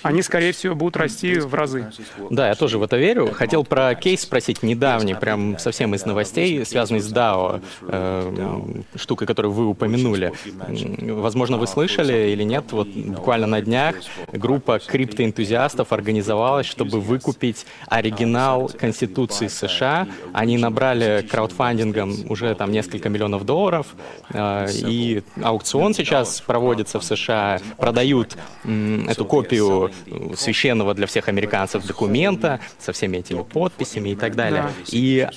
они, 0.03 0.23
скорее 0.23 0.53
всего, 0.53 0.75
будут 0.75 0.97
расти 0.97 1.39
в 1.39 1.55
разы. 1.55 1.91
Да, 2.31 2.49
я 2.49 2.55
тоже 2.55 2.79
в 2.79 2.83
это 2.83 2.97
верю. 2.97 3.33
Хотел 3.33 3.65
про 3.65 3.95
кейс 3.95 4.23
спросить 4.23 4.63
недавний, 4.63 5.15
прям 5.15 5.59
совсем 5.59 5.95
из 5.95 6.05
новостей, 6.05 6.65
связанный 6.65 7.01
с 7.01 7.13
DAO, 7.13 7.63
э, 7.83 8.83
штукой, 8.97 9.27
которую 9.27 9.53
вы 9.53 9.67
упомянули. 9.67 10.33
Возможно, 11.13 11.57
вы 11.57 11.67
слышали 11.67 12.31
или 12.31 12.43
нет, 12.43 12.73
вот 12.73 12.89
буквально 12.89 13.47
на 13.47 13.61
днях 13.61 13.97
группа 14.33 14.79
криптоэнтузиастов 14.79 15.93
организовалась, 15.93 16.67
чтобы 16.67 17.01
выкупить 17.01 17.67
оригинал 17.87 18.71
Конституции 18.79 19.49
США. 19.49 20.07
Они 20.33 20.59
набрали 20.59 21.27
краудфандингом 21.39 22.15
уже 22.29 22.53
там 22.57 22.73
несколько 22.73 23.09
миллионов 23.09 23.45
долларов, 23.45 23.87
и 24.35 25.23
аукцион 25.41 25.95
сейчас 25.95 26.41
проводится 26.41 26.99
в 26.99 27.05
США, 27.05 27.61
продают 27.77 28.37
эту 28.65 29.25
копию 29.25 29.91
священного 30.37 30.95
для 30.95 31.07
всех 31.07 31.29
американцев 31.29 31.87
документа 31.87 32.59
со 32.81 32.93
всеми 32.93 33.19
этими 33.19 33.43
подписями 33.43 34.11
и 34.11 34.17
так 34.17 34.35
далее. 34.35 34.63
Да. 34.63 34.71
И 34.91 35.29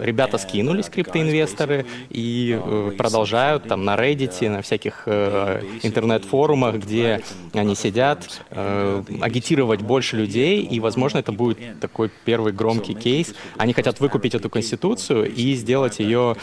ребята 0.00 0.38
скинулись, 0.38 0.88
криптоинвесторы, 0.88 1.84
и 2.10 2.60
продолжают 2.96 3.66
там 3.66 3.84
на 3.84 3.96
Reddit, 3.96 4.48
на 4.48 4.62
всяких 4.62 5.08
интернет-форумах, 5.08 6.76
где 6.76 7.22
они 7.52 7.74
сидят, 7.74 8.40
агитировать 8.50 9.82
больше 9.82 10.16
людей, 10.16 10.62
и, 10.62 10.78
возможно, 10.78 11.18
это 11.18 11.32
будет 11.32 11.58
такой 11.80 12.10
первый 12.24 12.52
громкий 12.52 12.94
кейс. 12.94 13.34
Они 13.56 13.72
хотят 13.72 13.98
выкупить 13.98 14.34
эту 14.36 14.48
конституцию 14.48 15.13
и 15.22 15.54
сделать 15.54 16.00
ее 16.00 16.36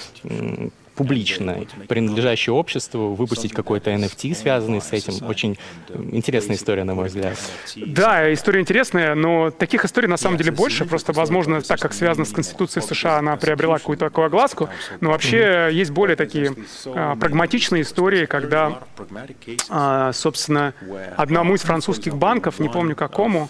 публичной, 1.01 1.67
принадлежащей 1.87 2.53
обществу, 2.53 3.15
выпустить 3.15 3.53
какой-то 3.53 3.89
NFT, 3.89 4.35
связанный 4.35 4.81
с 4.81 4.93
этим. 4.93 5.25
Очень 5.25 5.57
интересная 6.11 6.55
история, 6.55 6.83
на 6.83 6.93
мой 6.93 7.07
взгляд. 7.07 7.39
Да, 7.75 8.31
история 8.31 8.61
интересная, 8.61 9.15
но 9.15 9.49
таких 9.49 9.83
историй 9.83 10.07
на 10.07 10.17
самом 10.17 10.37
деле 10.37 10.51
больше. 10.51 10.85
Просто, 10.85 11.11
возможно, 11.11 11.61
так 11.61 11.79
как 11.79 11.93
связано 11.93 12.25
с 12.25 12.31
Конституцией 12.31 12.85
США, 12.85 13.17
она 13.17 13.35
приобрела 13.35 13.79
какую-то 13.79 14.05
такую 14.05 14.27
огласку. 14.27 14.69
Но 14.99 15.09
вообще 15.09 15.37
mm-hmm. 15.37 15.73
есть 15.73 15.91
более 15.91 16.15
такие 16.15 16.53
а, 16.85 17.15
прагматичные 17.15 17.81
истории, 17.81 18.25
когда, 18.25 18.81
а, 19.69 20.13
собственно, 20.13 20.75
одному 21.17 21.55
из 21.55 21.61
французских 21.61 22.15
банков, 22.15 22.59
не 22.59 22.69
помню 22.69 22.95
какому, 22.95 23.49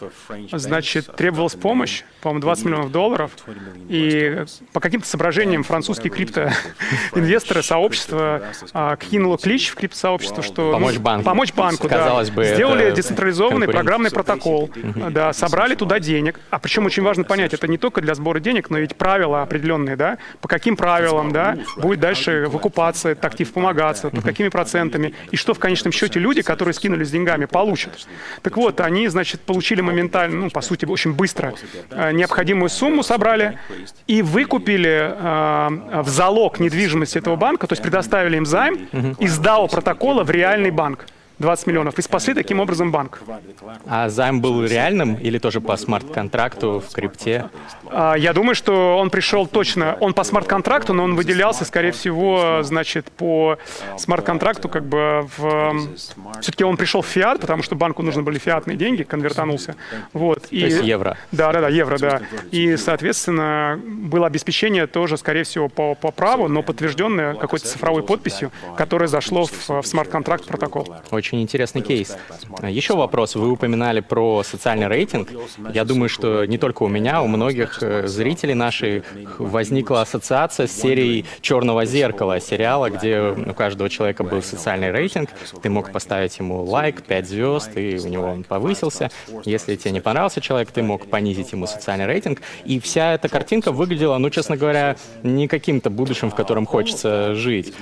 значит, 0.54 1.14
требовалась 1.18 1.56
помощь, 1.56 2.04
по-моему, 2.22 2.42
20 2.42 2.66
миллионов 2.66 2.92
долларов. 2.94 3.32
И 3.90 4.46
по 4.72 4.80
каким-то 4.80 5.06
соображениям 5.06 5.64
французский 5.64 6.10
криптоинвестор 6.10 7.41
инвесторы, 7.42 7.64
сообщество 7.64 8.42
а, 8.74 8.96
кинуло 8.98 9.38
клич. 9.38 9.70
в 9.70 9.76
криптосообщество, 9.76 10.44
что 10.44 10.72
помочь 10.72 10.96
ну, 10.96 11.02
банку, 11.02 11.26
помочь 11.26 11.54
банку, 11.54 11.88
Казалось 11.88 12.30
да. 12.30 12.36
бы, 12.36 12.46
сделали 12.46 12.92
децентрализованный 12.92 13.68
программный 13.68 14.12
протокол, 14.12 14.70
да, 15.12 15.34
собрали 15.34 15.76
туда 15.76 16.00
денег. 16.00 16.40
А 16.50 16.60
причем 16.60 16.86
очень 16.86 17.04
важно 17.04 17.24
понять, 17.24 17.54
это 17.54 17.68
не 17.68 17.78
только 17.78 18.02
для 18.02 18.16
сбора 18.16 18.40
денег, 18.40 18.70
но 18.70 18.78
ведь 18.78 18.96
правила 18.96 19.42
определенные, 19.42 19.96
да, 19.96 20.18
по 20.42 20.48
каким 20.48 20.76
правилам, 20.76 21.32
да, 21.32 21.58
будет 21.78 22.00
дальше 22.00 22.46
выкупаться 22.48 23.10
этот 23.10 23.26
актив, 23.26 23.52
помогаться, 23.52 24.10
под 24.10 24.24
какими 24.24 24.50
процентами, 24.50 25.14
и 25.32 25.36
что 25.36 25.54
в 25.54 25.60
конечном 25.60 25.92
счете 25.92 26.20
люди, 26.20 26.42
которые 26.42 26.74
скинулись 26.74 27.12
деньгами, 27.12 27.46
получат. 27.46 28.08
Так 28.42 28.58
вот, 28.58 28.80
они, 28.82 29.08
значит, 29.08 29.42
получили 29.42 29.82
моментально, 29.82 30.42
ну, 30.42 30.50
по 30.50 30.62
сути, 30.62 30.86
очень 30.86 31.14
быстро 31.14 31.54
э, 31.90 32.12
необходимую 32.12 32.70
сумму 32.70 33.04
собрали 33.04 33.58
и 34.08 34.22
выкупили 34.22 35.12
э, 35.12 36.02
в 36.02 36.10
залог 36.10 36.60
недвижимости 36.60 37.18
этого 37.18 37.31
банка, 37.36 37.68
то 37.68 37.74
есть 37.74 37.82
предоставили 37.84 38.38
им 38.38 38.46
займ 38.46 38.88
из 39.20 39.40
DAO 39.40 39.70
протокола 39.70 40.24
в 40.24 40.30
реальный 40.30 40.72
банк. 40.72 41.06
20 41.42 41.68
миллионов, 41.68 42.00
и 42.00 42.02
спасли 42.02 42.34
таким 42.34 42.60
образом 42.60 42.92
банк. 42.92 43.22
А 43.88 44.10
займ 44.10 44.42
был 44.42 44.64
реальным 44.64 45.16
или 45.16 45.38
тоже 45.40 45.60
по 45.60 45.76
смарт-контракту 45.76 46.80
в 46.88 46.94
крипте? 46.94 47.50
А, 47.90 48.16
я 48.16 48.34
думаю, 48.34 48.56
что 48.56 48.98
он 48.98 49.10
пришел 49.10 49.48
точно, 49.48 49.98
он 50.00 50.14
по 50.14 50.24
смарт-контракту, 50.24 50.94
но 50.94 51.04
он 51.04 51.16
выделялся, 51.16 51.66
скорее 51.66 51.92
всего, 51.92 52.60
значит, 52.64 53.12
по 53.12 53.58
смарт-контракту, 53.98 54.70
как 54.70 54.86
бы 54.86 55.28
в... 55.38 55.88
Все-таки 56.42 56.64
он 56.64 56.78
пришел 56.78 57.02
в 57.02 57.08
фиат, 57.08 57.42
потому 57.42 57.64
что 57.64 57.76
банку 57.76 58.02
нужны 58.04 58.22
были 58.22 58.38
фиатные 58.38 58.78
деньги, 58.78 59.04
конвертанулся. 59.04 59.76
Вот. 60.14 60.46
И... 60.52 60.62
То 60.62 60.66
есть 60.68 60.84
евро? 60.84 61.18
Да, 61.32 61.52
да, 61.52 61.62
да, 61.62 61.70
евро, 61.70 61.98
да. 61.98 62.22
И, 62.52 62.78
соответственно, 62.78 63.80
было 63.84 64.28
обеспечение 64.28 64.88
тоже, 64.88 65.18
скорее 65.18 65.44
всего, 65.44 65.68
по, 65.68 65.96
по 65.96 66.12
праву, 66.12 66.48
но 66.48 66.64
подтвержденное 66.64 67.34
какой-то 67.34 67.66
цифровой 67.68 68.04
подписью, 68.04 68.52
которое 68.78 69.08
зашло 69.08 69.46
в, 69.46 69.70
в 69.70 69.84
смарт-контракт 69.84 70.46
протокол. 70.46 70.96
Очень 71.12 71.31
очень 71.32 71.44
интересный 71.44 71.82
кейс. 71.82 72.18
Еще 72.62 72.94
вопрос. 72.94 73.36
Вы 73.36 73.52
упоминали 73.52 74.02
про 74.02 74.44
социальный 74.44 74.88
рейтинг. 74.88 75.30
Я 75.74 75.86
думаю, 75.86 76.10
что 76.10 76.46
не 76.46 76.58
только 76.58 76.84
у 76.84 76.90
меня, 76.90 77.22
у 77.22 77.28
многих 77.28 77.82
э, 77.82 78.06
зрителей 78.08 78.54
наших 78.54 79.06
возникла 79.40 80.02
ассоциация 80.02 80.68
с 80.68 80.72
серией 80.72 81.26
«Черного 81.40 81.86
зеркала», 81.86 82.42
сериала, 82.42 82.90
где 82.90 83.22
у 83.22 83.54
каждого 83.54 83.90
человека 83.90 84.26
был 84.26 84.42
социальный 84.44 84.92
рейтинг. 84.92 85.30
Ты 85.62 85.70
мог 85.70 85.94
поставить 85.94 86.38
ему 86.38 86.64
лайк, 86.64 87.04
5 87.04 87.28
звезд, 87.28 87.78
и 87.78 87.98
у 88.04 88.08
него 88.10 88.26
он 88.26 88.44
повысился. 88.44 89.10
Если 89.46 89.78
тебе 89.78 89.92
не 89.92 90.02
понравился 90.02 90.42
человек, 90.42 90.72
ты 90.72 90.84
мог 90.84 91.06
понизить 91.08 91.54
ему 91.54 91.66
социальный 91.66 92.08
рейтинг. 92.08 92.42
И 92.66 92.82
вся 92.82 93.14
эта 93.14 93.30
картинка 93.30 93.72
выглядела, 93.72 94.18
ну, 94.18 94.30
честно 94.30 94.58
говоря, 94.58 94.98
не 95.24 95.48
каким-то 95.48 95.90
будущим, 95.90 96.30
в 96.30 96.36
котором 96.36 96.66
хочется 96.66 97.36
жить. 97.36 97.74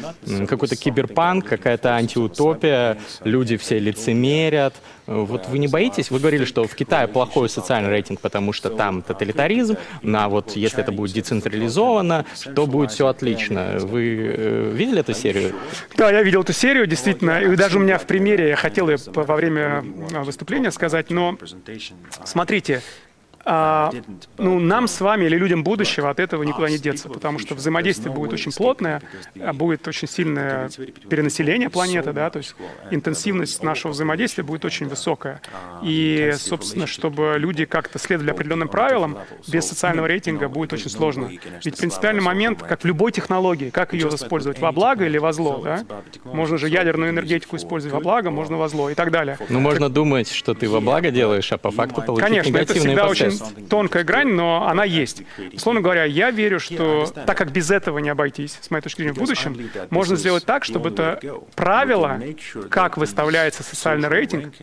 Какой-то 0.47 0.76
киберпанк, 0.76 1.45
какая-то 1.45 1.95
антиутопия, 1.95 2.97
люди 3.24 3.38
все 3.57 3.79
лицемерят. 3.79 4.75
Вот 5.07 5.47
вы 5.47 5.57
не 5.57 5.67
боитесь? 5.67 6.11
Вы 6.11 6.19
говорили, 6.19 6.45
что 6.45 6.65
в 6.65 6.75
Китае 6.75 7.07
плохой 7.07 7.49
социальный 7.49 7.89
рейтинг, 7.89 8.19
потому 8.19 8.53
что 8.53 8.69
там 8.69 9.01
тоталитаризм, 9.01 9.77
а 10.03 10.29
вот 10.29 10.51
если 10.55 10.81
это 10.81 10.91
будет 10.91 11.13
децентрализовано, 11.13 12.25
то 12.55 12.67
будет 12.67 12.91
все 12.91 13.07
отлично. 13.07 13.77
Вы 13.79 14.33
э, 14.35 14.71
видели 14.73 14.99
эту 14.99 15.13
серию? 15.13 15.55
Да, 15.97 16.11
я 16.11 16.21
видел 16.21 16.41
эту 16.41 16.53
серию, 16.53 16.85
действительно. 16.85 17.41
И 17.41 17.55
даже 17.55 17.77
у 17.77 17.81
меня 17.81 17.97
в 17.97 18.05
примере, 18.05 18.49
я 18.49 18.55
хотел 18.55 18.89
ее 18.89 18.97
во 19.07 19.35
время 19.35 19.83
выступления 20.23 20.71
сказать, 20.71 21.09
но 21.09 21.37
смотрите, 22.23 22.81
а, 23.45 23.91
ну, 24.37 24.59
нам 24.59 24.87
с 24.87 24.99
вами 25.01 25.25
или 25.25 25.37
людям 25.37 25.63
будущего 25.63 26.09
от 26.09 26.19
этого 26.19 26.43
никуда 26.43 26.69
не 26.69 26.77
деться, 26.77 27.09
потому 27.09 27.39
что 27.39 27.55
взаимодействие 27.55 28.13
будет 28.13 28.33
очень 28.33 28.51
плотное, 28.51 29.01
а 29.39 29.53
будет 29.53 29.87
очень 29.87 30.07
сильное 30.07 30.69
перенаселение 31.09 31.69
планеты, 31.69 32.13
да, 32.13 32.29
то 32.29 32.37
есть 32.37 32.55
интенсивность 32.91 33.63
нашего 33.63 33.91
взаимодействия 33.91 34.43
будет 34.43 34.65
очень 34.65 34.87
высокая. 34.87 35.41
И, 35.83 36.33
собственно, 36.37 36.87
чтобы 36.87 37.35
люди 37.37 37.65
как-то 37.65 37.99
следовали 37.99 38.31
определенным 38.31 38.67
правилам, 38.67 39.17
без 39.47 39.67
социального 39.67 40.05
рейтинга 40.07 40.49
будет 40.49 40.73
очень 40.73 40.89
сложно. 40.89 41.29
Ведь 41.63 41.77
принципиальный 41.77 42.21
момент, 42.21 42.61
как 42.61 42.81
в 42.81 42.85
любой 42.85 43.11
технологии, 43.11 43.69
как 43.69 43.93
ее 43.93 44.09
использовать, 44.09 44.59
во 44.59 44.71
благо 44.71 45.05
или 45.05 45.17
во 45.17 45.31
зло, 45.33 45.61
да? 45.63 45.85
Можно 46.23 46.57
же 46.57 46.67
ядерную 46.67 47.11
энергетику 47.11 47.55
использовать 47.55 47.93
во 47.93 48.01
благо, 48.01 48.31
можно 48.31 48.57
во 48.57 48.67
зло 48.67 48.89
и 48.89 48.95
так 48.95 49.11
далее. 49.11 49.37
Ну, 49.49 49.59
можно 49.59 49.89
думать, 49.89 50.29
что 50.29 50.53
ты 50.53 50.69
во 50.69 50.81
благо 50.81 51.11
делаешь, 51.11 51.51
а 51.51 51.57
по 51.57 51.71
факту 51.71 52.01
получить 52.01 52.27
Конечно, 52.27 52.57
это 52.57 52.73
всегда 52.73 53.07
очень 53.07 53.28
тонкая 53.69 54.03
грань, 54.03 54.30
но 54.30 54.67
она 54.67 54.84
есть. 54.84 55.23
Условно 55.53 55.82
говоря, 55.82 56.05
я 56.05 56.32
верю, 56.32 56.59
что 56.59 57.05
так 57.25 57.38
как 57.38 57.51
без 57.51 57.71
этого 57.71 57.99
не 57.99 58.09
обойтись, 58.09 58.57
с 58.61 58.71
моей 58.71 58.82
точки 58.82 59.01
зрения, 59.01 59.13
в 59.13 59.19
будущем, 59.19 59.57
можно 59.89 60.15
сделать 60.15 60.45
так, 60.45 60.63
чтобы 60.63 60.89
это 60.89 61.19
правило, 61.55 62.19
как 62.69 62.97
выставляется 62.97 63.63
социальный 63.63 64.09
рейтинг, 64.09 64.53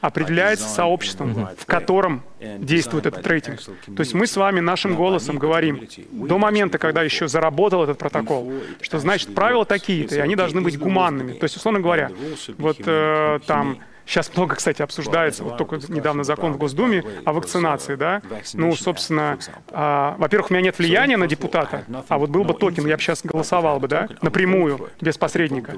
определяется 0.00 0.68
сообществом, 0.68 1.48
в 1.58 1.66
котором 1.66 2.22
действует 2.58 3.06
этот 3.06 3.26
рейтинг. 3.26 3.60
То 3.62 4.00
есть 4.00 4.12
мы 4.12 4.26
с 4.26 4.36
вами 4.36 4.60
нашим 4.60 4.96
голосом 4.96 5.38
говорим 5.38 5.88
до 6.10 6.38
момента, 6.38 6.78
когда 6.78 7.02
еще 7.02 7.26
заработал 7.26 7.84
этот 7.84 7.98
протокол, 7.98 8.52
что 8.80 8.98
значит 8.98 9.34
правила 9.34 9.64
такие-то, 9.64 10.16
и 10.16 10.18
они 10.18 10.36
должны 10.36 10.60
быть 10.60 10.78
гуманными. 10.78 11.32
То 11.32 11.44
есть, 11.44 11.56
условно 11.56 11.80
говоря, 11.80 12.10
вот 12.58 12.78
э, 12.84 13.40
там 13.46 13.78
Сейчас 14.06 14.30
много, 14.36 14.56
кстати, 14.56 14.82
обсуждается, 14.82 15.44
вот 15.44 15.56
только 15.56 15.76
недавно 15.88 16.24
закон 16.24 16.52
в 16.52 16.58
Госдуме 16.58 17.04
о 17.24 17.32
вакцинации, 17.32 17.94
да. 17.94 18.22
Ну, 18.52 18.74
собственно, 18.76 19.38
а, 19.70 20.16
во-первых, 20.18 20.50
у 20.50 20.54
меня 20.54 20.62
нет 20.64 20.78
влияния 20.78 21.16
на 21.16 21.26
депутата, 21.26 21.84
а 22.08 22.18
вот 22.18 22.30
был 22.30 22.44
бы 22.44 22.54
токен, 22.54 22.86
я 22.86 22.96
бы 22.96 23.02
сейчас 23.02 23.22
голосовал 23.24 23.80
бы, 23.80 23.88
да, 23.88 24.08
напрямую, 24.22 24.90
без 25.00 25.16
посредника. 25.16 25.74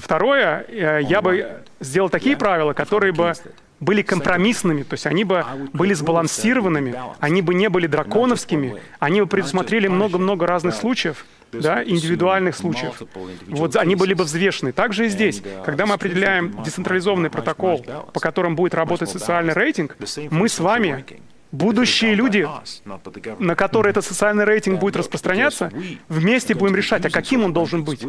Второе, 0.00 0.64
э, 0.68 1.00
я 1.02 1.20
бы 1.20 1.62
сделал 1.80 2.08
такие 2.08 2.36
правила, 2.36 2.72
которые 2.72 3.12
бы 3.12 3.32
были 3.80 4.02
компромиссными, 4.02 4.82
то 4.82 4.94
есть 4.94 5.06
они 5.06 5.24
бы 5.24 5.44
были 5.72 5.94
сбалансированными, 5.94 6.94
они 7.20 7.42
бы 7.42 7.54
не 7.54 7.68
были 7.68 7.86
драконовскими, 7.86 8.80
они 8.98 9.20
бы 9.20 9.26
предусмотрели 9.26 9.88
много-много 9.88 10.46
разных 10.46 10.74
случаев, 10.74 11.26
да, 11.52 11.82
индивидуальных 11.84 12.56
случаев. 12.56 13.02
Вот 13.46 13.76
они 13.76 13.94
были 13.94 14.14
бы 14.14 14.24
взвешены. 14.24 14.72
Также 14.72 15.06
и 15.06 15.08
здесь, 15.08 15.42
когда 15.64 15.86
мы 15.86 15.94
определяем 15.94 16.62
децентрализованный 16.62 17.30
протокол, 17.30 17.84
по 18.12 18.20
которым 18.20 18.56
будет 18.56 18.74
работать 18.74 19.10
социальный 19.10 19.52
рейтинг, 19.52 19.96
мы 20.30 20.48
с 20.48 20.58
вами 20.58 21.04
будущие 21.52 22.14
люди, 22.14 22.46
на 23.38 23.54
которые 23.54 23.90
этот 23.90 24.04
социальный 24.04 24.44
рейтинг 24.44 24.80
будет 24.80 24.96
распространяться, 24.96 25.70
вместе 26.08 26.54
будем 26.54 26.76
решать, 26.76 27.04
а 27.06 27.10
каким 27.10 27.44
он 27.44 27.52
должен 27.52 27.84
быть. 27.84 28.04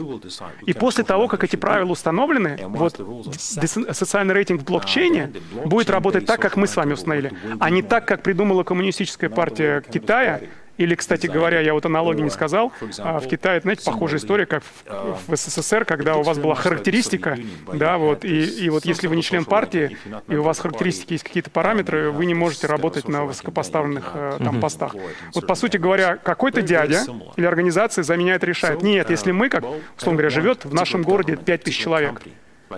И 0.65 0.73
после 0.73 1.03
того, 1.03 1.27
как 1.27 1.43
эти 1.43 1.55
правила 1.55 1.91
установлены, 1.91 2.59
вот 2.67 2.99
социальный 3.37 4.33
рейтинг 4.33 4.61
в 4.61 4.65
блокчейне 4.65 5.33
будет 5.65 5.89
работать 5.89 6.25
так, 6.25 6.41
как 6.41 6.57
мы 6.57 6.67
с 6.67 6.75
вами 6.75 6.93
установили, 6.93 7.33
а 7.59 7.69
не 7.69 7.81
так, 7.81 8.07
как 8.07 8.23
придумала 8.23 8.63
Коммунистическая 8.63 9.29
партия 9.29 9.81
Китая, 9.81 10.41
Или, 10.77 10.95
кстати 10.95 11.27
говоря, 11.27 11.59
я 11.59 11.73
вот 11.73 11.85
аналогии 11.85 12.21
не 12.21 12.29
сказал, 12.29 12.71
а 12.99 13.19
в 13.19 13.27
Китае, 13.27 13.61
знаете, 13.61 13.83
похожая 13.83 14.19
история, 14.19 14.45
как 14.45 14.63
в, 14.63 15.31
в 15.31 15.35
СССР, 15.35 15.85
когда 15.85 16.15
у 16.15 16.23
вас 16.23 16.37
была 16.37 16.55
характеристика, 16.55 17.37
да, 17.73 17.97
вот, 17.97 18.23
и, 18.23 18.43
и 18.43 18.69
вот 18.69 18.85
если 18.85 19.07
вы 19.07 19.15
не 19.15 19.23
член 19.23 19.45
партии, 19.45 19.97
и 20.27 20.35
у 20.35 20.43
вас 20.43 20.59
характеристики 20.59 21.13
есть 21.13 21.23
какие-то 21.23 21.49
параметры, 21.49 22.11
вы 22.11 22.25
не 22.25 22.33
можете 22.33 22.67
работать 22.67 23.07
на 23.07 23.25
высокопоставленных 23.25 24.11
э, 24.13 24.37
там 24.39 24.59
постах. 24.59 24.95
Вот, 25.33 25.47
по 25.47 25.55
сути 25.55 25.77
говоря, 25.77 26.17
какой-то 26.17 26.61
дядя 26.61 27.03
или 27.35 27.45
организация 27.45 28.03
за 28.03 28.15
меня 28.17 28.35
это 28.35 28.45
решает. 28.45 28.81
Нет, 28.81 29.09
если 29.09 29.31
мы, 29.31 29.49
как, 29.49 29.63
условно 29.97 30.17
говоря, 30.17 30.29
живет 30.29 30.65
в 30.65 30.73
нашем 30.73 31.01
городе 31.01 31.37
5000 31.37 31.77
человек, 31.77 32.21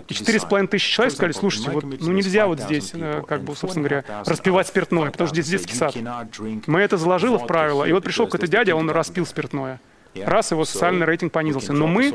четыре 0.08 0.40
с 0.40 0.46
половиной 0.46 0.68
тысячи 0.68 0.92
человек 0.92 1.14
сказали, 1.14 1.32
слушайте, 1.32 1.72
вот, 1.72 1.84
ну 1.84 2.12
нельзя 2.12 2.48
вот 2.48 2.60
здесь, 2.60 2.92
э, 2.94 3.24
как 3.28 3.44
бы, 3.44 3.56
собственно 3.56 3.88
говоря, 3.88 4.24
распивать 4.26 4.68
спиртное, 4.68 5.12
потому 5.12 5.28
что 5.28 5.36
здесь 5.36 5.48
детский 5.48 5.76
сад. 5.76 5.96
Мы 6.68 6.80
это 6.82 6.98
заложили 6.98 7.38
в 7.38 7.46
правила, 7.46 7.86
и 7.86 7.92
вот 7.92 8.04
пришел 8.04 8.26
какой-то 8.26 8.48
дядя, 8.48 8.76
он 8.76 8.90
распил 8.90 9.26
спиртное. 9.26 9.80
Раз 10.16 10.52
его 10.52 10.66
социальный 10.66 11.06
рейтинг 11.06 11.32
понизился. 11.32 11.74
Но 11.74 11.88
мы, 11.88 12.14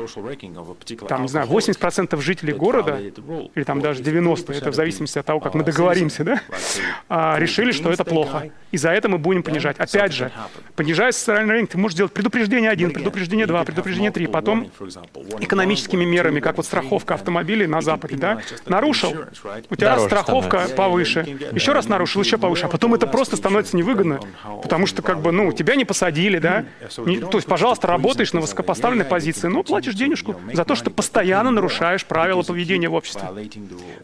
там, 1.07 1.23
не 1.23 1.27
знаю, 1.27 1.47
80% 1.47 2.19
жителей 2.21 2.53
города, 2.53 2.99
или 2.99 3.63
там 3.63 3.81
даже 3.81 4.01
90%, 4.03 4.53
это 4.53 4.71
в 4.71 4.75
зависимости 4.75 5.17
от 5.17 5.25
того, 5.25 5.39
как 5.39 5.53
мы 5.53 5.63
договоримся, 5.63 6.23
да, 6.23 6.41
а, 7.09 7.37
решили, 7.39 7.71
что 7.71 7.91
это 7.91 8.03
плохо. 8.03 8.51
И 8.71 8.77
за 8.77 8.91
это 8.91 9.07
мы 9.09 9.17
будем 9.17 9.43
понижать. 9.43 9.77
Опять 9.79 10.13
же, 10.13 10.31
понижая 10.75 11.11
социальный 11.11 11.53
рейтинг, 11.53 11.71
ты 11.71 11.77
можешь 11.77 11.97
делать 11.97 12.13
предупреждение 12.13 12.69
1, 12.69 12.91
предупреждение 12.91 13.45
2, 13.45 13.63
предупреждение 13.63 14.11
3, 14.11 14.27
потом 14.27 14.69
экономическими 15.39 16.03
мерами, 16.03 16.39
как 16.39 16.57
вот 16.57 16.65
страховка 16.65 17.13
автомобилей 17.13 17.67
на 17.67 17.81
Западе, 17.81 18.17
да, 18.17 18.41
нарушил, 18.65 19.15
у 19.69 19.75
тебя 19.75 19.91
Дороже 19.91 20.05
страховка 20.07 20.49
становится. 20.49 20.75
повыше, 20.75 21.19
еще 21.53 21.71
раз 21.71 21.87
нарушил, 21.87 22.21
еще 22.21 22.37
повыше, 22.37 22.65
а 22.65 22.69
потом 22.69 22.93
это 22.93 23.07
просто 23.07 23.37
становится 23.37 23.77
невыгодно, 23.77 24.19
потому 24.61 24.85
что, 24.85 25.01
как 25.01 25.21
бы, 25.21 25.31
ну, 25.31 25.51
тебя 25.51 25.75
не 25.75 25.85
посадили, 25.85 26.39
да, 26.39 26.65
не, 27.05 27.19
то 27.19 27.37
есть, 27.37 27.47
пожалуйста, 27.47 27.84
работаешь 27.85 28.33
на 28.33 28.41
высокопоставленной 28.41 29.05
позиции, 29.05 29.47
но 29.47 29.63
платишь 29.63 29.95
денежку 29.95 30.35
за 30.53 30.65
то, 30.65 30.75
что 30.75 30.89
постоянно 30.89 31.51
нарушаешь 31.51 32.05
правила 32.05 32.41
поведения 32.41 32.89
в 32.89 32.93
обществе. 32.93 33.27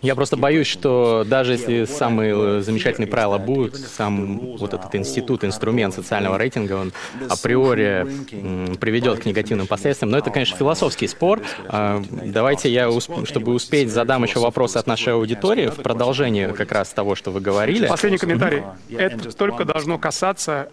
Я 0.01 0.15
просто 0.15 0.37
боюсь, 0.37 0.67
что 0.67 1.25
даже 1.27 1.53
если 1.53 1.85
самые 1.85 2.61
замечательные 2.61 3.07
правила 3.07 3.37
будут, 3.37 3.75
сам 3.75 4.57
вот 4.57 4.73
этот 4.73 4.93
институт, 4.95 5.43
инструмент 5.43 5.93
социального 5.93 6.37
рейтинга, 6.37 6.73
он 6.73 6.93
априори 7.29 8.07
приведет 8.77 9.19
к 9.19 9.25
негативным 9.25 9.67
последствиям. 9.67 10.11
Но 10.11 10.17
это, 10.17 10.29
конечно, 10.29 10.57
философский 10.57 11.07
спор. 11.07 11.41
А, 11.67 12.03
давайте 12.09 12.71
я, 12.71 12.89
чтобы 13.25 13.53
успеть, 13.53 13.91
задам 13.91 14.23
еще 14.23 14.39
вопросы 14.39 14.77
от 14.77 14.87
нашей 14.87 15.13
аудитории 15.13 15.67
в 15.67 15.75
продолжение 15.75 16.49
как 16.49 16.71
раз 16.71 16.89
того, 16.89 17.15
что 17.15 17.31
вы 17.31 17.41
говорили. 17.41 17.87
Последний 17.87 18.17
комментарий. 18.17 18.63
Это 18.89 19.35
только 19.35 19.65
должно 19.65 19.97
касаться 19.97 20.69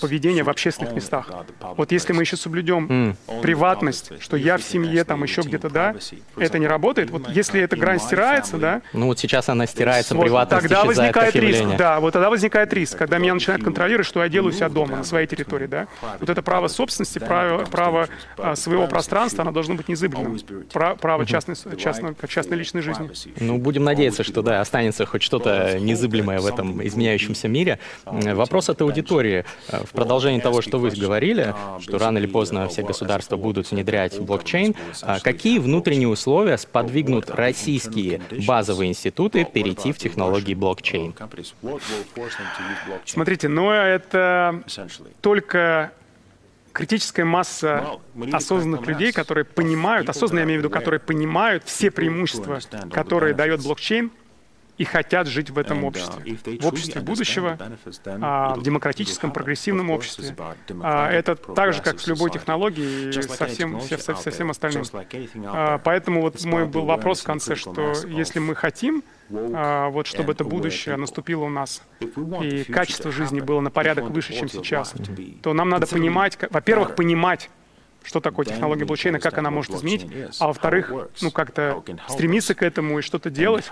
поведения 0.00 0.42
в 0.42 0.50
общественных 0.50 0.94
местах. 0.94 1.30
Вот 1.76 1.92
если 1.92 2.12
мы 2.12 2.22
еще 2.22 2.36
соблюдем 2.42 2.86
mm. 2.86 3.40
приватность, 3.40 4.12
что 4.20 4.36
я 4.36 4.56
в 4.56 4.62
семье, 4.62 5.04
там 5.04 5.22
еще 5.22 5.42
где-то, 5.42 5.70
да, 5.70 5.94
это 6.36 6.58
не 6.58 6.66
работает. 6.66 7.10
Вот 7.10 7.28
если 7.30 7.60
эта 7.60 7.76
грань 7.76 8.00
стирается, 8.00 8.58
да. 8.58 8.82
Ну 8.92 9.06
вот 9.06 9.18
сейчас 9.18 9.48
она 9.48 9.66
стирается, 9.66 10.14
вот, 10.14 10.24
приватность 10.24 10.62
Тогда 10.62 10.84
возникает 10.84 11.34
риск, 11.36 11.64
да, 11.78 12.00
вот 12.00 12.12
тогда 12.12 12.30
возникает 12.30 12.72
риск, 12.72 12.98
когда 12.98 13.18
меня 13.18 13.34
начинают 13.34 13.62
контролировать, 13.62 14.06
что 14.06 14.22
я 14.22 14.28
делаю 14.28 14.52
у 14.52 14.54
себя 14.54 14.68
дома, 14.68 14.96
на 14.96 15.04
своей 15.04 15.26
территории, 15.26 15.66
да. 15.66 15.86
Вот 16.20 16.28
это 16.28 16.42
право 16.42 16.68
собственности, 16.68 17.18
право, 17.18 17.64
право 17.64 18.08
а, 18.38 18.56
своего 18.56 18.86
пространства, 18.86 19.42
оно 19.42 19.52
должно 19.52 19.74
быть 19.74 19.88
незыблемым. 19.88 20.38
Право, 20.72 20.96
право 20.96 21.26
частной, 21.26 21.56
частной, 21.76 22.14
частной 22.28 22.56
личной 22.56 22.82
жизни. 22.82 23.10
Ну, 23.40 23.58
будем 23.58 23.84
надеяться, 23.84 24.24
что, 24.24 24.42
да, 24.42 24.60
останется 24.60 25.06
хоть 25.06 25.22
что-то 25.22 25.78
незыблемое 25.78 26.40
в 26.40 26.46
этом 26.46 26.84
изменяющемся 26.86 27.48
мире. 27.48 27.78
Вопрос 28.04 28.68
от 28.68 28.80
аудитории. 28.82 29.44
В 29.68 29.90
продолжении 29.92 30.40
того, 30.40 30.62
что 30.62 30.78
вы 30.78 30.90
говорили, 30.90 31.54
что 31.80 31.98
рано 31.98 32.18
или 32.18 32.26
поздно 32.32 32.68
все 32.68 32.82
государства 32.82 33.36
будут 33.36 33.70
внедрять 33.70 34.18
блокчейн, 34.18 34.74
а 35.02 35.20
какие 35.20 35.58
внутренние 35.58 36.08
условия 36.08 36.58
сподвигнут 36.58 37.30
российские 37.30 38.20
базовые 38.46 38.90
институты 38.90 39.44
перейти 39.44 39.92
в 39.92 39.98
технологии 39.98 40.54
блокчейн? 40.54 41.14
Смотрите, 43.04 43.48
но 43.48 43.72
это 43.72 44.62
только 45.20 45.92
критическая 46.72 47.24
масса 47.24 47.98
осознанных 48.32 48.86
людей, 48.86 49.12
которые 49.12 49.44
понимают, 49.44 50.08
осознанно 50.08 50.40
я 50.40 50.44
имею 50.46 50.60
в 50.60 50.64
виду, 50.64 50.70
которые 50.70 51.00
понимают 51.00 51.64
все 51.64 51.90
преимущества, 51.90 52.60
которые 52.90 53.34
дает 53.34 53.62
блокчейн, 53.62 54.10
и 54.78 54.84
хотят 54.84 55.26
жить 55.26 55.50
в 55.50 55.58
этом 55.58 55.84
uh, 55.84 55.88
обществе, 55.88 56.58
в 56.60 56.66
обществе 56.66 57.00
будущего, 57.00 57.58
а, 58.06 58.54
в 58.54 58.62
демократическом, 58.62 59.30
прогрессивном 59.30 59.90
обществе. 59.90 60.34
А, 60.82 61.10
это 61.10 61.36
так 61.36 61.74
же, 61.74 61.82
как 61.82 62.00
с 62.00 62.06
любой 62.06 62.30
технологией 62.30 63.10
и 63.10 63.22
со 63.22 63.46
всем, 63.46 63.80
со, 63.80 63.98
со 63.98 64.30
всем 64.30 64.50
остальным. 64.50 64.84
А, 65.46 65.78
поэтому 65.78 66.22
вот 66.22 66.42
мой 66.44 66.66
был 66.66 66.86
вопрос 66.86 67.20
в 67.20 67.24
конце, 67.24 67.54
что 67.54 67.92
если 68.06 68.38
мы 68.38 68.54
хотим, 68.54 69.04
вот 69.28 70.06
чтобы 70.06 70.32
это 70.32 70.44
будущее 70.44 70.96
наступило 70.96 71.44
у 71.44 71.50
нас, 71.50 71.82
и 72.00 72.64
качество 72.64 73.10
жизни 73.10 73.40
было 73.40 73.60
на 73.60 73.70
порядок 73.70 74.10
выше, 74.10 74.32
чем 74.32 74.48
сейчас, 74.48 74.94
то 75.42 75.52
нам 75.52 75.68
надо 75.68 75.86
понимать, 75.86 76.38
во-первых, 76.50 76.94
понимать, 76.94 77.50
что 78.04 78.20
такое 78.20 78.46
технология 78.46 78.84
блокчейна, 78.84 79.20
как 79.20 79.38
она 79.38 79.50
может 79.50 79.74
изменить, 79.74 80.06
а 80.38 80.48
во-вторых, 80.48 80.92
ну 81.20 81.30
как-то 81.30 81.82
стремиться 82.08 82.54
к 82.54 82.62
этому 82.62 82.98
и 82.98 83.02
что-то 83.02 83.30
делать, 83.30 83.70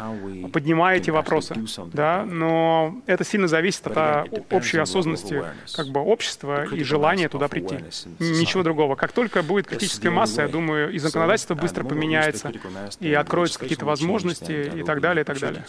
поднимая 0.53 0.99
эти 0.99 1.11
вопросы, 1.11 1.55
да, 1.93 2.25
но 2.25 3.01
это 3.07 3.25
сильно 3.25 3.49
зависит 3.49 3.87
от 3.87 3.97
а, 3.97 4.25
общей 4.51 4.79
осознанности 4.79 5.43
как 5.75 5.89
бы 5.89 6.01
общества 6.01 6.65
и 6.65 6.83
желания 6.83 7.29
туда 7.29 7.49
прийти. 7.49 7.77
Ничего 8.19 8.63
другого. 8.63 8.95
Как 8.95 9.13
только 9.13 9.43
будет 9.43 9.67
критическая 9.67 10.11
масса, 10.11 10.43
я 10.43 10.49
думаю, 10.49 10.93
и 10.93 10.99
законодательство 10.99 11.55
быстро 11.55 11.85
поменяется, 11.85 12.53
и 13.01 13.13
откроются 13.13 13.59
какие-то 13.59 13.85
возможности 13.85 14.71
и 14.75 14.83
так 14.83 15.01
далее, 15.01 15.23
и 15.23 15.25
так 15.25 15.39
далее. 15.39 15.65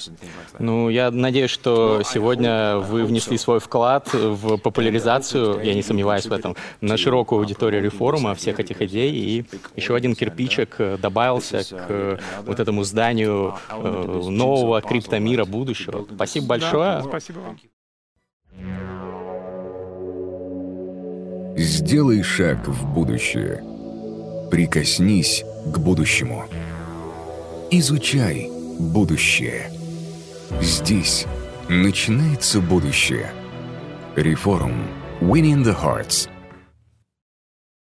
Ну, 0.60 0.90
я 0.90 1.12
надеюсь, 1.12 1.52
что 1.52 2.02
сегодня 2.04 2.78
вы 2.78 3.06
внесли 3.06 3.38
свой 3.38 3.60
вклад 3.60 4.10
в 4.14 4.58
популяризацию, 4.58 5.62
я 5.64 5.74
не 5.74 5.84
сомневаюсь 5.84 6.26
в 6.26 6.34
этом, 6.34 6.56
на 6.82 6.98
широкую 6.98 7.40
аудиторию 7.40 7.82
реформа, 7.84 8.36
все 8.36 8.51
всех 8.52 8.60
этих 8.60 8.82
идей, 8.82 9.12
и 9.12 9.46
еще 9.76 9.96
один 9.96 10.16
кирпичик 10.16 10.76
э, 10.80 10.98
добавился 11.02 11.64
к 11.64 11.86
э, 11.90 12.18
вот 12.46 12.60
этому 12.60 12.84
зданию 12.84 13.56
э, 13.70 14.22
нового 14.30 14.82
криптомира 14.82 15.46
будущего. 15.46 16.06
Спасибо 16.16 16.48
большое. 16.48 17.04
Спасибо 17.04 17.40
вам. 17.40 17.60
Сделай 21.58 22.24
шаг 22.24 22.68
в 22.68 22.94
будущее. 22.94 23.64
Прикоснись 24.50 25.44
к 25.74 25.78
будущему. 25.78 26.46
Изучай 27.72 28.50
будущее. 28.80 29.72
Здесь 30.62 31.26
начинается 31.70 32.60
будущее. 32.60 33.32
Реформ. 34.16 34.74
Winning 35.22 35.64
the 35.64 35.76
Hearts– 35.80 36.28